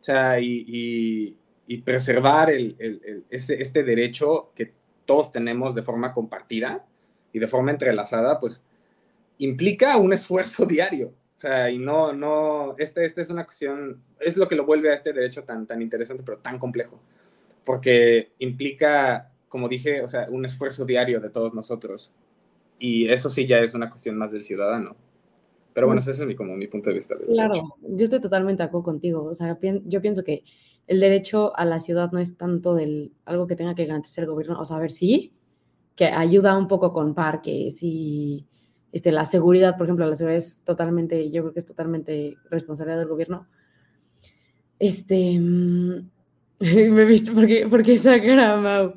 O 0.00 0.02
sea, 0.02 0.38
y, 0.40 1.36
y, 1.66 1.78
preservar 1.78 2.50
el, 2.50 2.76
el, 2.78 3.24
ese, 3.30 3.60
este 3.60 3.82
derecho 3.82 4.52
que 4.54 4.72
todos 5.06 5.32
tenemos 5.32 5.74
de 5.74 5.82
forma 5.82 6.12
compartida 6.12 6.84
y 7.32 7.38
de 7.38 7.48
forma 7.48 7.70
entrelazada, 7.70 8.38
pues 8.38 8.62
implica 9.38 9.96
un 9.96 10.12
esfuerzo 10.12 10.66
diario. 10.66 11.14
O 11.36 11.40
sea, 11.40 11.70
y 11.70 11.78
no, 11.78 12.12
no, 12.12 12.76
este, 12.78 13.04
este 13.04 13.20
es 13.20 13.30
una 13.30 13.44
cuestión, 13.44 14.02
es 14.20 14.36
lo 14.36 14.48
que 14.48 14.54
lo 14.54 14.64
vuelve 14.64 14.92
a 14.92 14.94
este 14.94 15.12
derecho 15.12 15.42
tan, 15.42 15.66
tan 15.66 15.82
interesante, 15.82 16.22
pero 16.24 16.38
tan 16.38 16.58
complejo, 16.58 17.00
porque 17.64 18.32
implica, 18.38 19.32
como 19.48 19.68
dije, 19.68 20.00
o 20.00 20.06
sea, 20.06 20.26
un 20.30 20.44
esfuerzo 20.44 20.84
diario 20.84 21.20
de 21.20 21.30
todos 21.30 21.52
nosotros. 21.52 22.12
Y 22.78 23.08
eso 23.08 23.30
sí 23.30 23.46
ya 23.46 23.58
es 23.58 23.74
una 23.74 23.88
cuestión 23.88 24.16
más 24.16 24.32
del 24.32 24.44
ciudadano. 24.44 24.96
Pero 25.74 25.88
bueno, 25.88 25.98
ese 25.98 26.12
es 26.12 26.24
mi, 26.24 26.36
como 26.36 26.56
mi 26.56 26.68
punto 26.68 26.90
de 26.90 26.94
vista. 26.94 27.16
claro, 27.26 27.76
yo 27.82 28.04
estoy 28.04 28.20
totalmente 28.20 28.62
de 28.62 28.68
acuerdo 28.68 28.84
contigo. 28.84 29.24
O 29.24 29.34
sea, 29.34 29.58
yo 29.60 30.00
pienso 30.00 30.22
que 30.22 30.44
el 30.86 31.00
derecho 31.00 31.56
a 31.56 31.64
la 31.64 31.80
ciudad 31.80 32.12
no 32.12 32.20
es 32.20 32.36
tanto 32.36 32.74
del 32.74 33.12
algo 33.24 33.46
que 33.46 33.56
tenga 33.56 33.74
que 33.74 33.86
garantizar 33.86 34.24
el 34.24 34.30
gobierno. 34.30 34.60
O 34.60 34.64
sea, 34.64 34.76
a 34.76 34.80
ver, 34.80 34.92
sí, 34.92 35.32
que 35.96 36.06
ayuda 36.06 36.56
un 36.56 36.68
poco 36.68 36.92
con 36.92 37.14
parques 37.14 37.82
y 37.82 38.46
este, 38.92 39.10
la 39.10 39.24
seguridad, 39.24 39.76
por 39.76 39.86
ejemplo, 39.86 40.06
la 40.06 40.14
seguridad 40.14 40.38
es 40.38 40.60
totalmente, 40.60 41.30
yo 41.30 41.42
creo 41.42 41.52
que 41.52 41.58
es 41.58 41.66
totalmente 41.66 42.36
responsabilidad 42.50 43.00
del 43.00 43.08
gobierno. 43.08 43.48
Este, 44.78 45.38
mm, 45.38 46.10
me 46.60 47.02
he 47.02 47.04
visto 47.04 47.32
porque, 47.34 47.66
porque 47.68 47.94
esa 47.94 48.20
cara, 48.20 48.56
Mau. 48.56 48.94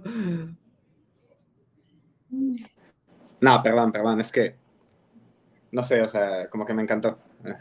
No, 3.39 3.63
perdón, 3.63 3.91
perdón, 3.91 4.19
es 4.19 4.31
que, 4.31 4.55
no 5.71 5.83
sé, 5.83 6.01
o 6.01 6.07
sea, 6.07 6.49
como 6.49 6.65
que 6.65 6.73
me 6.73 6.81
encantó 6.81 7.19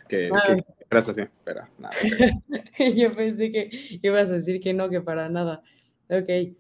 que, 0.08 0.30
ah. 0.32 0.42
que 0.46 0.96
así, 0.96 1.22
pero 1.44 1.62
nada. 1.78 1.94
yo 2.94 3.12
pensé 3.12 3.50
que 3.50 3.70
ibas 4.02 4.28
a 4.28 4.32
decir 4.32 4.60
que 4.60 4.72
no, 4.72 4.88
que 4.88 5.00
para 5.00 5.28
nada. 5.28 5.62
Ok. 6.08 6.54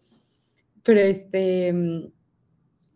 Pero 0.82 1.00
este, 1.00 1.72
mm, 1.72 2.12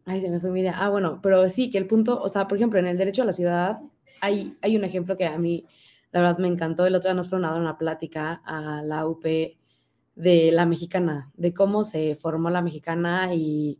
ay, 0.06 0.20
se 0.20 0.30
me 0.30 0.40
fue 0.40 0.50
mi 0.50 0.60
idea. 0.60 0.74
Ah, 0.76 0.90
bueno, 0.90 1.20
pero 1.22 1.48
sí, 1.48 1.70
que 1.70 1.78
el 1.78 1.86
punto, 1.86 2.20
o 2.20 2.28
sea, 2.28 2.48
por 2.48 2.58
ejemplo, 2.58 2.78
en 2.78 2.86
el 2.86 2.98
derecho 2.98 3.22
a 3.22 3.26
la 3.26 3.32
ciudad 3.32 3.80
hay, 4.20 4.56
hay 4.62 4.76
un 4.76 4.84
ejemplo 4.84 5.16
que 5.16 5.26
a 5.26 5.38
mí, 5.38 5.66
la 6.12 6.20
verdad, 6.20 6.38
me 6.38 6.48
encantó. 6.48 6.86
El 6.86 6.94
otro 6.94 7.08
día 7.08 7.14
nos 7.14 7.28
fueron 7.28 7.46
a 7.46 7.52
dar 7.52 7.60
una 7.60 7.78
plática 7.78 8.42
a 8.44 8.82
la 8.82 9.06
UP 9.06 9.24
de 9.24 10.52
la 10.52 10.66
mexicana, 10.66 11.30
de 11.34 11.54
cómo 11.54 11.82
se 11.82 12.16
formó 12.16 12.50
la 12.50 12.62
mexicana 12.62 13.34
y 13.34 13.78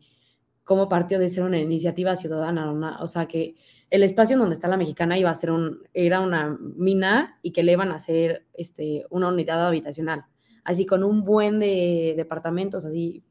cómo 0.65 0.89
partió 0.89 1.19
de 1.19 1.29
ser 1.29 1.45
una 1.45 1.59
iniciativa 1.59 2.17
ciudadana, 2.17 2.99
o 3.03 3.07
sea, 3.09 3.27
que 3.27 3.57
el 3.91 4.03
espacio 4.05 4.39
donde 4.39 4.55
está 4.55 4.69
la 4.69 4.77
mexicana 4.77 5.19
iba 5.19 5.31
a 5.31 5.35
ser 5.35 5.51
un, 5.51 5.81
era 5.93 6.21
una 6.21 6.57
mina 6.61 7.39
y 7.43 7.53
que 7.53 7.63
le 7.63 7.73
iban 7.73 7.91
a 7.91 7.97
hacer 7.97 8.47
este, 8.55 9.05
una 9.11 9.29
unidad 9.29 9.67
habitacional, 9.67 10.25
así 10.65 10.87
con 10.87 11.03
un 11.03 11.25
buen 11.25 11.59
de 11.59 12.15
departamentos, 12.17 12.85
así, 12.85 13.25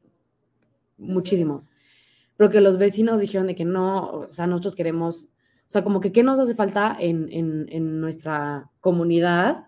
muchísimos. 0.98 1.70
Pero 2.36 2.50
que 2.50 2.60
los 2.60 2.78
vecinos 2.78 3.20
dijeron 3.20 3.46
de 3.46 3.54
que 3.54 3.64
no, 3.64 4.10
o 4.10 4.32
sea, 4.32 4.46
nosotros 4.46 4.74
queremos, 4.74 5.24
o 5.24 5.28
sea, 5.66 5.82
como 5.82 6.00
que 6.00 6.12
qué 6.12 6.22
nos 6.22 6.38
hace 6.38 6.54
falta 6.54 6.96
en, 6.98 7.28
en, 7.32 7.66
en 7.70 8.00
nuestra 8.00 8.70
comunidad 8.80 9.64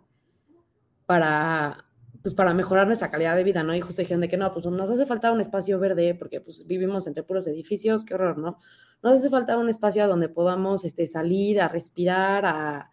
para, 1.06 1.84
pues 2.22 2.34
para 2.34 2.54
mejorar 2.54 2.86
nuestra 2.86 3.10
calidad 3.10 3.36
de 3.36 3.44
vida, 3.44 3.62
¿no? 3.62 3.74
Y 3.74 3.80
justo 3.80 4.00
dijeron 4.00 4.20
de 4.20 4.28
que 4.28 4.36
no, 4.36 4.52
pues 4.52 4.64
nos 4.66 4.90
hace 4.90 5.06
falta 5.06 5.32
un 5.32 5.40
espacio 5.40 5.78
verde 5.78 6.14
porque 6.14 6.40
pues 6.40 6.66
vivimos 6.66 7.06
entre 7.06 7.24
puros 7.24 7.46
edificios, 7.48 8.04
qué 8.04 8.14
horror, 8.14 8.38
¿no? 8.38 8.58
Nos 9.02 9.14
hace 9.14 9.30
falta 9.30 9.58
un 9.58 9.68
espacio 9.68 10.06
donde 10.06 10.28
podamos 10.28 10.84
este, 10.84 11.06
salir 11.06 11.60
a 11.60 11.68
respirar, 11.68 12.46
a 12.46 12.90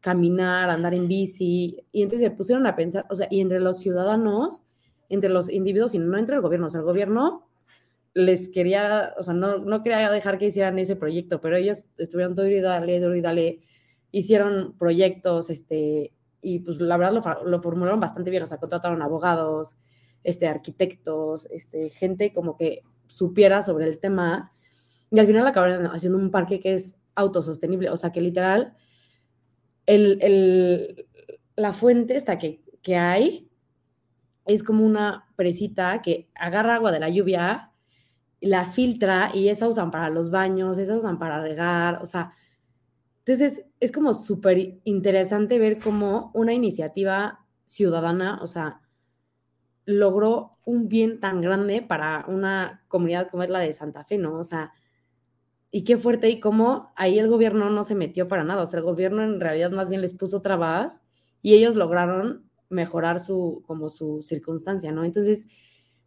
caminar, 0.00 0.68
a 0.68 0.74
andar 0.74 0.94
en 0.94 1.06
bici. 1.06 1.86
Y 1.92 2.02
entonces 2.02 2.28
se 2.28 2.36
pusieron 2.36 2.66
a 2.66 2.74
pensar, 2.74 3.06
o 3.08 3.14
sea, 3.14 3.28
y 3.30 3.40
entre 3.40 3.60
los 3.60 3.78
ciudadanos, 3.78 4.64
entre 5.08 5.30
los 5.30 5.48
individuos 5.48 5.94
y 5.94 5.98
no 5.98 6.18
entre 6.18 6.36
el 6.36 6.42
gobierno, 6.42 6.66
o 6.66 6.68
sea, 6.68 6.80
el 6.80 6.86
gobierno 6.86 7.48
les 8.14 8.48
quería, 8.48 9.14
o 9.16 9.22
sea, 9.22 9.34
no, 9.34 9.58
no 9.58 9.82
quería 9.82 10.10
dejar 10.10 10.38
que 10.38 10.46
hicieran 10.46 10.78
ese 10.78 10.96
proyecto, 10.96 11.40
pero 11.40 11.56
ellos 11.56 11.86
estuvieron 11.96 12.34
todo 12.34 12.46
y 12.46 12.60
dale, 12.60 12.96
y 12.96 13.20
dale, 13.20 13.60
hicieron 14.10 14.76
proyectos, 14.78 15.48
este, 15.50 16.12
y 16.42 16.58
pues 16.58 16.80
la 16.80 16.96
verdad 16.96 17.22
lo, 17.44 17.60
formularon 17.60 18.00
bastante 18.00 18.30
bien, 18.30 18.42
o 18.42 18.46
sea, 18.46 18.58
contrataron 18.58 19.00
abogados, 19.00 19.76
este, 20.24 20.48
arquitectos, 20.48 21.46
este, 21.50 21.88
gente 21.90 22.32
como 22.34 22.56
que 22.56 22.82
supiera 23.06 23.62
sobre 23.62 23.88
el 23.88 23.98
tema 23.98 24.52
y 25.10 25.18
al 25.20 25.26
final 25.26 25.46
acabaron 25.46 25.86
haciendo 25.86 26.18
un 26.18 26.30
parque 26.30 26.58
que 26.60 26.74
es 26.74 26.96
autosostenible, 27.14 27.90
o 27.90 27.96
sea, 27.96 28.10
que 28.10 28.20
literal 28.20 28.74
el, 29.86 30.18
el, 30.20 31.06
la 31.54 31.72
fuente 31.72 32.16
esta 32.16 32.38
que, 32.38 32.62
que 32.82 32.96
hay 32.96 33.48
es 34.44 34.62
como 34.62 34.84
una 34.84 35.28
presita 35.36 36.02
que 36.02 36.28
agarra 36.34 36.76
agua 36.76 36.90
de 36.90 37.00
la 37.00 37.08
lluvia, 37.08 37.70
la 38.40 38.64
filtra 38.64 39.30
y 39.32 39.48
esa 39.48 39.68
usan 39.68 39.92
para 39.92 40.10
los 40.10 40.30
baños, 40.30 40.78
esa 40.78 40.96
usan 40.96 41.18
para 41.18 41.40
regar, 41.40 42.00
o 42.02 42.04
sea, 42.04 42.32
entonces, 43.24 43.64
es 43.78 43.92
como 43.92 44.14
súper 44.14 44.80
interesante 44.82 45.58
ver 45.60 45.78
cómo 45.78 46.32
una 46.34 46.54
iniciativa 46.54 47.46
ciudadana, 47.66 48.40
o 48.42 48.48
sea, 48.48 48.80
logró 49.84 50.58
un 50.64 50.88
bien 50.88 51.20
tan 51.20 51.40
grande 51.40 51.82
para 51.82 52.24
una 52.26 52.84
comunidad 52.88 53.30
como 53.30 53.44
es 53.44 53.50
la 53.50 53.60
de 53.60 53.72
Santa 53.72 54.04
Fe, 54.04 54.18
¿no? 54.18 54.38
O 54.38 54.44
sea, 54.44 54.72
y 55.70 55.84
qué 55.84 55.96
fuerte 55.96 56.30
y 56.30 56.40
cómo 56.40 56.92
ahí 56.96 57.18
el 57.20 57.28
gobierno 57.28 57.70
no 57.70 57.84
se 57.84 57.94
metió 57.94 58.26
para 58.26 58.42
nada, 58.42 58.62
o 58.62 58.66
sea, 58.66 58.78
el 58.78 58.84
gobierno 58.84 59.22
en 59.22 59.40
realidad 59.40 59.70
más 59.70 59.88
bien 59.88 60.00
les 60.00 60.14
puso 60.14 60.42
trabas 60.42 61.00
y 61.42 61.54
ellos 61.54 61.76
lograron 61.76 62.50
mejorar 62.70 63.20
su, 63.20 63.62
como 63.66 63.88
su 63.88 64.20
circunstancia, 64.22 64.90
¿no? 64.90 65.04
Entonces, 65.04 65.46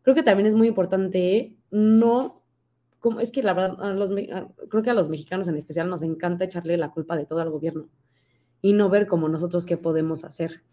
creo 0.01 0.15
que 0.15 0.23
también 0.23 0.47
es 0.47 0.53
muy 0.53 0.67
importante 0.67 1.55
no 1.71 2.44
es 3.19 3.31
que 3.31 3.43
la 3.43 3.53
verdad, 3.53 3.95
los, 3.95 4.11
creo 4.69 4.83
que 4.83 4.89
a 4.89 4.93
los 4.93 5.09
mexicanos 5.09 5.47
en 5.47 5.57
especial 5.57 5.89
nos 5.89 6.01
encanta 6.01 6.45
echarle 6.45 6.77
la 6.77 6.91
culpa 6.91 7.15
de 7.15 7.25
todo 7.25 7.39
al 7.39 7.49
gobierno 7.49 7.87
y 8.61 8.73
no 8.73 8.89
ver 8.89 9.07
como 9.07 9.29
nosotros 9.29 9.65
qué 9.65 9.77
podemos 9.77 10.23
hacer. 10.23 10.63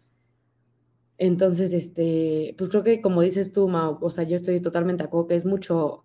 Entonces, 1.17 1.73
este, 1.73 2.55
pues 2.57 2.69
creo 2.69 2.83
que 2.83 3.01
como 3.01 3.21
dices 3.21 3.51
tú, 3.51 3.67
Mau, 3.67 3.97
o 4.01 4.09
sea, 4.09 4.23
yo 4.23 4.35
estoy 4.35 4.59
totalmente 4.59 5.03
de 5.03 5.07
acuerdo 5.07 5.27
que 5.27 5.35
es 5.35 5.45
mucho 5.45 6.03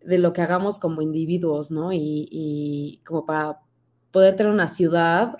de 0.00 0.18
lo 0.18 0.32
que 0.32 0.42
hagamos 0.42 0.78
como 0.78 1.02
individuos, 1.02 1.70
¿no? 1.70 1.92
Y, 1.92 2.28
y 2.30 3.02
como 3.04 3.26
para 3.26 3.60
poder 4.10 4.36
tener 4.36 4.52
una 4.52 4.68
ciudad 4.68 5.36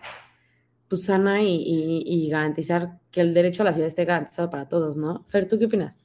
pues 0.88 1.04
sana 1.04 1.42
y, 1.42 2.02
y, 2.06 2.28
garantizar 2.28 3.00
que 3.10 3.20
el 3.20 3.34
derecho 3.34 3.62
a 3.62 3.64
la 3.64 3.72
ciudad 3.72 3.88
esté 3.88 4.04
garantizado 4.04 4.50
para 4.50 4.68
todos, 4.68 4.96
¿no? 4.96 5.24
Fer, 5.24 5.48
¿tú 5.48 5.58
qué 5.58 5.66
opinas? 5.66 5.96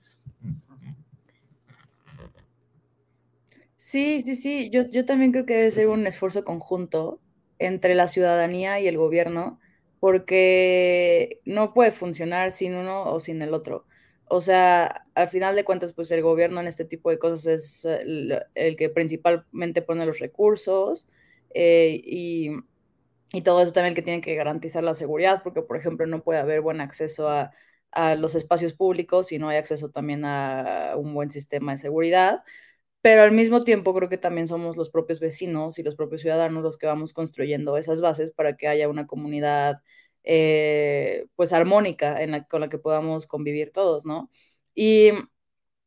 Sí, 3.92 4.22
sí, 4.22 4.36
sí, 4.38 4.70
yo, 4.70 4.84
yo 4.90 5.04
también 5.06 5.34
creo 5.34 5.46
que 5.46 5.54
debe 5.56 5.70
ser 5.72 5.88
un 5.90 6.08
esfuerzo 6.08 6.46
conjunto 6.46 7.20
entre 7.60 7.94
la 7.94 8.08
ciudadanía 8.08 8.80
y 8.80 8.88
el 8.88 8.98
gobierno, 8.98 9.60
porque 10.00 11.42
no 11.44 11.74
puede 11.74 11.92
funcionar 11.92 12.54
sin 12.54 12.74
uno 12.76 13.04
o 13.12 13.20
sin 13.20 13.42
el 13.42 13.54
otro. 13.54 13.86
O 14.30 14.40
sea, 14.40 15.06
al 15.14 15.28
final 15.28 15.58
de 15.58 15.66
cuentas, 15.66 15.92
pues 15.94 16.10
el 16.12 16.22
gobierno 16.22 16.62
en 16.62 16.68
este 16.68 16.86
tipo 16.86 17.10
de 17.10 17.20
cosas 17.20 17.46
es 17.48 17.84
el, 17.86 18.46
que 18.78 18.90
principalmente 18.90 19.82
pone 19.82 20.06
los 20.06 20.20
recursos 20.20 21.10
eh, 21.54 22.00
y, 22.06 22.52
y, 23.34 23.42
todo 23.42 23.62
eso 23.62 23.74
también 23.74 23.94
que 23.96 24.02
tiene 24.02 24.22
que 24.22 24.36
garantizar 24.36 24.84
la 24.86 24.94
seguridad, 24.94 25.42
porque, 25.44 25.64
por 25.64 25.76
ejemplo, 25.76 26.08
no 26.08 26.24
puede 26.24 26.40
haber 26.40 26.62
buen 26.62 26.80
acceso 26.80 27.30
a, 27.30 27.52
a 27.92 28.16
los 28.16 28.36
espacios 28.36 28.72
públicos 28.72 29.28
si 29.28 29.38
no 29.38 29.50
hay 29.50 29.58
acceso 29.58 29.90
también 29.90 30.24
a 30.24 30.94
un 30.96 31.14
buen 31.14 31.30
sistema 31.30 31.74
de 31.74 31.78
seguridad 31.78 32.44
pero 33.02 33.24
al 33.24 33.32
mismo 33.32 33.64
tiempo 33.64 33.94
creo 33.96 34.10
que 34.10 34.18
también 34.18 34.48
somos 34.48 34.78
los 34.78 34.90
propios 34.90 35.20
vecinos 35.20 35.80
y 35.80 35.84
los 35.84 35.96
propios 35.96 36.22
ciudadanos 36.22 36.64
los 36.64 36.78
que 36.78 36.88
vamos 36.88 37.14
construyendo 37.14 37.78
esas 37.78 38.02
bases 38.02 38.32
para 38.32 38.58
que 38.58 38.68
haya 38.68 38.90
una 38.90 39.08
comunidad 39.08 39.82
eh, 40.24 41.26
pues 41.36 41.54
armónica 41.54 42.18
con 42.50 42.62
la 42.62 42.70
que 42.70 42.78
podamos 42.78 43.26
convivir 43.28 43.72
todos, 43.72 44.06
¿no? 44.06 44.30
Y 44.76 45.12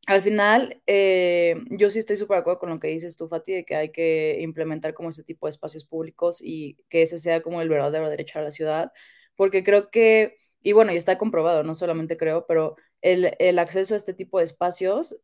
al 0.07 0.21
final, 0.23 0.83
eh, 0.87 1.57
yo 1.71 1.89
sí 1.91 1.99
estoy 2.01 2.17
súper 2.17 2.37
de 2.37 2.41
acuerdo 2.43 2.59
con 2.61 2.71
lo 2.71 2.79
que 2.79 2.89
dices 2.89 3.17
tú, 3.17 3.29
Fati, 3.29 3.53
de 3.55 3.65
que 3.65 3.75
hay 3.77 3.91
que 3.93 4.39
implementar 4.43 4.93
como 4.95 5.09
este 5.09 5.25
tipo 5.25 5.47
de 5.47 5.51
espacios 5.53 5.87
públicos 5.87 6.41
y 6.43 6.77
que 6.91 7.03
ese 7.03 7.19
sea 7.19 7.43
como 7.43 7.63
el 7.63 7.69
verdadero 7.71 8.11
derecho 8.11 8.39
a 8.39 8.43
la 8.43 8.51
ciudad, 8.53 8.93
porque 9.37 9.65
creo 9.65 9.91
que, 9.91 10.37
y 10.63 10.73
bueno, 10.73 10.93
y 10.93 10.97
está 10.97 11.17
comprobado, 11.19 11.63
no 11.63 11.75
solamente 11.75 12.17
creo, 12.19 12.47
pero 12.47 12.77
el, 13.01 13.35
el 13.39 13.59
acceso 13.59 13.95
a 13.95 13.97
este 13.97 14.13
tipo 14.15 14.39
de 14.39 14.45
espacios 14.45 15.17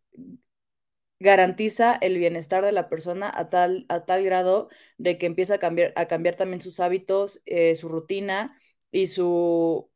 garantiza 1.21 1.97
el 2.01 2.19
bienestar 2.19 2.65
de 2.65 2.73
la 2.73 2.89
persona 2.89 3.31
a 3.33 3.51
tal, 3.51 3.87
a 3.89 4.05
tal 4.07 4.25
grado 4.25 4.69
de 4.99 5.19
que 5.19 5.27
empieza 5.27 5.55
a 5.55 5.59
cambiar, 5.59 5.93
a 5.97 6.07
cambiar 6.07 6.37
también 6.37 6.63
sus 6.63 6.81
hábitos, 6.81 7.43
eh, 7.47 7.75
su 7.75 7.89
rutina 7.89 8.59
y 8.91 9.07
su, 9.09 9.91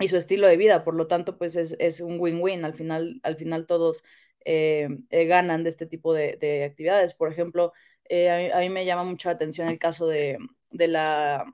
y 0.00 0.08
su 0.08 0.16
estilo 0.16 0.48
de 0.48 0.56
vida. 0.56 0.84
Por 0.84 0.94
lo 0.94 1.06
tanto, 1.06 1.38
pues 1.38 1.56
es, 1.56 2.00
un 2.00 2.18
win-win. 2.18 2.64
Al 2.64 2.74
final, 2.74 3.20
al 3.22 3.36
final 3.36 3.66
todos 3.66 4.02
eh, 4.44 4.88
eh, 5.10 5.26
ganan 5.26 5.64
de 5.64 5.70
este 5.70 5.86
tipo 5.86 6.14
de, 6.14 6.64
actividades. 6.64 7.14
Por 7.14 7.30
ejemplo, 7.30 7.72
a 8.10 8.60
mí, 8.60 8.70
me 8.70 8.84
llama 8.86 9.04
mucho 9.04 9.28
la 9.28 9.34
atención 9.34 9.68
el 9.68 9.78
caso 9.78 10.06
de, 10.08 10.38
de, 10.70 10.88
la, 10.88 11.44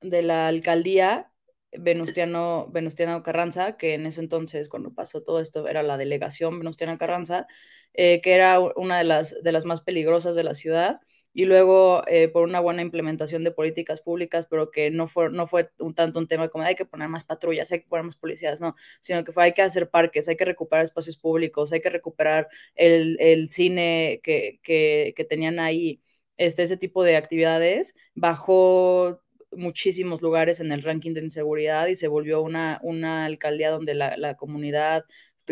de 0.00 0.22
la 0.22 0.48
alcaldía 0.48 1.32
Venustiano, 1.72 2.68
Venustiano 2.70 3.22
Carranza, 3.22 3.76
que 3.76 3.94
en 3.94 4.06
ese 4.06 4.20
entonces, 4.20 4.68
cuando 4.68 4.92
pasó 4.94 5.22
todo 5.22 5.40
esto, 5.40 5.66
era 5.68 5.82
la 5.82 5.96
delegación 5.96 6.58
Venustiano 6.58 6.98
Carranza, 6.98 7.46
eh, 7.94 8.20
que 8.20 8.32
era 8.32 8.60
una 8.60 8.98
de 8.98 9.04
las, 9.04 9.42
de 9.42 9.52
las 9.52 9.64
más 9.64 9.80
peligrosas 9.80 10.34
de 10.34 10.44
la 10.44 10.54
ciudad, 10.54 11.00
y 11.34 11.44
luego 11.46 12.02
eh, 12.08 12.28
por 12.28 12.44
una 12.44 12.60
buena 12.60 12.82
implementación 12.82 13.44
de 13.44 13.50
políticas 13.52 14.00
públicas, 14.00 14.46
pero 14.48 14.70
que 14.70 14.90
no 14.90 15.08
fue, 15.08 15.30
no 15.30 15.46
fue 15.46 15.70
un 15.78 15.94
tanto 15.94 16.18
un 16.18 16.28
tema 16.28 16.48
como 16.48 16.64
hay 16.64 16.74
que 16.74 16.84
poner 16.84 17.08
más 17.08 17.24
patrullas, 17.24 17.72
hay 17.72 17.80
que 17.80 17.88
poner 17.88 18.04
más 18.04 18.16
policías, 18.16 18.60
no, 18.60 18.76
sino 19.00 19.24
que 19.24 19.32
fue 19.32 19.44
hay 19.44 19.52
que 19.54 19.62
hacer 19.62 19.88
parques, 19.90 20.28
hay 20.28 20.36
que 20.36 20.44
recuperar 20.44 20.84
espacios 20.84 21.16
públicos, 21.16 21.72
hay 21.72 21.80
que 21.80 21.90
recuperar 21.90 22.48
el, 22.74 23.16
el 23.20 23.48
cine 23.48 24.20
que, 24.22 24.60
que, 24.62 25.14
que, 25.16 25.24
tenían 25.24 25.58
ahí, 25.58 26.02
este, 26.36 26.62
ese 26.64 26.76
tipo 26.76 27.02
de 27.04 27.16
actividades, 27.16 27.94
bajó 28.14 29.20
muchísimos 29.52 30.22
lugares 30.22 30.60
en 30.60 30.72
el 30.72 30.82
ranking 30.82 31.12
de 31.14 31.22
inseguridad 31.22 31.86
y 31.88 31.96
se 31.96 32.08
volvió 32.08 32.42
una, 32.42 32.80
una 32.82 33.24
alcaldía 33.26 33.70
donde 33.70 33.94
la, 33.94 34.16
la 34.16 34.36
comunidad 34.36 35.04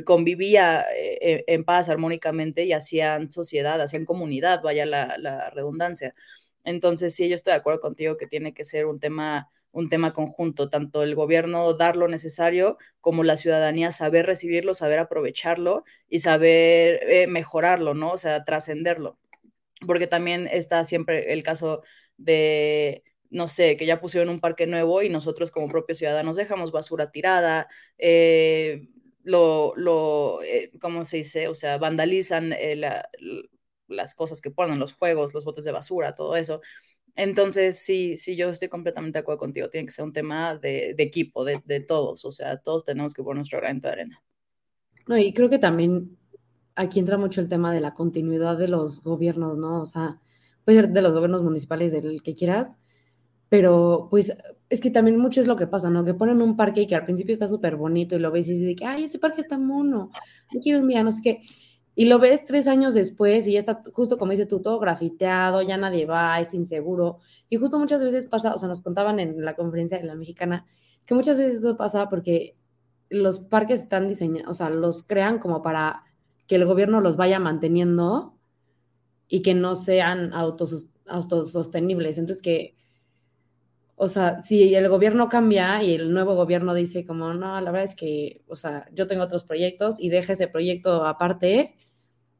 convivía 0.05 0.85
eh, 0.95 1.45
en 1.47 1.65
paz 1.65 1.89
armónicamente 1.89 2.65
y 2.65 2.73
hacían 2.73 3.31
sociedad, 3.31 3.81
hacían 3.81 4.05
comunidad, 4.05 4.63
vaya 4.63 4.87
la, 4.87 5.17
la, 5.19 5.51
redundancia. 5.51 6.15
Entonces, 6.65 7.15
sí, 7.15 7.29
yo 7.29 7.35
estoy 7.35 7.53
de 7.53 7.59
acuerdo 7.59 7.81
contigo 7.81 8.17
que 8.17 8.27
tiene 8.27 8.55
que 8.55 8.65
ser 8.65 8.87
un 8.87 9.01
tema, 9.01 9.51
un 9.73 9.89
tema 9.89 10.13
conjunto, 10.13 10.71
tanto 10.71 11.03
el 11.03 11.15
gobierno 11.15 11.75
dar 11.75 11.97
lo 11.97 12.09
necesario 12.09 12.79
como 13.01 13.25
la 13.25 13.37
ciudadanía 13.37 13.93
saber 13.93 14.27
recibirlo, 14.27 14.75
saber 14.75 14.99
aprovecharlo 14.99 15.85
y 16.09 16.21
saber 16.21 17.01
eh, 17.09 17.27
mejorarlo, 17.27 17.95
¿no? 17.95 18.13
O 18.13 18.19
sea, 18.19 18.45
trascenderlo. 18.45 19.19
Porque 19.87 20.07
también 20.07 20.49
está 20.53 20.85
siempre 20.85 21.33
el 21.33 21.43
caso 21.43 21.83
de 22.19 23.03
no 23.31 23.49
sé, 23.49 23.77
que 23.77 23.87
ya 23.87 24.01
pusieron 24.01 24.29
un 24.29 24.41
parque 24.41 24.67
nuevo 24.67 25.03
y 25.03 25.09
nosotros 25.09 25.51
como 25.51 25.69
propios 25.69 25.99
ciudadanos 25.99 26.37
dejamos 26.37 26.73
basura 26.73 27.11
tirada, 27.13 27.69
eh, 27.99 28.89
lo, 29.23 29.75
lo 29.77 30.43
eh, 30.43 30.71
¿cómo 30.81 31.05
se 31.05 31.19
dice? 31.19 31.49
O 31.49 31.55
sea, 31.55 31.79
vandalizan 31.79 32.53
eh, 32.53 32.77
las 33.89 34.15
cosas 34.15 34.41
que 34.41 34.51
ponen, 34.51 34.79
los 34.79 34.95
juegos, 34.95 35.35
los 35.35 35.45
botes 35.45 35.65
de 35.65 35.73
basura, 35.73 36.15
todo 36.15 36.37
eso. 36.37 36.61
Entonces, 37.17 37.79
sí, 37.79 38.17
sí, 38.17 38.37
yo 38.37 38.51
estoy 38.51 38.69
completamente 38.69 39.19
de 39.19 39.21
acuerdo 39.21 39.41
contigo. 39.41 39.69
Tiene 39.69 39.87
que 39.87 39.93
ser 39.93 40.05
un 40.05 40.13
tema 40.13 40.57
de, 40.57 40.95
equipo, 40.99 41.45
de, 41.45 41.61
de, 41.65 41.81
todos. 41.81 42.25
O 42.25 42.33
sea, 42.33 42.59
todos 42.59 42.85
tenemos 42.85 43.15
que 43.15 43.23
poner 43.23 43.37
nuestro 43.39 43.61
granito 43.61 43.89
de 43.89 43.93
arena. 43.93 44.23
No, 45.07 45.19
y 45.19 45.33
creo 45.33 45.51
que 45.51 45.59
también 45.59 46.17
aquí 46.75 46.99
entra 47.01 47.19
mucho 47.19 47.41
el 47.41 47.49
tema 47.49 47.73
de 47.73 47.81
la 47.81 47.95
continuidad 47.95 48.57
de 48.57 48.69
los 48.69 49.03
gobiernos, 49.03 49.59
¿no? 49.59 49.83
O 49.83 49.87
sea, 49.87 50.21
puede 50.65 50.81
ser 50.81 50.91
de 50.91 51.03
los 51.03 51.13
gobiernos 51.13 51.43
municipales, 51.43 51.93
del 51.93 52.23
que 52.23 52.35
quieras, 52.35 52.69
pero 53.51 54.07
pues 54.11 54.33
es 54.71 54.81
que 54.81 54.91
también 54.91 55.19
mucho 55.19 55.41
es 55.41 55.49
lo 55.49 55.57
que 55.57 55.67
pasa, 55.67 55.91
¿no? 55.91 56.05
Que 56.05 56.15
ponen 56.15 56.41
un 56.41 56.57
parque 56.57 56.83
y 56.83 56.87
que 56.87 56.95
al 56.95 57.05
principio 57.05 57.33
está 57.33 57.49
súper 57.49 57.77
bonito 57.77 58.15
y 58.15 58.21
lo 58.21 58.31
ves 58.31 58.49
y 58.49 58.53
dices 58.53 58.77
que, 58.79 58.87
ay, 58.87 59.05
ese 59.05 59.19
parque 59.19 59.41
está 59.43 59.59
mono, 59.59 60.11
no 60.55 60.61
quiero 60.61 60.79
un 60.79 60.89
día, 60.89 61.03
no 61.03 61.11
sé 61.11 61.21
qué. 61.21 61.43
Y 61.97 62.07
lo 62.07 62.21
ves 62.21 62.45
tres 62.45 62.69
años 62.69 62.95
después 62.95 63.49
y 63.49 63.53
ya 63.55 63.59
está 63.59 63.83
justo 63.93 64.17
como 64.17 64.31
dices 64.31 64.47
tú, 64.47 64.63
todo 64.63 64.79
grafiteado, 64.79 65.63
ya 65.63 65.77
nadie 65.77 66.07
va, 66.07 66.39
es 66.39 66.55
inseguro. 66.55 67.19
Y 67.49 67.57
justo 67.57 67.79
muchas 67.79 68.01
veces 68.03 68.27
pasa, 68.27 68.55
o 68.55 68.59
sea, 68.59 68.69
nos 68.69 68.83
contaban 68.83 69.19
en 69.19 69.45
la 69.45 69.57
conferencia 69.57 69.99
de 69.99 70.05
la 70.05 70.15
mexicana, 70.15 70.65
que 71.05 71.15
muchas 71.15 71.37
veces 71.37 71.57
eso 71.57 71.77
pasa 71.77 72.09
porque 72.09 72.57
los 73.09 73.41
parques 73.41 73.83
están 73.83 74.09
diseñados, 74.09 74.49
o 74.49 74.55
sea, 74.55 74.71
los 74.71 75.03
crean 75.03 75.41
como 75.41 75.61
para 75.61 76.05
que 76.47 76.55
el 76.55 76.65
gobierno 76.65 77.01
los 77.01 77.17
vaya 77.17 77.41
manteniendo 77.41 78.37
y 79.27 79.43
que 79.43 79.55
no 79.55 79.75
sean 79.75 80.33
autosostenibles. 80.33 82.17
Entonces, 82.17 82.43
que 82.43 82.77
o 84.03 84.09
sea, 84.09 84.41
si 84.41 84.75
el 84.75 84.89
gobierno 84.89 85.29
cambia 85.29 85.83
y 85.83 85.95
el 85.95 86.15
nuevo 86.15 86.35
gobierno 86.35 86.73
dice 86.73 87.05
como, 87.05 87.35
no, 87.35 87.61
la 87.61 87.71
verdad 87.71 87.85
es 87.85 87.95
que, 87.95 88.43
o 88.49 88.57
sea, 88.57 88.89
yo 88.95 89.07
tengo 89.07 89.25
otros 89.25 89.45
proyectos 89.45 90.01
y 90.01 90.09
deja 90.09 90.33
ese 90.33 90.49
proyecto 90.49 91.05
aparte, 91.05 91.75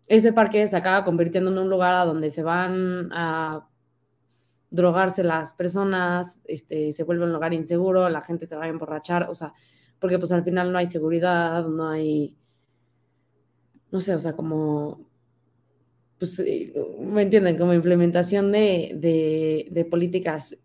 ese 0.07 0.33
parque 0.33 0.67
se 0.69 0.77
acaba 0.79 1.05
convirtiendo 1.05 1.51
en 1.51 1.59
un 1.59 1.69
lugar 1.69 1.97
a 1.97 2.07
donde 2.07 2.31
se 2.31 2.43
van 2.43 3.11
a 3.13 3.69
drogarse 4.71 5.23
las 5.23 5.53
personas, 5.53 6.41
este, 6.47 6.95
se 6.95 7.05
vuelve 7.05 7.25
un 7.27 7.33
lugar 7.35 7.53
inseguro, 7.53 8.09
la 8.09 8.23
gente 8.23 8.47
se 8.47 8.57
va 8.57 8.65
a 8.65 8.69
emborrachar, 8.69 9.29
o 9.29 9.35
sea, 9.35 9.53
porque 9.99 10.19
pues 10.19 10.33
al 10.33 10.45
final 10.45 10.73
no 10.73 10.79
hay 10.79 10.87
seguridad, 10.87 11.67
no 11.67 11.91
hay, 11.91 12.39
no 13.91 14.01
sé, 14.01 14.15
o 14.15 14.19
sea, 14.19 14.33
como, 14.33 15.07
pues, 16.19 16.39
eh, 16.39 16.73
me 17.01 17.21
entienden, 17.21 17.59
como 17.59 17.75
implementación 17.75 18.51
de, 18.51 18.93
de, 18.95 19.69
de 19.71 19.85
políticas 19.85 20.57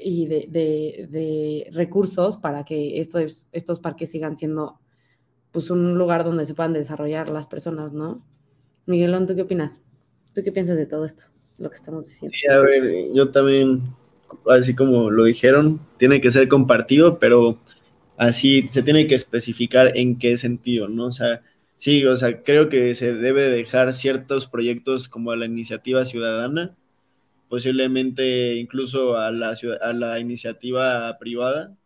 y 0.00 0.26
de, 0.26 1.68
recursos 1.72 2.36
para 2.36 2.64
que 2.64 3.00
estos, 3.00 3.46
estos 3.52 3.80
parques 3.80 4.10
sigan 4.10 4.36
siendo 4.36 4.78
pues 5.52 5.70
un 5.70 5.96
lugar 5.96 6.24
donde 6.24 6.46
se 6.46 6.54
puedan 6.54 6.72
desarrollar 6.72 7.30
las 7.30 7.46
personas, 7.46 7.92
¿no? 7.92 8.24
Miguelón, 8.86 9.26
¿tú 9.26 9.34
qué 9.34 9.42
opinas? 9.42 9.80
¿Tú 10.34 10.42
qué 10.44 10.52
piensas 10.52 10.76
de 10.76 10.86
todo 10.86 11.04
esto, 11.04 11.24
lo 11.58 11.70
que 11.70 11.76
estamos 11.76 12.06
diciendo? 12.06 12.34
Sí, 12.38 12.46
a 12.52 12.58
ver, 12.60 13.12
yo 13.14 13.30
también, 13.30 13.82
así 14.48 14.74
como 14.74 15.10
lo 15.10 15.24
dijeron, 15.24 15.80
tiene 15.96 16.20
que 16.20 16.30
ser 16.30 16.48
compartido, 16.48 17.18
pero 17.18 17.58
así 18.16 18.66
se 18.68 18.82
tiene 18.82 19.06
que 19.06 19.14
especificar 19.14 19.96
en 19.96 20.18
qué 20.18 20.36
sentido, 20.36 20.88
¿no? 20.88 21.06
O 21.06 21.12
sea, 21.12 21.42
sí, 21.76 22.04
o 22.04 22.14
sea, 22.14 22.42
creo 22.42 22.68
que 22.68 22.94
se 22.94 23.14
debe 23.14 23.48
dejar 23.48 23.92
ciertos 23.92 24.46
proyectos 24.46 25.08
como 25.08 25.34
la 25.34 25.46
iniciativa 25.46 26.04
ciudadana, 26.04 26.76
posiblemente 27.48 28.56
incluso 28.56 29.16
a 29.16 29.30
la, 29.30 29.54
a 29.80 29.92
la 29.92 30.18
iniciativa 30.18 31.16
privada, 31.18 31.76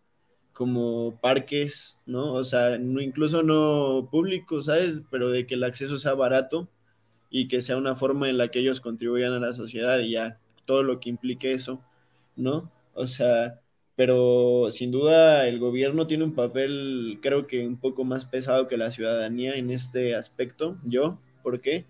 como 0.52 1.18
parques, 1.20 1.98
¿no? 2.06 2.34
O 2.34 2.44
sea, 2.44 2.78
no, 2.78 3.00
incluso 3.00 3.42
no 3.42 4.08
públicos, 4.10 4.66
¿sabes? 4.66 5.04
Pero 5.10 5.30
de 5.30 5.46
que 5.46 5.54
el 5.54 5.64
acceso 5.64 5.98
sea 5.98 6.14
barato 6.14 6.68
y 7.30 7.48
que 7.48 7.60
sea 7.60 7.76
una 7.76 7.96
forma 7.96 8.28
en 8.28 8.38
la 8.38 8.48
que 8.48 8.60
ellos 8.60 8.80
contribuyan 8.80 9.32
a 9.32 9.40
la 9.40 9.52
sociedad 9.52 10.00
y 10.00 10.16
a 10.16 10.38
todo 10.66 10.82
lo 10.82 11.00
que 11.00 11.10
implique 11.10 11.52
eso, 11.52 11.82
¿no? 12.36 12.70
O 12.94 13.06
sea, 13.06 13.60
pero 13.96 14.70
sin 14.70 14.90
duda 14.90 15.48
el 15.48 15.58
gobierno 15.58 16.06
tiene 16.06 16.24
un 16.24 16.34
papel, 16.34 17.18
creo 17.22 17.46
que 17.46 17.66
un 17.66 17.78
poco 17.78 18.04
más 18.04 18.24
pesado 18.24 18.68
que 18.68 18.76
la 18.76 18.90
ciudadanía 18.90 19.54
en 19.54 19.70
este 19.70 20.14
aspecto, 20.14 20.78
yo, 20.84 21.18
¿por 21.42 21.60
qué? 21.60 21.86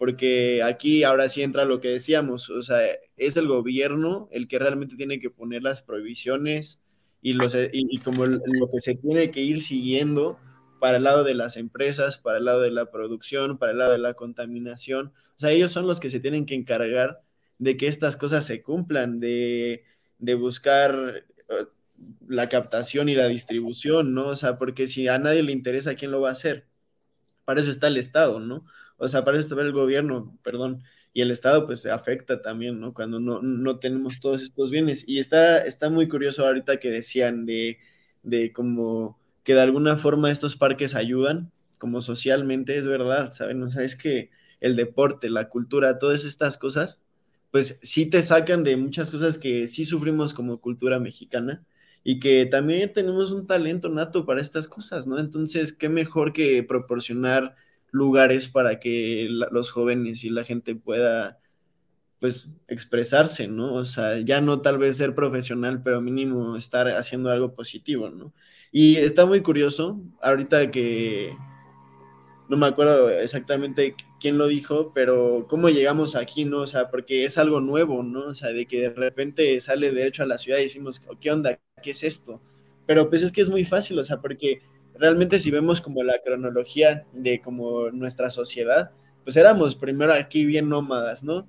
Porque 0.00 0.62
aquí 0.62 1.04
ahora 1.04 1.28
sí 1.28 1.42
entra 1.42 1.66
lo 1.66 1.78
que 1.78 1.88
decíamos, 1.88 2.48
o 2.48 2.62
sea, 2.62 2.78
es 3.18 3.36
el 3.36 3.46
gobierno 3.46 4.30
el 4.32 4.48
que 4.48 4.58
realmente 4.58 4.96
tiene 4.96 5.20
que 5.20 5.28
poner 5.28 5.62
las 5.62 5.82
prohibiciones 5.82 6.80
y, 7.20 7.34
los, 7.34 7.54
y, 7.54 7.98
como 7.98 8.24
lo 8.24 8.40
que 8.72 8.80
se 8.80 8.94
tiene 8.94 9.30
que 9.30 9.42
ir 9.42 9.60
siguiendo 9.60 10.38
para 10.80 10.96
el 10.96 11.04
lado 11.04 11.22
de 11.22 11.34
las 11.34 11.58
empresas, 11.58 12.16
para 12.16 12.38
el 12.38 12.46
lado 12.46 12.62
de 12.62 12.70
la 12.70 12.90
producción, 12.90 13.58
para 13.58 13.72
el 13.72 13.78
lado 13.78 13.92
de 13.92 13.98
la 13.98 14.14
contaminación. 14.14 15.08
O 15.08 15.38
sea, 15.38 15.50
ellos 15.50 15.70
son 15.70 15.86
los 15.86 16.00
que 16.00 16.08
se 16.08 16.18
tienen 16.18 16.46
que 16.46 16.54
encargar 16.54 17.20
de 17.58 17.76
que 17.76 17.86
estas 17.86 18.16
cosas 18.16 18.46
se 18.46 18.62
cumplan, 18.62 19.20
de, 19.20 19.84
de 20.18 20.34
buscar 20.34 21.26
eh, 21.50 21.66
la 22.26 22.48
captación 22.48 23.10
y 23.10 23.14
la 23.16 23.28
distribución, 23.28 24.14
¿no? 24.14 24.28
O 24.28 24.36
sea, 24.36 24.56
porque 24.56 24.86
si 24.86 25.08
a 25.08 25.18
nadie 25.18 25.42
le 25.42 25.52
interesa, 25.52 25.94
¿quién 25.94 26.10
lo 26.10 26.22
va 26.22 26.30
a 26.30 26.32
hacer? 26.32 26.68
Para 27.44 27.60
eso 27.60 27.70
está 27.70 27.88
el 27.88 27.98
Estado, 27.98 28.40
¿no? 28.40 28.64
O 29.00 29.08
sea, 29.08 29.24
para 29.24 29.38
eso 29.38 29.58
el 29.60 29.72
gobierno, 29.72 30.38
perdón, 30.42 30.82
y 31.12 31.22
el 31.22 31.30
Estado 31.30 31.66
pues 31.66 31.80
se 31.80 31.90
afecta 31.90 32.42
también, 32.42 32.80
¿no? 32.80 32.94
Cuando 32.94 33.18
no, 33.18 33.40
no 33.42 33.78
tenemos 33.78 34.20
todos 34.20 34.42
estos 34.42 34.70
bienes. 34.70 35.08
Y 35.08 35.18
está, 35.18 35.58
está 35.58 35.90
muy 35.90 36.06
curioso 36.08 36.46
ahorita 36.46 36.78
que 36.78 36.90
decían 36.90 37.46
de, 37.46 37.78
de 38.22 38.52
como 38.52 39.18
que 39.42 39.54
de 39.54 39.62
alguna 39.62 39.96
forma 39.96 40.30
estos 40.30 40.56
parques 40.56 40.94
ayudan, 40.94 41.50
como 41.78 42.02
socialmente, 42.02 42.76
es 42.76 42.86
verdad, 42.86 43.32
¿saben? 43.32 43.62
O 43.62 43.70
sea, 43.70 43.82
es 43.84 43.96
que 43.96 44.30
el 44.60 44.76
deporte, 44.76 45.30
la 45.30 45.48
cultura, 45.48 45.98
todas 45.98 46.24
estas 46.26 46.58
cosas, 46.58 47.02
pues 47.50 47.78
sí 47.82 48.06
te 48.06 48.22
sacan 48.22 48.62
de 48.64 48.76
muchas 48.76 49.10
cosas 49.10 49.38
que 49.38 49.66
sí 49.66 49.84
sufrimos 49.86 50.34
como 50.34 50.60
cultura 50.60 51.00
mexicana 51.00 51.64
y 52.04 52.20
que 52.20 52.46
también 52.46 52.92
tenemos 52.92 53.32
un 53.32 53.46
talento 53.46 53.88
nato 53.88 54.26
para 54.26 54.40
estas 54.42 54.68
cosas, 54.68 55.06
¿no? 55.06 55.18
Entonces, 55.18 55.72
qué 55.72 55.88
mejor 55.88 56.32
que 56.32 56.62
proporcionar 56.62 57.56
lugares 57.90 58.48
para 58.48 58.80
que 58.80 59.26
los 59.28 59.70
jóvenes 59.70 60.24
y 60.24 60.30
la 60.30 60.44
gente 60.44 60.74
pueda 60.74 61.38
pues 62.20 62.58
expresarse, 62.68 63.48
¿no? 63.48 63.74
O 63.74 63.84
sea, 63.84 64.20
ya 64.20 64.40
no 64.40 64.60
tal 64.60 64.78
vez 64.78 64.98
ser 64.98 65.14
profesional, 65.14 65.82
pero 65.82 66.00
mínimo 66.02 66.56
estar 66.56 66.88
haciendo 66.88 67.30
algo 67.30 67.54
positivo, 67.54 68.10
¿no? 68.10 68.32
Y 68.70 68.96
está 68.96 69.26
muy 69.26 69.40
curioso, 69.40 70.00
ahorita 70.22 70.70
que 70.70 71.34
no 72.50 72.56
me 72.56 72.66
acuerdo 72.66 73.08
exactamente 73.08 73.94
quién 74.20 74.36
lo 74.36 74.48
dijo, 74.48 74.92
pero 74.94 75.46
cómo 75.48 75.70
llegamos 75.70 76.14
aquí, 76.14 76.44
¿no? 76.44 76.58
O 76.58 76.66
sea, 76.66 76.90
porque 76.90 77.24
es 77.24 77.38
algo 77.38 77.60
nuevo, 77.60 78.02
¿no? 78.02 78.26
O 78.26 78.34
sea, 78.34 78.50
de 78.50 78.66
que 78.66 78.82
de 78.82 78.90
repente 78.90 79.58
sale 79.60 79.90
derecho 79.90 80.22
a 80.22 80.26
la 80.26 80.36
ciudad 80.36 80.58
y 80.58 80.64
decimos, 80.64 81.00
¿qué 81.20 81.30
onda? 81.30 81.58
¿Qué 81.82 81.92
es 81.92 82.02
esto? 82.02 82.42
Pero 82.86 83.08
pues 83.08 83.22
es 83.22 83.32
que 83.32 83.40
es 83.40 83.48
muy 83.48 83.64
fácil, 83.64 83.98
o 83.98 84.04
sea, 84.04 84.20
porque 84.20 84.60
realmente 84.94 85.38
si 85.38 85.50
vemos 85.50 85.80
como 85.80 86.02
la 86.02 86.20
cronología 86.24 87.04
de 87.12 87.40
como 87.40 87.90
nuestra 87.90 88.30
sociedad, 88.30 88.90
pues 89.24 89.36
éramos 89.36 89.74
primero 89.74 90.12
aquí 90.12 90.44
bien 90.44 90.68
nómadas, 90.68 91.24
¿no? 91.24 91.48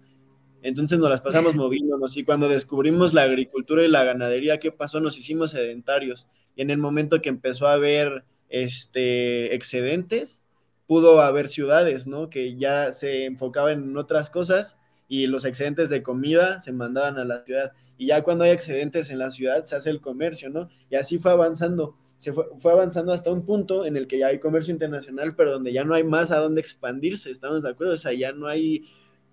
Entonces 0.62 1.00
nos 1.00 1.10
las 1.10 1.22
pasamos 1.22 1.56
moviéndonos 1.56 2.18
y 2.18 2.24
cuando 2.24 2.50
descubrimos 2.50 3.14
la 3.14 3.24
agricultura 3.24 3.84
y 3.84 3.88
la 3.88 4.04
ganadería, 4.04 4.60
¿qué 4.60 4.72
pasó? 4.72 5.00
Nos 5.00 5.18
hicimos 5.18 5.52
sedentarios 5.52 6.28
y 6.56 6.62
en 6.62 6.70
el 6.70 6.78
momento 6.78 7.22
que 7.22 7.30
empezó 7.30 7.68
a 7.68 7.74
haber 7.74 8.24
este, 8.50 9.56
excedentes, 9.56 10.44
pudo 10.88 11.22
haber 11.22 11.48
ciudades, 11.48 12.06
¿no? 12.08 12.30
Que 12.30 12.58
ya 12.58 12.92
se 12.92 13.26
enfocaban 13.26 13.84
en 13.84 13.98
otras 13.98 14.30
cosas 14.30 14.78
y 15.08 15.28
los 15.28 15.46
excedentes 15.46 15.90
de 15.90 16.04
comida 16.04 16.60
se 16.60 16.72
mandaban 16.74 17.18
a 17.18 17.26
la 17.26 17.44
ciudad. 17.44 17.72
Y 17.98 18.08
ya 18.08 18.24
cuando 18.24 18.44
hay 18.44 18.52
excedentes 18.52 19.10
en 19.10 19.20
la 19.20 19.32
ciudad 19.32 19.64
se 19.64 19.76
hace 19.76 19.90
el 19.90 20.02
comercio, 20.02 20.50
¿no? 20.50 20.70
Y 20.90 20.96
así 20.96 21.18
fue 21.18 21.32
avanzando 21.32 21.96
se 22.22 22.34
fue, 22.34 22.72
avanzando 22.72 23.14
hasta 23.14 23.32
un 23.32 23.46
punto 23.48 23.84
en 23.84 23.98
el 23.98 24.06
que 24.06 24.20
ya 24.20 24.28
hay 24.28 24.40
comercio 24.40 24.72
internacional, 24.72 25.36
pero 25.36 25.54
donde 25.54 25.74
ya 25.74 25.84
no 25.84 25.96
hay 25.96 26.04
más 26.04 26.30
a 26.30 26.38
dónde 26.38 26.62
expandirse, 26.62 27.32
¿estamos 27.32 27.64
de 27.64 27.72
acuerdo? 27.72 27.94
O 27.94 27.98
sea, 27.98 28.14
ya 28.14 28.32
no 28.32 28.46
hay... 28.46 28.84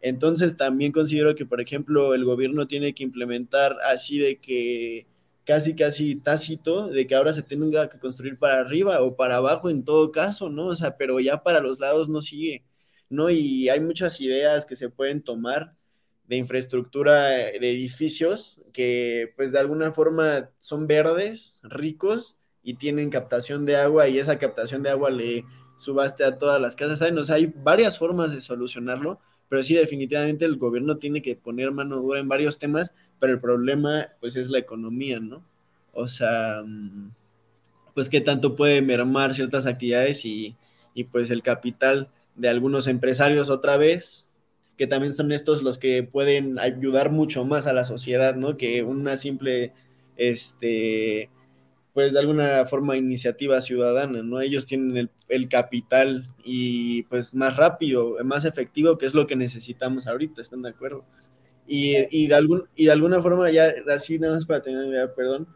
Entonces 0.00 0.56
también 0.56 0.90
considero 0.92 1.34
que, 1.34 1.44
por 1.44 1.60
ejemplo, 1.60 2.14
el 2.14 2.24
gobierno 2.24 2.66
tiene 2.66 2.94
que 2.94 3.02
implementar 3.02 3.76
así 3.84 4.18
de 4.18 4.40
que 4.40 5.06
casi, 5.44 5.74
casi 5.74 6.16
tácito, 6.16 6.88
de 6.88 7.06
que 7.06 7.14
ahora 7.14 7.34
se 7.34 7.42
tenga 7.42 7.90
que 7.90 7.98
construir 7.98 8.38
para 8.38 8.60
arriba 8.60 9.02
o 9.02 9.16
para 9.16 9.36
abajo 9.36 9.68
en 9.68 9.84
todo 9.84 10.10
caso, 10.10 10.48
¿no? 10.48 10.68
O 10.68 10.74
sea, 10.74 10.96
pero 10.96 11.20
ya 11.20 11.42
para 11.42 11.60
los 11.60 11.80
lados 11.80 12.08
no 12.08 12.22
sigue, 12.22 12.64
¿no? 13.10 13.28
Y 13.28 13.68
hay 13.68 13.80
muchas 13.80 14.18
ideas 14.22 14.64
que 14.64 14.76
se 14.76 14.88
pueden 14.88 15.22
tomar 15.22 15.74
de 16.24 16.36
infraestructura 16.36 17.28
de 17.28 17.70
edificios 17.70 18.64
que 18.72 19.32
pues 19.36 19.52
de 19.52 19.58
alguna 19.58 19.92
forma 19.92 20.50
son 20.58 20.86
verdes, 20.86 21.60
ricos, 21.64 22.38
y 22.62 22.74
tienen 22.74 23.10
captación 23.10 23.64
de 23.64 23.76
agua 23.76 24.08
y 24.08 24.18
esa 24.18 24.38
captación 24.38 24.82
de 24.82 24.90
agua 24.90 25.10
le 25.10 25.44
subaste 25.76 26.24
a 26.24 26.38
todas 26.38 26.60
las 26.60 26.76
casas. 26.76 26.98
¿saben? 26.98 27.18
O 27.18 27.24
sea, 27.24 27.36
hay 27.36 27.46
varias 27.46 27.98
formas 27.98 28.32
de 28.32 28.40
solucionarlo, 28.40 29.20
pero 29.48 29.62
sí 29.62 29.74
definitivamente 29.74 30.44
el 30.44 30.56
gobierno 30.56 30.98
tiene 30.98 31.22
que 31.22 31.36
poner 31.36 31.70
mano 31.70 31.96
dura 31.96 32.20
en 32.20 32.28
varios 32.28 32.58
temas, 32.58 32.92
pero 33.18 33.32
el 33.32 33.40
problema 33.40 34.08
pues 34.20 34.36
es 34.36 34.50
la 34.50 34.58
economía, 34.58 35.20
¿no? 35.20 35.42
O 35.92 36.06
sea, 36.06 36.62
mm, 36.64 37.10
pues 37.94 38.08
qué 38.08 38.20
tanto 38.20 38.56
puede 38.56 38.82
mermar 38.82 39.34
ciertas 39.34 39.66
actividades 39.66 40.24
y, 40.24 40.56
y 40.94 41.04
pues 41.04 41.30
el 41.30 41.42
capital 41.42 42.10
de 42.36 42.48
algunos 42.48 42.86
empresarios 42.86 43.50
otra 43.50 43.76
vez, 43.76 44.28
que 44.76 44.86
también 44.86 45.12
son 45.12 45.32
estos 45.32 45.62
los 45.62 45.76
que 45.76 46.04
pueden 46.04 46.58
ayudar 46.58 47.10
mucho 47.10 47.44
más 47.44 47.66
a 47.66 47.72
la 47.72 47.84
sociedad, 47.84 48.36
¿no? 48.36 48.56
Que 48.56 48.84
una 48.84 49.16
simple, 49.16 49.72
este, 50.16 51.30
pues 51.98 52.12
de 52.12 52.20
alguna 52.20 52.64
forma 52.64 52.96
iniciativa 52.96 53.60
ciudadana, 53.60 54.22
¿no? 54.22 54.40
Ellos 54.40 54.66
tienen 54.66 55.10
el, 55.28 55.48
capital 55.48 56.32
y 56.44 57.02
pues 57.02 57.34
más 57.34 57.56
rápido, 57.56 58.16
más 58.24 58.44
efectivo, 58.44 58.98
que 58.98 59.06
es 59.06 59.14
lo 59.14 59.26
que 59.26 59.34
necesitamos 59.34 60.06
ahorita, 60.06 60.40
¿están 60.40 60.62
de 60.62 60.68
acuerdo? 60.68 61.04
Y, 61.66 61.96
y, 62.16 62.28
de, 62.28 62.36
algún, 62.36 62.68
y 62.76 62.84
de 62.84 62.92
alguna 62.92 63.20
forma, 63.20 63.50
ya 63.50 63.74
así 63.92 64.16
nada 64.16 64.34
más 64.34 64.46
para 64.46 64.62
tener 64.62 64.86
idea, 64.86 65.12
perdón, 65.12 65.48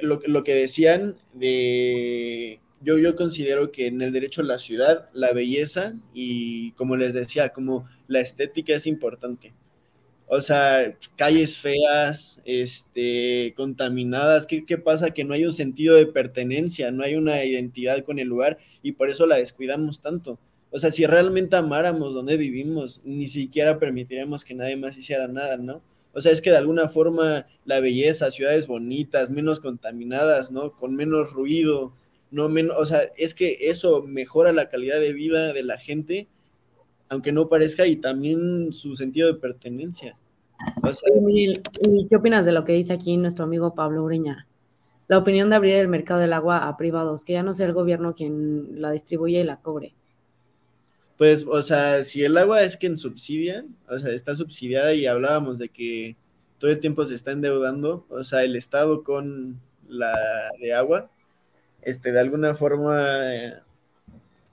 lo, 0.00 0.22
lo 0.26 0.42
que 0.42 0.54
decían 0.54 1.18
de 1.34 2.60
yo, 2.80 2.96
yo 2.96 3.14
considero 3.14 3.70
que 3.70 3.88
en 3.88 4.00
el 4.00 4.14
derecho 4.14 4.40
a 4.40 4.44
la 4.44 4.56
ciudad, 4.56 5.10
la 5.12 5.34
belleza 5.34 5.92
y, 6.14 6.72
como 6.76 6.96
les 6.96 7.12
decía, 7.12 7.50
como 7.50 7.86
la 8.06 8.20
estética 8.20 8.74
es 8.74 8.86
importante. 8.86 9.52
O 10.30 10.40
sea, 10.40 10.94
calles 11.16 11.56
feas, 11.56 12.40
este, 12.44 13.54
contaminadas, 13.56 14.46
¿qué, 14.46 14.66
¿qué, 14.66 14.76
pasa? 14.76 15.10
Que 15.10 15.24
no 15.24 15.34
hay 15.34 15.44
un 15.44 15.52
sentido 15.52 15.96
de 15.96 16.06
pertenencia, 16.06 16.90
no 16.90 17.02
hay 17.02 17.14
una 17.14 17.44
identidad 17.44 18.04
con 18.04 18.18
el 18.18 18.28
lugar 18.28 18.58
y 18.82 18.92
por 18.92 19.08
eso 19.08 19.26
la 19.26 19.36
descuidamos 19.36 20.00
tanto. 20.00 20.38
O 20.70 20.78
sea, 20.78 20.90
si 20.90 21.06
realmente 21.06 21.56
amáramos 21.56 22.12
donde 22.12 22.36
vivimos, 22.36 23.00
ni 23.04 23.26
siquiera 23.26 23.78
permitiríamos 23.78 24.44
que 24.44 24.54
nadie 24.54 24.76
más 24.76 24.98
hiciera 24.98 25.26
nada, 25.28 25.56
¿no? 25.56 25.80
O 26.12 26.20
sea, 26.20 26.32
es 26.32 26.42
que 26.42 26.50
de 26.50 26.56
alguna 26.56 26.88
forma 26.88 27.46
la 27.64 27.80
belleza, 27.80 28.30
ciudades 28.30 28.66
bonitas, 28.66 29.30
menos 29.30 29.60
contaminadas, 29.60 30.50
¿no? 30.50 30.72
Con 30.72 30.94
menos 30.94 31.32
ruido, 31.32 31.94
no 32.30 32.48
menos, 32.48 32.76
o 32.78 32.84
sea, 32.84 33.10
es 33.16 33.34
que 33.34 33.56
eso 33.70 34.02
mejora 34.02 34.52
la 34.52 34.68
calidad 34.68 35.00
de 35.00 35.12
vida 35.12 35.52
de 35.52 35.62
la 35.62 35.78
gente, 35.78 36.28
aunque 37.08 37.32
no 37.32 37.48
parezca, 37.48 37.86
y 37.86 37.96
también 37.96 38.72
su 38.72 38.94
sentido 38.94 39.32
de 39.32 39.38
pertenencia. 39.38 40.16
O 40.82 40.92
sea, 40.92 41.08
¿Y, 41.28 41.54
qué 42.08 42.16
opinas 42.16 42.44
de 42.44 42.52
lo 42.52 42.64
que 42.64 42.72
dice 42.72 42.92
aquí 42.92 43.16
nuestro 43.16 43.44
amigo 43.44 43.74
Pablo 43.74 44.04
Ureña? 44.04 44.46
La 45.06 45.18
opinión 45.18 45.48
de 45.50 45.56
abrir 45.56 45.76
el 45.76 45.88
mercado 45.88 46.20
del 46.20 46.32
agua 46.32 46.68
a 46.68 46.76
privados, 46.76 47.24
que 47.24 47.34
ya 47.34 47.42
no 47.42 47.54
sea 47.54 47.66
el 47.66 47.72
gobierno 47.72 48.14
quien 48.14 48.80
la 48.80 48.90
distribuye 48.90 49.40
y 49.40 49.44
la 49.44 49.56
cobre. 49.56 49.94
Pues, 51.16 51.46
o 51.48 51.62
sea, 51.62 52.04
si 52.04 52.24
el 52.24 52.36
agua 52.36 52.62
es 52.62 52.76
quien 52.76 52.96
subsidia, 52.96 53.64
o 53.88 53.98
sea, 53.98 54.12
está 54.12 54.34
subsidiada 54.34 54.94
y 54.94 55.06
hablábamos 55.06 55.58
de 55.58 55.68
que 55.68 56.16
todo 56.58 56.70
el 56.70 56.80
tiempo 56.80 57.04
se 57.04 57.14
está 57.14 57.32
endeudando, 57.32 58.06
o 58.08 58.22
sea, 58.22 58.44
el 58.44 58.54
Estado 58.54 59.02
con 59.02 59.60
la 59.88 60.12
de 60.60 60.74
agua, 60.74 61.10
este, 61.82 62.12
de 62.12 62.20
alguna 62.20 62.54
forma, 62.54 63.64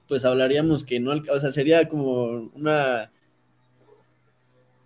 pues 0.07 0.25
hablaríamos 0.25 0.83
que 0.83 0.99
no, 0.99 1.13
o 1.13 1.39
sea, 1.39 1.51
sería 1.51 1.87
como 1.87 2.49
una 2.55 3.11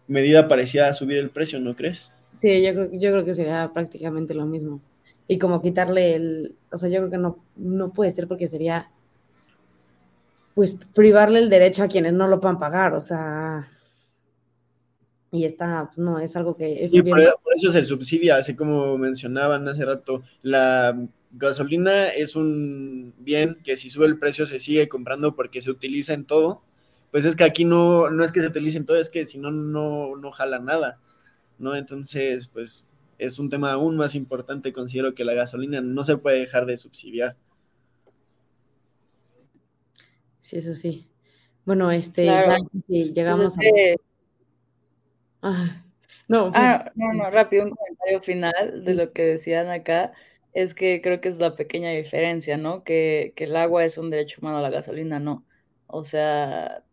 medida 0.07 0.47
parecida 0.47 0.87
a 0.87 0.93
subir 0.93 1.17
el 1.17 1.29
precio, 1.29 1.59
¿no 1.59 1.75
crees? 1.75 2.11
Sí, 2.41 2.63
yo 2.63 2.73
creo, 2.73 2.91
yo 2.91 3.11
creo 3.11 3.25
que 3.25 3.33
sería 3.33 3.69
prácticamente 3.73 4.33
lo 4.33 4.45
mismo. 4.45 4.81
Y 5.27 5.37
como 5.37 5.61
quitarle 5.61 6.15
el, 6.15 6.55
o 6.71 6.77
sea, 6.77 6.89
yo 6.89 6.97
creo 6.99 7.09
que 7.11 7.17
no, 7.17 7.37
no 7.55 7.91
puede 7.91 8.11
ser 8.11 8.27
porque 8.27 8.47
sería, 8.47 8.89
pues, 10.55 10.77
privarle 10.95 11.39
el 11.39 11.49
derecho 11.49 11.83
a 11.83 11.87
quienes 11.87 12.13
no 12.13 12.27
lo 12.27 12.39
puedan 12.39 12.57
pagar, 12.57 12.93
o 12.93 13.01
sea, 13.01 13.67
y 15.31 15.45
está, 15.45 15.85
pues 15.87 15.99
no, 15.99 16.17
es 16.19 16.35
algo 16.35 16.55
que... 16.55 16.83
Es 16.83 16.91
sí, 16.91 17.03
por, 17.03 17.19
por, 17.43 17.53
eso 17.55 17.71
se 17.71 17.83
subsidia, 17.83 18.37
así 18.37 18.55
como 18.55 18.97
mencionaban 18.97 19.67
hace 19.67 19.85
rato, 19.85 20.23
la 20.41 20.97
gasolina 21.31 22.09
es 22.09 22.35
un 22.35 23.13
bien 23.19 23.57
que 23.63 23.75
si 23.75 23.89
sube 23.89 24.05
el 24.05 24.17
precio 24.17 24.45
se 24.45 24.59
sigue 24.59 24.89
comprando 24.89 25.35
porque 25.35 25.61
se 25.61 25.71
utiliza 25.71 26.13
en 26.13 26.25
todo, 26.25 26.61
pues 27.11 27.25
es 27.25 27.35
que 27.35 27.43
aquí 27.43 27.65
no, 27.65 28.09
no 28.09 28.23
es 28.23 28.31
que 28.31 28.41
se 28.41 28.47
utilice 28.47 28.77
en 28.77 28.85
todo, 28.85 28.97
es 28.97 29.09
que 29.09 29.25
si 29.25 29.37
no, 29.37 29.51
no, 29.51 30.15
no 30.15 30.31
jala 30.31 30.59
nada, 30.59 30.99
¿no? 31.57 31.75
Entonces, 31.75 32.47
pues 32.47 32.87
es 33.17 33.39
un 33.39 33.49
tema 33.49 33.73
aún 33.73 33.97
más 33.97 34.15
importante, 34.15 34.73
considero 34.73 35.13
que 35.13 35.25
la 35.25 35.33
gasolina 35.33 35.81
no 35.81 36.03
se 36.03 36.17
puede 36.17 36.39
dejar 36.39 36.65
de 36.65 36.77
subsidiar. 36.77 37.35
Sí, 40.41 40.57
eso 40.57 40.73
sí. 40.73 41.07
Bueno, 41.65 41.91
este, 41.91 42.23
claro. 42.23 42.55
ya, 42.87 42.97
llegamos 43.13 43.55
pues 43.55 43.67
es 43.67 43.73
que... 43.73 43.95
a... 45.41 45.49
Ah, 45.49 45.85
no, 46.27 46.51
pues... 46.51 46.63
ah, 46.63 46.91
no, 46.95 47.13
no, 47.13 47.29
rápido, 47.29 47.65
un 47.65 47.71
comentario 47.71 48.21
final 48.21 48.83
de 48.83 48.93
lo 48.93 49.11
que 49.11 49.23
decían 49.23 49.69
acá 49.69 50.13
es 50.53 50.73
que 50.73 51.01
creo 51.01 51.21
que 51.21 51.29
es 51.29 51.39
la 51.39 51.55
pequeña 51.55 51.91
diferencia, 51.91 52.57
¿no? 52.57 52.83
Que, 52.83 53.33
que, 53.35 53.45
el 53.45 53.55
agua 53.55 53.85
es 53.85 53.97
un 53.97 54.09
derecho 54.09 54.39
humano, 54.41 54.61
la 54.61 54.69
gasolina 54.69 55.19
no. 55.19 55.45
O 55.87 56.03
sea, 56.03 56.83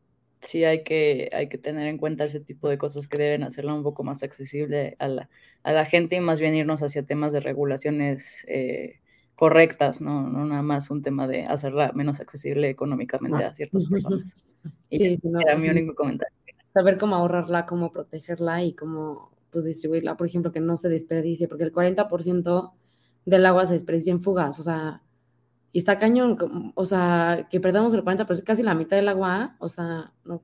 sí 0.40 0.64
hay 0.64 0.84
que, 0.84 1.30
hay 1.32 1.48
que 1.48 1.58
tener 1.58 1.86
en 1.86 1.98
cuenta 1.98 2.24
ese 2.24 2.40
tipo 2.40 2.68
de 2.68 2.78
cosas 2.78 3.06
que 3.06 3.18
deben 3.18 3.42
hacerla 3.42 3.74
un 3.74 3.82
poco 3.82 4.04
más 4.04 4.22
accesible 4.22 4.96
a 4.98 5.08
la, 5.08 5.30
a 5.62 5.72
la 5.72 5.84
gente 5.84 6.16
y 6.16 6.20
más 6.20 6.40
bien 6.40 6.54
irnos 6.54 6.82
hacia 6.82 7.04
temas 7.04 7.32
de 7.32 7.40
regulaciones 7.40 8.44
eh, 8.48 9.00
correctas, 9.34 10.00
¿no? 10.00 10.28
No 10.28 10.44
nada 10.44 10.62
más 10.62 10.90
un 10.90 11.02
tema 11.02 11.26
de 11.26 11.44
hacerla 11.44 11.92
menos 11.94 12.20
accesible 12.20 12.68
económicamente 12.68 13.44
a 13.44 13.54
ciertas 13.54 13.84
personas. 13.90 14.44
Y 14.90 14.98
sí, 14.98 15.16
sí, 15.16 15.28
no, 15.28 15.40
era 15.40 15.56
mi 15.56 15.68
único 15.68 15.94
comentario. 15.94 16.34
Saber 16.72 16.98
cómo 16.98 17.16
ahorrarla, 17.16 17.66
cómo 17.66 17.90
protegerla 17.90 18.62
y 18.62 18.74
cómo 18.74 19.30
pues 19.50 19.64
distribuirla, 19.64 20.16
por 20.16 20.26
ejemplo, 20.26 20.52
que 20.52 20.60
no 20.60 20.76
se 20.76 20.88
desperdicie, 20.88 21.48
porque 21.48 21.64
el 21.64 21.72
40% 21.72 22.72
del 23.26 23.44
agua 23.44 23.66
se 23.66 23.74
desperdicia 23.74 24.12
en 24.12 24.22
fugas, 24.22 24.58
o 24.58 24.62
sea, 24.62 25.02
y 25.72 25.78
está 25.78 25.98
cañón, 25.98 26.72
o 26.74 26.84
sea, 26.86 27.48
que 27.50 27.60
perdamos 27.60 27.92
el 27.92 28.02
40%, 28.02 28.44
casi 28.44 28.62
la 28.62 28.74
mitad 28.74 28.96
del 28.96 29.08
agua, 29.08 29.56
o 29.58 29.68
sea, 29.68 30.14
no, 30.24 30.42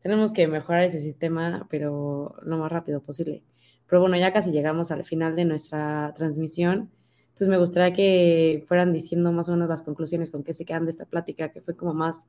tenemos 0.00 0.32
que 0.32 0.46
mejorar 0.48 0.82
ese 0.84 1.00
sistema, 1.00 1.66
pero 1.70 2.36
lo 2.42 2.58
más 2.58 2.70
rápido 2.70 3.00
posible. 3.00 3.44
Pero 3.86 4.02
bueno, 4.02 4.16
ya 4.18 4.32
casi 4.32 4.50
llegamos 4.50 4.90
al 4.90 5.04
final 5.04 5.36
de 5.36 5.46
nuestra 5.46 6.12
transmisión, 6.14 6.90
entonces 7.28 7.48
me 7.48 7.58
gustaría 7.58 7.94
que 7.94 8.64
fueran 8.66 8.92
diciendo 8.92 9.32
más 9.32 9.48
o 9.48 9.52
menos 9.52 9.68
las 9.68 9.82
conclusiones 9.82 10.30
con 10.30 10.42
qué 10.42 10.52
se 10.52 10.64
quedan 10.64 10.84
de 10.84 10.90
esta 10.90 11.06
plática, 11.06 11.50
que 11.50 11.62
fue 11.62 11.76
como 11.76 11.94
más 11.94 12.26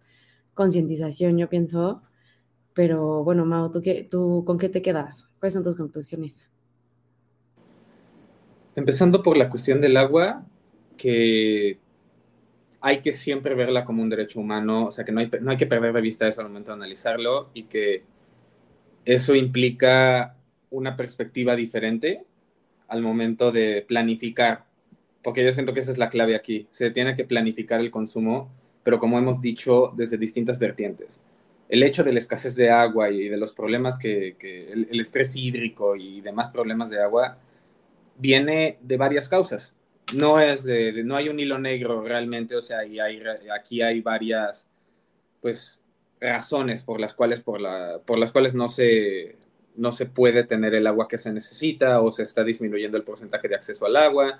concientización, 0.53 1.37
yo 1.37 1.49
pienso, 1.49 2.03
pero 2.73 3.23
bueno, 3.23 3.45
Mau, 3.45 3.71
¿tú, 3.71 3.81
qué, 3.81 4.07
¿tú 4.09 4.43
con 4.45 4.57
qué 4.59 4.69
te 4.69 4.81
quedas? 4.81 5.27
¿Cuáles 5.39 5.55
son 5.55 5.63
tus 5.63 5.75
conclusiones? 5.75 6.48
Empezando 8.79 9.21
por 9.23 9.35
la 9.35 9.49
cuestión 9.49 9.81
del 9.81 9.97
agua, 9.97 10.45
que 10.95 11.79
hay 12.79 13.01
que 13.01 13.11
siempre 13.11 13.53
verla 13.53 13.83
como 13.83 14.01
un 14.01 14.09
derecho 14.09 14.39
humano, 14.39 14.85
o 14.85 14.91
sea, 14.91 15.03
que 15.03 15.11
no 15.11 15.19
hay, 15.19 15.57
que 15.57 15.65
perder 15.65 15.91
de 15.91 15.99
vista 15.99 16.29
eso 16.29 16.39
al 16.39 16.47
momento 16.47 16.71
de 16.71 16.75
analizarlo 16.75 17.49
y 17.53 17.63
que 17.63 18.03
eso 19.03 19.35
implica 19.35 20.37
una 20.69 20.95
perspectiva 20.95 21.57
diferente 21.57 22.23
al 22.87 23.01
momento 23.01 23.51
de 23.51 23.83
planificar, 23.85 24.63
porque 25.23 25.43
yo 25.43 25.51
siento 25.51 25.73
que 25.73 25.81
esa 25.81 25.91
es 25.91 25.97
la 25.97 26.07
clave 26.07 26.37
aquí. 26.37 26.67
Se 26.71 26.89
tiene 26.89 27.17
que 27.17 27.25
planificar 27.25 27.81
el 27.81 27.91
consumo, 27.91 28.49
pero 28.83 28.97
como 28.97 29.19
hemos 29.19 29.41
dicho, 29.41 29.91
desde 29.97 30.17
distintas 30.17 30.57
vertientes. 30.57 31.21
El 31.67 31.83
hecho 31.83 32.05
de 32.05 32.13
la 32.13 32.19
escasez 32.19 32.55
de 32.55 32.69
agua 32.69 33.09
y 33.09 33.27
de 33.27 33.35
los 33.35 33.51
problemas 33.51 33.99
que, 33.99 34.37
el 34.39 34.99
estrés 35.01 35.35
hídrico 35.35 35.97
y 35.97 36.21
demás 36.21 36.47
problemas 36.47 36.89
de 36.91 37.03
agua 37.03 37.39
viene 38.19 38.77
de 38.81 38.97
varias 38.97 39.27
causas. 39.27 39.75
No, 40.13 40.39
es 40.39 40.67
no 41.03 41.15
hay 41.15 41.29
un 41.29 41.39
hilo 41.39 41.59
negro 41.59 42.01
realmente, 42.01 42.55
o 42.55 42.61
sea, 42.61 42.85
y 42.85 42.99
hay, 42.99 43.21
aquí 43.55 43.81
hay 43.81 44.01
varias, 44.01 44.67
pues, 45.41 45.79
razones 46.19 46.83
por 46.83 46.99
las 46.99 47.13
cuales, 47.13 47.41
por 47.41 47.61
la, 47.61 48.01
por 48.05 48.17
las 48.17 48.31
cuales 48.31 48.53
no, 48.53 48.67
se, 48.67 49.37
no 49.75 49.91
se 49.91 50.05
puede 50.05 50.43
tener 50.43 50.73
el 50.75 50.87
agua 50.87 51.07
que 51.07 51.17
se 51.17 51.31
necesita 51.31 52.01
o 52.01 52.11
se 52.11 52.23
está 52.23 52.43
disminuyendo 52.43 52.97
el 52.97 53.03
porcentaje 53.03 53.47
de 53.47 53.55
acceso 53.55 53.85
al 53.85 53.95
agua. 53.95 54.39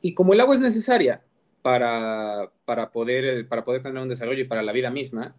Y 0.00 0.14
como 0.14 0.32
el 0.32 0.40
agua 0.40 0.54
es 0.54 0.60
necesaria 0.60 1.22
para, 1.62 2.50
para, 2.64 2.90
poder, 2.90 3.46
para 3.48 3.64
poder 3.64 3.82
tener 3.82 4.02
un 4.02 4.08
desarrollo 4.08 4.40
y 4.40 4.48
para 4.48 4.62
la 4.62 4.72
vida 4.72 4.90
misma, 4.90 5.34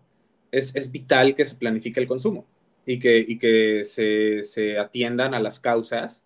es, 0.52 0.76
es 0.76 0.92
vital 0.92 1.34
que 1.34 1.46
se 1.46 1.56
planifique 1.56 2.00
el 2.00 2.08
consumo 2.08 2.46
y 2.86 3.00
que, 3.00 3.18
y 3.20 3.40
que 3.40 3.84
se, 3.86 4.44
se 4.44 4.78
atiendan 4.78 5.34
a 5.34 5.40
las 5.40 5.60
causas 5.60 6.26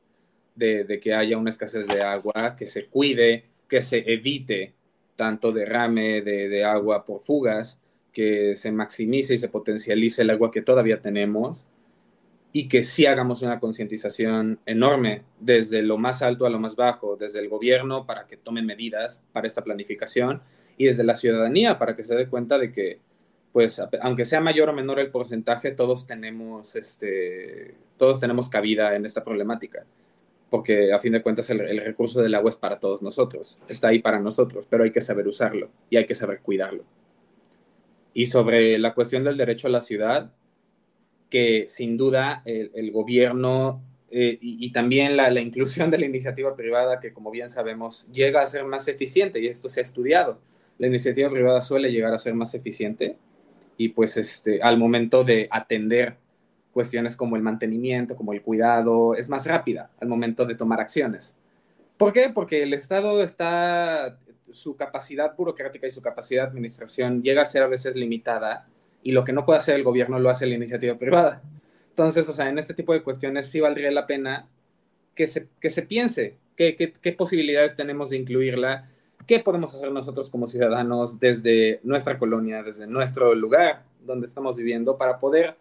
de, 0.55 0.99
que 1.01 1.13
haya 1.13 1.37
una 1.37 1.49
escasez 1.49 1.87
de 1.87 2.01
agua, 2.01 2.55
que 2.57 2.67
se 2.67 2.85
cuide, 2.85 3.45
que 3.67 3.81
se 3.81 4.03
evite 4.11 4.73
tanto 5.15 5.51
derrame 5.51 6.21
de, 6.21 6.63
agua 6.63 7.05
por 7.05 7.21
fugas, 7.21 7.81
que 8.11 8.55
se 8.55 8.71
maximice 8.71 9.33
y 9.33 9.37
se 9.37 9.49
potencialice 9.49 10.21
el 10.21 10.29
agua 10.29 10.51
que 10.51 10.61
todavía 10.61 11.01
tenemos 11.01 11.65
y 12.53 12.69
que 12.69 12.83
sí 12.83 13.05
hagamos 13.05 13.41
una 13.41 13.59
concientización 13.59 14.59
enorme 14.65 15.23
desde 15.41 15.81
lo 15.81 15.97
más 15.97 16.21
alto 16.21 16.45
a 16.45 16.49
lo 16.49 16.57
más 16.57 16.77
bajo, 16.77 17.17
desde 17.17 17.39
el 17.39 17.49
gobierno 17.49 18.05
para 18.05 18.27
que 18.27 18.37
tomen 18.37 18.65
medidas 18.65 19.21
para 19.33 19.47
esta 19.47 19.63
planificación 19.63 20.41
y 20.77 20.85
desde 20.85 21.03
la 21.03 21.15
ciudadanía 21.15 21.77
para 21.77 21.97
que 21.97 22.05
se 22.05 22.15
dé 22.15 22.27
cuenta 22.27 22.57
de 22.57 22.71
que, 22.71 22.99
pues, 23.51 23.81
aunque 24.01 24.23
sea 24.23 24.39
mayor 24.39 24.69
o 24.69 24.73
menor 24.73 24.99
el 24.99 25.11
porcentaje, 25.11 25.71
todos 25.71 26.07
tenemos, 26.07 26.77
este, 26.77 27.75
todos 27.97 28.21
tenemos 28.21 28.47
cabida 28.47 28.95
en 28.95 29.05
esta 29.05 29.23
problemática 29.23 29.85
porque 30.49 30.93
a 30.93 30.99
fin 30.99 31.13
de 31.13 31.21
cuentas 31.21 31.49
el, 31.49 31.59
recurso 31.81 32.21
del 32.21 32.35
agua 32.35 32.49
es 32.49 32.55
para 32.55 32.79
todos 32.79 33.01
nosotros, 33.01 33.59
está 33.67 33.89
ahí 33.89 33.99
para 33.99 34.19
nosotros, 34.19 34.67
pero 34.69 34.83
hay 34.83 34.91
que 34.91 35.01
saber 35.01 35.27
usarlo 35.27 35.69
y 35.89 35.97
hay 35.97 36.05
que 36.05 36.15
saber 36.15 36.41
cuidarlo. 36.41 36.83
Y 38.13 38.27
sobre 38.27 38.77
la 38.79 38.93
cuestión 38.93 39.23
del 39.23 39.37
derecho 39.37 39.67
a 39.67 39.71
la 39.71 39.81
ciudad, 39.81 40.31
que 41.29 41.65
sin 41.67 41.97
duda 41.97 42.41
el, 42.45 42.91
gobierno 42.91 43.81
eh, 44.09 44.37
y, 44.39 44.65
y, 44.65 44.71
también 44.71 45.17
la, 45.17 45.29
la, 45.29 45.41
inclusión 45.41 45.91
de 45.91 45.97
la 45.97 46.05
iniciativa 46.05 46.55
privada, 46.55 46.99
que 46.99 47.11
como 47.11 47.31
bien 47.31 47.49
sabemos 47.49 48.07
llega 48.11 48.41
a 48.41 48.45
ser 48.45 48.63
más 48.63 48.87
eficiente, 48.87 49.41
y 49.41 49.47
esto 49.47 49.67
se 49.67 49.81
ha 49.81 49.83
estudiado. 49.83 50.39
La 50.77 50.87
iniciativa 50.87 51.29
privada 51.29 51.61
suele 51.61 51.91
llegar 51.91 52.13
a 52.13 52.19
ser 52.19 52.35
más 52.35 52.53
eficiente 52.53 53.17
y 53.77 53.89
pues 53.89 54.17
este, 54.17 54.61
al 54.61 54.77
momento 54.77 55.23
de 55.23 55.47
atender 55.51 56.17
cuestiones 56.75 57.15
como 57.15 57.37
el 57.37 57.41
mantenimiento, 57.41 58.17
como 58.17 58.33
el 58.33 58.41
cuidado, 58.41 59.15
es 59.15 59.29
más 59.29 59.47
rápida 59.47 59.91
al 60.01 60.09
momento 60.09 60.45
de 60.45 60.55
tomar 60.55 60.81
acciones. 60.81 61.33
¿Por 61.95 62.11
qué? 62.11 62.31
Porque 62.35 62.63
el 62.63 62.73
Estado 62.73 63.23
está, 63.23 64.19
su 64.51 64.75
capacidad 64.75 65.33
burocrática 65.37 65.87
y 65.87 65.91
su 65.91 66.01
capacidad 66.01 66.43
de 66.43 66.49
administración 66.49 67.23
llega 67.23 67.43
a 67.43 67.45
ser 67.45 67.63
a 67.63 67.67
veces 67.67 67.95
limitada 67.95 68.67
y 69.01 69.13
lo 69.13 69.23
que 69.23 69.31
no 69.31 69.45
puede 69.45 69.59
hacer 69.59 69.75
el 69.75 69.85
gobierno 69.85 70.19
lo 70.19 70.29
hace 70.29 70.47
la 70.47 70.55
iniciativa 70.55 70.97
privada. 70.97 71.41
Entonces, 71.91 72.27
o 72.27 72.33
sea, 72.33 72.49
en 72.49 72.59
este 72.59 72.73
tipo 72.73 72.91
de 72.91 73.03
cuestiones 73.03 73.49
sí 73.49 73.61
valdría 73.61 73.89
la 73.89 74.05
pena 74.05 74.49
que 75.15 75.27
se, 75.27 75.47
que 75.61 75.69
se 75.69 75.83
piense 75.83 76.35
qué, 76.57 76.75
qué, 76.75 76.91
qué 76.91 77.13
posibilidades 77.13 77.77
tenemos 77.77 78.09
de 78.09 78.17
incluirla, 78.17 78.83
qué 79.25 79.39
podemos 79.39 79.73
hacer 79.73 79.93
nosotros 79.93 80.29
como 80.29 80.45
ciudadanos 80.45 81.21
desde 81.21 81.79
nuestra 81.83 82.19
colonia, 82.19 82.63
desde 82.63 82.85
nuestro 82.85 83.33
lugar 83.33 83.83
donde 84.05 84.27
estamos 84.27 84.57
viviendo 84.57 84.97
para 84.97 85.19
poder 85.19 85.55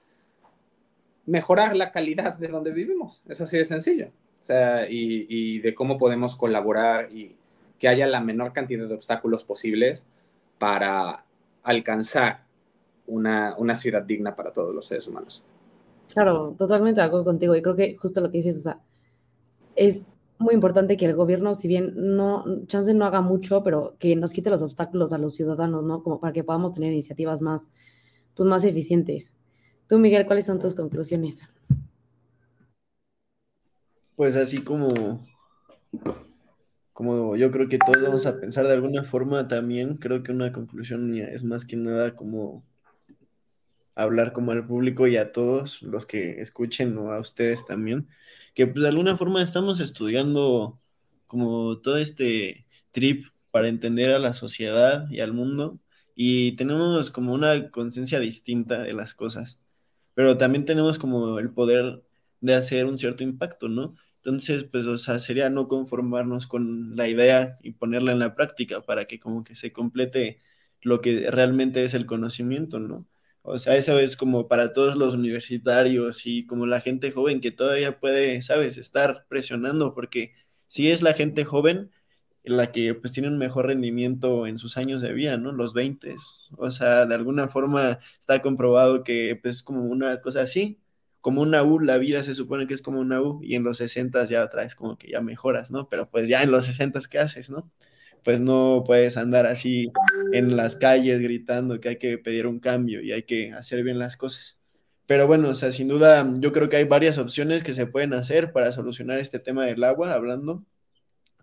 mejorar 1.26 1.76
la 1.76 1.90
calidad 1.90 2.36
de 2.36 2.48
donde 2.48 2.72
vivimos. 2.72 3.22
Es 3.28 3.40
así 3.40 3.58
de 3.58 3.64
sencillo. 3.64 4.08
O 4.40 4.44
sea, 4.44 4.88
y, 4.88 5.26
y, 5.28 5.58
de 5.60 5.74
cómo 5.74 5.96
podemos 5.96 6.36
colaborar 6.36 7.10
y 7.10 7.34
que 7.78 7.88
haya 7.88 8.06
la 8.06 8.20
menor 8.20 8.52
cantidad 8.52 8.86
de 8.86 8.94
obstáculos 8.94 9.44
posibles 9.44 10.06
para 10.58 11.24
alcanzar 11.62 12.44
una, 13.06 13.54
una 13.58 13.74
ciudad 13.74 14.02
digna 14.02 14.36
para 14.36 14.52
todos 14.52 14.74
los 14.74 14.86
seres 14.86 15.06
humanos. 15.06 15.42
Claro, 16.12 16.54
totalmente 16.56 17.00
de 17.00 17.06
acuerdo 17.06 17.24
contigo. 17.24 17.54
Y 17.56 17.62
creo 17.62 17.76
que 17.76 17.96
justo 17.96 18.20
lo 18.20 18.30
que 18.30 18.38
dices, 18.38 18.58
o 18.58 18.60
sea, 18.60 18.78
es 19.76 20.08
muy 20.38 20.54
importante 20.54 20.96
que 20.96 21.06
el 21.06 21.14
gobierno, 21.14 21.54
si 21.54 21.68
bien 21.68 21.92
no, 21.94 22.44
chance 22.66 22.94
no 22.94 23.04
haga 23.04 23.20
mucho, 23.20 23.62
pero 23.62 23.96
que 23.98 24.16
nos 24.16 24.32
quite 24.32 24.50
los 24.50 24.62
obstáculos 24.62 25.12
a 25.12 25.18
los 25.18 25.34
ciudadanos, 25.34 25.84
¿no? 25.84 26.02
Como 26.02 26.20
para 26.20 26.32
que 26.32 26.44
podamos 26.44 26.72
tener 26.72 26.92
iniciativas 26.92 27.42
más, 27.42 27.68
pues 28.34 28.48
más 28.48 28.64
eficientes. 28.64 29.34
Tú, 29.89 29.99
Miguel, 29.99 30.26
¿cuáles 30.26 30.47
son 30.47 30.59
tus 30.59 30.74
conclusiones? 30.74 31.43
Pues 34.16 34.37
así 34.37 34.62
como, 34.62 35.26
como 36.93 37.37
yo 37.37 37.51
creo 37.51 37.68
que 37.68 37.78
todos 37.78 38.01
vamos 38.03 38.26
a 38.26 38.41
pensar 38.41 38.66
de 38.66 38.74
alguna 38.74 39.03
forma 39.03 39.49
también, 39.49 39.97
creo 39.97 40.22
que 40.22 40.32
una 40.32 40.53
conclusión 40.53 41.11
mía 41.11 41.28
es 41.28 41.43
más 41.45 41.64
que 41.64 41.76
nada 41.76 42.14
como 42.14 42.64
hablar 43.95 44.32
como 44.32 44.53
al 44.53 44.66
público 44.66 45.07
y 45.07 45.16
a 45.16 45.32
todos 45.32 45.82
los 45.82 46.07
que 46.07 46.41
escuchen 46.41 46.97
o 46.99 47.11
a 47.11 47.20
ustedes 47.20 47.64
también, 47.64 48.09
que 48.55 48.66
pues 48.66 48.82
de 48.82 48.89
alguna 48.89 49.16
forma 49.16 49.43
estamos 49.43 49.80
estudiando 49.80 50.80
como 51.26 51.78
todo 51.78 51.97
este 51.97 52.66
trip 52.93 53.26
para 53.51 53.68
entender 53.68 54.14
a 54.14 54.18
la 54.18 54.32
sociedad 54.32 55.09
y 55.11 55.20
al 55.20 55.32
mundo 55.32 55.78
y 56.14 56.53
tenemos 56.53 57.11
como 57.11 57.35
una 57.35 57.70
conciencia 57.70 58.20
distinta 58.20 58.82
de 58.82 58.93
las 58.93 59.14
cosas, 59.14 59.61
pero 60.14 60.38
también 60.38 60.64
tenemos 60.64 60.98
como 60.98 61.38
el 61.38 61.50
poder 61.52 62.02
de 62.40 62.54
hacer 62.54 62.86
un 62.86 62.98
cierto 62.98 63.24
impacto, 63.24 63.68
¿no? 63.68 63.96
Entonces, 64.16 64.64
pues, 64.64 64.86
o 64.86 64.96
sea, 64.96 65.18
sería 65.18 65.50
no 65.50 65.68
conformarnos 65.68 66.46
con 66.46 66.96
la 66.96 67.08
idea 67.08 67.58
y 67.62 67.72
ponerla 67.72 68.12
en 68.12 68.20
la 68.20 68.34
práctica 68.34 68.82
para 68.82 69.06
que 69.06 69.20
como 69.20 69.44
que 69.44 69.54
se 69.54 69.72
complete 69.72 70.40
lo 70.82 71.00
que 71.00 71.30
realmente 71.30 71.84
es 71.84 71.94
el 71.94 72.06
conocimiento, 72.06 72.80
¿no? 72.80 73.06
O 73.42 73.58
sea, 73.58 73.76
eso 73.76 73.98
es 73.98 74.16
como 74.16 74.48
para 74.48 74.72
todos 74.72 74.96
los 74.96 75.14
universitarios 75.14 76.26
y 76.26 76.46
como 76.46 76.66
la 76.66 76.80
gente 76.80 77.12
joven 77.12 77.40
que 77.42 77.50
todavía 77.50 78.00
puede, 78.00 78.40
sabes, 78.42 78.78
estar 78.78 79.26
presionando, 79.28 79.94
porque 79.94 80.34
si 80.66 80.90
es 80.90 81.02
la 81.02 81.12
gente 81.14 81.44
joven 81.44 81.90
la 82.45 82.72
que 82.72 82.95
pues 82.95 83.12
tiene 83.12 83.28
un 83.28 83.38
mejor 83.38 83.66
rendimiento 83.66 84.47
en 84.47 84.59
sus 84.59 84.76
años 84.76 85.03
de 85.03 85.12
vida, 85.12 85.36
¿no? 85.38 85.53
Los 85.53 85.74
20. 85.74 86.14
O 86.59 86.70
sea, 86.70 87.07
de 87.07 87.14
alguna 87.14 87.49
forma 87.49 87.99
está 88.18 88.42
comprobado 88.42 89.05
que 89.05 89.38
pues 89.40 89.57
es 89.57 89.62
como 89.62 89.84
una 89.84 90.20
cosa 90.20 90.42
así, 90.42 90.80
como 91.20 91.42
una 91.42 91.62
U, 91.64 91.80
la 91.80 91.99
vida 91.99 92.22
se 92.22 92.34
supone 92.34 92.66
que 92.66 92.74
es 92.74 92.82
como 92.82 93.01
una 93.01 93.20
U 93.22 93.40
y 93.42 93.55
en 93.57 93.64
los 93.64 93.78
60 93.78 94.24
ya 94.26 94.49
traes 94.51 94.74
como 94.74 94.99
que 94.99 95.11
ya 95.11 95.20
mejoras, 95.22 95.70
¿no? 95.70 95.88
Pero 95.88 96.11
pues 96.11 96.28
ya 96.28 96.42
en 96.42 96.51
los 96.51 96.66
60 96.66 97.01
¿qué 97.11 97.18
haces, 97.18 97.51
no? 97.51 97.70
pues 98.24 98.40
no 98.40 98.82
puedes 98.86 99.16
andar 99.16 99.47
así 99.47 99.92
en 100.32 100.57
las 100.57 100.76
calles 100.76 101.20
gritando 101.20 101.80
que 101.80 101.90
hay 101.90 101.99
que 101.99 102.18
pedir 102.18 102.47
un 102.47 102.59
cambio 102.59 103.03
y 103.03 103.12
hay 103.12 103.24
que 103.24 103.53
hacer 103.53 103.84
bien 103.84 103.99
las 103.99 104.16
cosas. 104.16 104.59
Pero 105.07 105.26
bueno, 105.26 105.51
o 105.51 105.55
sea, 105.55 105.70
sin 105.70 105.88
duda 105.88 106.32
yo 106.38 106.53
creo 106.53 106.68
que 106.70 106.76
hay 106.76 106.84
varias 106.84 107.18
opciones 107.18 107.62
que 107.62 107.74
se 107.74 107.86
pueden 107.86 108.14
hacer 108.14 108.53
para 108.53 108.72
solucionar 108.72 109.18
este 109.18 109.38
tema 109.38 109.66
del 109.66 109.84
agua, 109.84 110.14
hablando, 110.14 110.64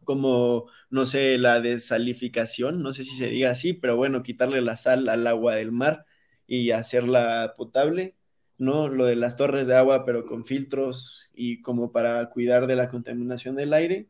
como, 0.04 0.68
no 0.89 1.06
sé, 1.06 1.38
la 1.38 1.62
desalificación, 1.62 2.82
no 2.82 2.93
sé 2.93 3.04
si 3.04 3.16
se 3.16 3.28
diga 3.28 3.52
así, 3.52 3.74
pero 3.74 3.95
bueno, 3.97 4.24
quitarle 4.24 4.62
la 4.62 4.78
sal 4.78 5.10
al 5.10 5.28
agua 5.28 5.56
del 5.56 5.72
mar 5.72 6.06
y 6.47 6.72
hacerla 6.72 7.54
potable, 7.58 8.16
¿no? 8.58 8.88
Lo 8.89 9.06
de 9.06 9.16
las 9.16 9.36
torres 9.36 9.68
de 9.68 9.76
agua, 9.76 10.06
pero 10.06 10.26
con 10.26 10.45
filtros 10.45 11.30
y 11.34 11.62
como 11.62 11.91
para 11.91 12.30
cuidar 12.30 12.68
de 12.68 12.76
la 12.76 12.89
contaminación 12.89 13.56
del 13.56 13.74
aire 13.74 14.10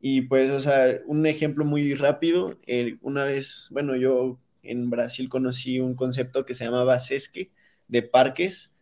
y 0.00 0.22
pues, 0.22 0.50
o 0.50 0.60
sea, 0.60 0.98
un 1.06 1.26
ejemplo 1.26 1.64
muy 1.64 1.94
rápido, 1.94 2.58
eh, 2.66 2.96
una 3.02 3.24
vez, 3.24 3.68
bueno, 3.70 3.96
yo 3.96 4.40
en 4.62 4.88
Brasil 4.90 5.28
conocí 5.28 5.78
un 5.78 5.94
concepto 5.94 6.46
que 6.46 6.54
se 6.54 6.64
llamaba 6.64 6.98
SESQUE, 6.98 7.50
de 7.88 8.02
parques 8.02 8.72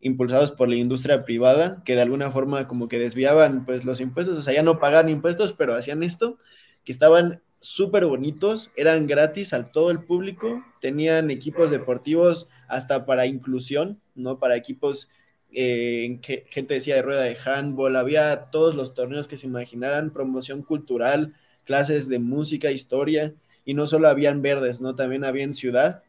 impulsados 0.00 0.52
por 0.52 0.68
la 0.68 0.76
industria 0.76 1.24
privada, 1.24 1.82
que 1.84 1.94
de 1.94 2.02
alguna 2.02 2.30
forma 2.30 2.66
como 2.66 2.88
que 2.88 2.98
desviaban 2.98 3.64
pues 3.64 3.84
los 3.84 4.00
impuestos, 4.00 4.38
o 4.38 4.42
sea, 4.42 4.54
ya 4.54 4.62
no 4.62 4.78
pagaban 4.78 5.08
impuestos, 5.08 5.52
pero 5.52 5.74
hacían 5.74 6.02
esto, 6.02 6.38
que 6.84 6.92
estaban 6.92 7.42
súper 7.60 8.06
bonitos, 8.06 8.70
eran 8.76 9.06
gratis 9.06 9.52
al 9.52 9.72
todo 9.72 9.90
el 9.90 10.04
público, 10.04 10.62
tenían 10.80 11.30
equipos 11.30 11.70
deportivos 11.70 12.48
hasta 12.68 13.04
para 13.06 13.26
inclusión, 13.26 14.00
¿no? 14.14 14.38
Para 14.38 14.56
equipos 14.56 15.10
eh, 15.52 16.18
que, 16.22 16.44
gente 16.50 16.74
decía 16.74 16.94
de 16.94 17.02
rueda 17.02 17.22
de 17.22 17.36
handball, 17.44 17.96
había 17.96 18.50
todos 18.50 18.74
los 18.74 18.94
torneos 18.94 19.26
que 19.26 19.36
se 19.36 19.46
imaginaran, 19.46 20.12
promoción 20.12 20.62
cultural, 20.62 21.34
clases 21.64 22.08
de 22.08 22.18
música, 22.18 22.70
historia, 22.70 23.34
y 23.64 23.74
no 23.74 23.86
solo 23.86 24.08
habían 24.08 24.40
verdes, 24.40 24.80
¿no? 24.80 24.94
También 24.94 25.24
había 25.24 25.52
ciudad, 25.52 26.02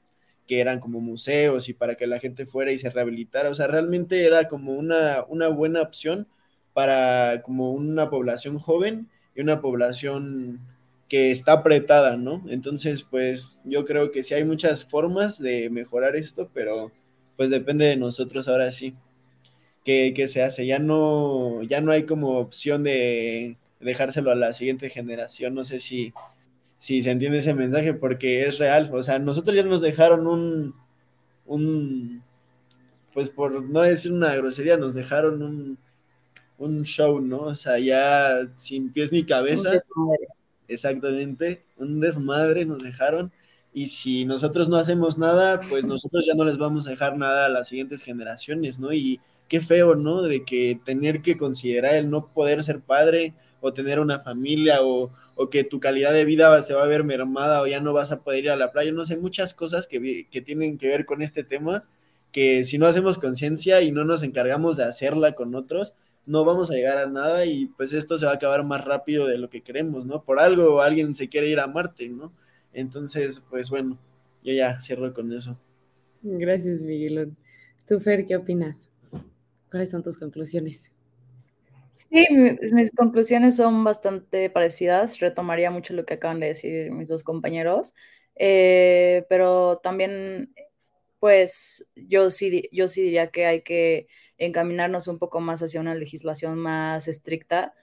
que 0.50 0.62
eran 0.62 0.80
como 0.80 1.00
museos 1.00 1.70
y 1.70 1.76
para 1.76 1.94
que 1.94 2.08
la 2.08 2.20
gente 2.20 2.48
fuera 2.48 2.72
y 2.72 2.80
se 2.80 2.90
rehabilitara, 2.90 3.52
o 3.52 3.54
sea, 3.54 3.68
realmente 3.68 4.26
era 4.26 4.48
como 4.48 4.74
una, 4.74 5.24
una 5.28 5.48
buena 5.48 5.84
opción 5.84 6.28
para 6.74 7.44
como 7.44 7.72
una 7.72 8.10
población 8.10 8.58
joven 8.58 9.08
y 9.36 9.42
una 9.42 9.62
población 9.62 10.60
que 11.08 11.30
está 11.30 11.52
apretada, 11.54 12.18
¿no? 12.18 12.44
Entonces, 12.50 13.04
pues 13.04 13.60
yo 13.64 13.86
creo 13.86 14.10
que 14.10 14.24
sí 14.24 14.34
hay 14.34 14.44
muchas 14.44 14.86
formas 14.86 15.38
de 15.38 15.70
mejorar 15.70 16.16
esto, 16.16 16.50
pero 16.52 16.92
pues 17.38 17.52
depende 17.52 17.86
de 17.86 17.96
nosotros 17.96 18.48
ahora 18.48 18.72
sí 18.72 18.96
que, 19.86 20.28
se 20.28 20.42
hace. 20.42 20.66
Ya 20.66 20.80
no, 20.80 21.62
ya 21.62 21.80
no 21.80 21.92
hay 21.92 22.08
como 22.08 22.40
opción 22.40 22.84
de 22.84 23.58
dejárselo 23.80 24.32
a 24.32 24.36
la 24.36 24.54
siguiente 24.54 24.90
generación. 24.90 25.54
No 25.54 25.64
sé 25.64 25.78
si, 25.78 26.12
si 26.80 27.04
se 27.04 27.12
entiende 27.12 27.40
ese 27.40 27.54
mensaje 27.54 27.94
porque 27.94 28.48
es 28.48 28.58
real. 28.58 28.90
O 28.92 29.04
sea, 29.04 29.20
nosotros 29.20 29.56
ya 29.56 29.64
nos 29.64 29.82
dejaron 29.82 30.26
un, 30.26 30.74
un 31.46 32.24
pues 33.14 33.30
por 33.30 33.62
no 33.62 33.82
decir 33.82 34.12
una 34.12 34.36
grosería, 34.36 34.78
nos 34.78 34.96
dejaron 34.96 35.44
un, 35.44 35.78
un 36.58 36.84
show, 36.84 37.20
¿no? 37.20 37.42
O 37.42 37.56
sea, 37.56 37.78
ya 37.80 38.50
sin 38.56 38.92
pies 38.92 39.12
ni 39.12 39.26
cabeza. 39.26 39.74
Exactamente, 40.68 41.64
un 41.78 42.00
desmadre 42.00 42.66
nos 42.66 42.82
dejaron. 42.82 43.32
Y 43.74 43.88
si 43.88 44.26
nosotros 44.26 44.70
no 44.70 44.78
hacemos 44.78 45.18
nada, 45.18 45.62
pues 45.62 45.86
nosotros 45.86 46.26
ya 46.26 46.34
no 46.34 46.46
les 46.46 46.58
vamos 46.58 46.88
a 46.88 46.92
dejar 46.92 47.18
nada 47.18 47.46
a 47.46 47.50
las 47.50 47.68
siguientes 47.68 48.04
generaciones, 48.04 48.80
¿no? 48.80 48.94
Y 48.94 49.20
qué 49.48 49.62
feo, 49.62 49.96
¿no? 49.96 50.22
De 50.22 50.46
que 50.46 50.80
tener 50.86 51.22
que 51.22 51.38
considerar 51.38 51.96
el 51.96 52.10
no 52.10 52.28
poder 52.28 52.64
ser 52.64 52.80
padre 52.80 53.34
o 53.62 53.74
tener 53.74 54.00
una 54.00 54.20
familia 54.20 54.82
o, 54.84 55.12
o, 55.36 55.50
que 55.50 55.64
tu 55.64 55.80
calidad 55.80 56.14
de 56.14 56.26
vida 56.26 56.62
se 56.62 56.74
va 56.74 56.84
a 56.84 56.88
ver 56.88 57.04
mermada 57.04 57.62
o 57.62 57.68
ya 57.68 57.80
no 57.80 57.94
vas 57.94 58.12
a 58.12 58.22
poder 58.22 58.46
ir 58.46 58.52
a 58.52 58.56
la 58.56 58.72
playa, 58.72 58.92
no 58.92 59.04
sé, 59.04 59.18
muchas 59.18 59.54
cosas 59.54 59.88
que, 59.88 60.28
que 60.30 60.42
tienen 60.42 60.78
que 60.78 60.88
ver 60.88 61.06
con 61.06 61.22
este 61.22 61.44
tema, 61.44 61.84
que 62.32 62.64
si 62.64 62.78
no 62.78 62.86
hacemos 62.86 63.18
conciencia 63.18 63.82
y 63.82 63.92
no 63.92 64.06
nos 64.06 64.24
encargamos 64.24 64.78
de 64.78 64.84
hacerla 64.84 65.34
con 65.34 65.56
otros, 65.56 65.94
no 66.26 66.46
vamos 66.46 66.70
a 66.70 66.76
llegar 66.76 66.98
a 66.98 67.08
nada 67.08 67.46
y 67.46 67.66
pues 67.66 67.94
esto 67.94 68.18
se 68.18 68.26
va 68.26 68.34
a 68.34 68.36
acabar 68.36 68.64
más 68.64 68.86
rápido 68.86 69.26
de 69.26 69.38
lo 69.38 69.50
que 69.50 69.62
queremos, 69.62 70.06
¿no? 70.06 70.24
Por 70.24 70.40
algo 70.40 70.82
alguien 70.82 71.16
se 71.16 71.28
quiere 71.30 71.50
ir 71.50 71.60
a 71.60 71.68
Marte, 71.68 72.08
¿no? 72.10 72.32
Entonces, 72.74 73.42
pues 73.50 73.70
bueno, 73.70 73.98
yo 74.44 74.54
ya 74.54 74.80
cierro 74.80 75.14
con 75.14 75.34
eso. 75.34 75.58
Gracias, 76.22 76.82
Miguelón. 76.82 77.36
¿Tú, 77.88 78.00
Fer, 78.00 78.28
qué 78.28 78.36
opinas? 78.36 78.92
¿Cuáles 79.72 79.90
son 79.90 80.04
tus 80.04 80.18
conclusiones? 80.18 80.92
Sí, 82.08 82.26
mis 82.72 82.92
conclusiones 82.92 83.58
son 83.58 83.84
bastante 83.84 84.50
parecidas. 84.50 85.20
Retomaría 85.20 85.70
mucho 85.70 85.94
lo 85.94 86.06
que 86.06 86.14
acaban 86.14 86.40
de 86.40 86.48
decir 86.48 86.92
mis 86.92 87.10
dos 87.10 87.24
compañeros. 87.24 87.94
Eh, 88.36 89.26
pero 89.30 89.80
también, 89.84 90.54
pues, 91.20 91.92
yo 91.96 92.30
sí, 92.32 92.70
yo 92.72 92.88
sí 92.88 93.02
diría 93.04 93.32
que 93.32 93.46
hay 93.46 93.62
que 93.64 94.08
encaminarnos 94.38 95.08
un 95.10 95.20
poco 95.20 95.42
más 95.42 95.62
hacia 95.62 95.82
una 95.82 95.94
legislación 95.96 96.58
más 96.58 97.08
estricta 97.10 97.74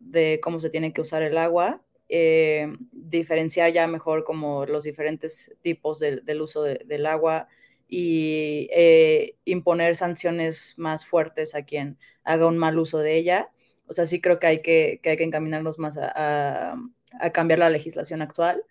de 0.00 0.40
cómo 0.42 0.60
se 0.60 0.70
tiene 0.70 0.92
que 0.92 1.00
usar 1.00 1.22
el 1.24 1.36
agua, 1.36 1.82
eh, 2.08 2.72
diferenciar 2.92 3.72
ya 3.72 3.88
mejor 3.88 4.24
como 4.24 4.64
los 4.66 4.84
diferentes 4.84 5.56
tipos 5.62 5.98
del, 5.98 6.40
uso 6.40 6.62
del 6.62 7.06
agua 7.06 7.48
y 7.88 8.68
eh, 8.72 9.36
imponer 9.44 9.96
sanciones 9.96 10.74
más 10.78 11.04
fuertes 11.04 11.56
a 11.56 11.64
quien 11.64 11.98
haga 12.24 12.46
un 12.46 12.58
mal 12.58 12.78
uso 12.78 12.98
de 13.00 13.16
ella. 13.16 13.50
O 13.86 13.92
sea, 13.92 14.06
sí 14.06 14.20
creo 14.20 14.38
que 14.38 14.46
hay 14.46 14.62
que, 14.62 15.00
hay 15.04 15.16
que 15.16 15.24
encaminarnos 15.24 15.78
más 15.78 15.96
a, 15.98 16.72
a, 17.20 17.30
cambiar 17.30 17.60
la 17.60 17.70
legislación 17.70 18.22
actual. 18.22 18.62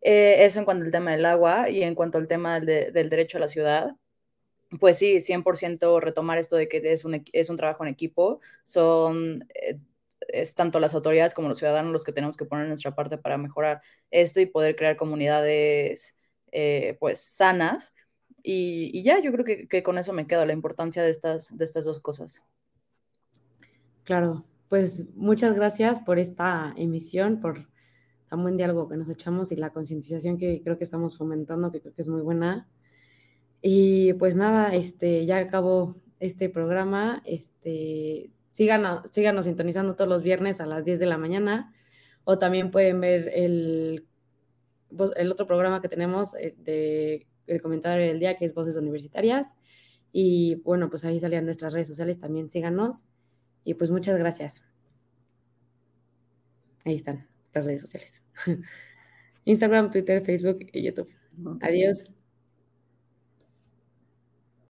Eh, 0.00 0.44
eso 0.44 0.58
en 0.58 0.64
cuanto 0.64 0.84
al 0.84 0.92
tema 0.92 1.12
del 1.12 1.26
agua 1.26 1.70
y 1.70 1.82
en 1.82 1.94
cuanto 1.94 2.18
al 2.18 2.28
tema 2.28 2.60
del 2.60 3.08
derecho 3.08 3.38
a 3.38 3.40
la 3.40 3.48
ciudad 3.48 3.96
pues 4.78 4.98
sí, 4.98 5.20
100% 5.20 6.00
retomar 6.00 6.38
esto 6.38 6.56
de 6.56 6.68
que 6.68 6.80
es 6.92 7.04
un, 7.04 7.24
es 7.32 7.50
un 7.50 7.56
trabajo 7.56 7.84
en 7.84 7.90
equipo, 7.90 8.40
son 8.64 9.46
eh, 9.54 9.78
es 10.28 10.54
tanto 10.54 10.80
las 10.80 10.94
autoridades 10.94 11.34
como 11.34 11.48
los 11.48 11.58
ciudadanos 11.58 11.92
los 11.92 12.04
que 12.04 12.12
tenemos 12.12 12.36
que 12.36 12.44
poner 12.44 12.66
nuestra 12.66 12.94
parte 12.94 13.18
para 13.18 13.36
mejorar 13.36 13.82
esto 14.10 14.40
y 14.40 14.46
poder 14.46 14.74
crear 14.76 14.96
comunidades 14.96 16.16
eh, 16.52 16.96
pues 16.98 17.20
sanas. 17.20 17.94
Y, 18.46 19.02
ya, 19.02 19.20
yo 19.20 19.32
creo 19.32 19.44
que, 19.44 19.82
con 19.82 19.96
eso 19.96 20.12
me 20.12 20.26
quedo 20.26 20.44
la 20.44 20.52
importancia 20.52 21.02
de 21.02 21.10
estas, 21.10 21.56
de 21.56 21.64
estas 21.64 21.86
dos 21.86 22.00
cosas. 22.00 22.42
Claro, 24.04 24.44
pues 24.74 25.04
muchas 25.14 25.54
gracias 25.54 26.00
por 26.00 26.18
esta 26.18 26.74
emisión, 26.76 27.40
por 27.40 27.68
tan 28.28 28.42
buen 28.42 28.56
diálogo 28.56 28.88
que 28.88 28.96
nos 28.96 29.08
echamos 29.08 29.52
y 29.52 29.54
la 29.54 29.70
concientización 29.70 30.36
que 30.36 30.62
creo 30.64 30.78
que 30.78 30.82
estamos 30.82 31.16
fomentando, 31.16 31.70
que 31.70 31.80
creo 31.80 31.94
que 31.94 32.02
es 32.02 32.08
muy 32.08 32.22
buena. 32.22 32.66
Y 33.62 34.14
pues 34.14 34.34
nada, 34.34 34.74
este, 34.74 35.26
ya 35.26 35.36
acabó 35.36 35.94
este 36.18 36.48
programa. 36.48 37.22
Este, 37.24 38.32
síganos, 38.50 39.08
síganos 39.12 39.44
sintonizando 39.44 39.94
todos 39.94 40.10
los 40.10 40.24
viernes 40.24 40.60
a 40.60 40.66
las 40.66 40.84
10 40.84 40.98
de 40.98 41.06
la 41.06 41.18
mañana. 41.18 41.72
O 42.24 42.40
también 42.40 42.72
pueden 42.72 43.00
ver 43.00 43.30
el, 43.32 44.08
el 45.14 45.30
otro 45.30 45.46
programa 45.46 45.82
que 45.82 45.88
tenemos 45.88 46.34
eh, 46.34 46.56
de 46.58 47.28
el 47.46 47.62
comentario 47.62 48.04
del 48.04 48.18
día, 48.18 48.36
que 48.36 48.44
es 48.44 48.54
Voces 48.54 48.76
Universitarias. 48.76 49.46
Y 50.10 50.56
bueno, 50.64 50.90
pues 50.90 51.04
ahí 51.04 51.20
salían 51.20 51.44
nuestras 51.44 51.72
redes 51.72 51.86
sociales, 51.86 52.18
también 52.18 52.50
síganos. 52.50 53.04
Y 53.64 53.74
pues 53.74 53.90
muchas 53.90 54.18
gracias. 54.18 54.62
Ahí 56.84 56.96
están 56.96 57.26
las 57.54 57.64
redes 57.64 57.82
sociales. 57.82 58.22
Instagram, 59.44 59.90
Twitter, 59.90 60.24
Facebook 60.24 60.58
y 60.72 60.82
YouTube. 60.82 61.08
Adiós. 61.60 62.04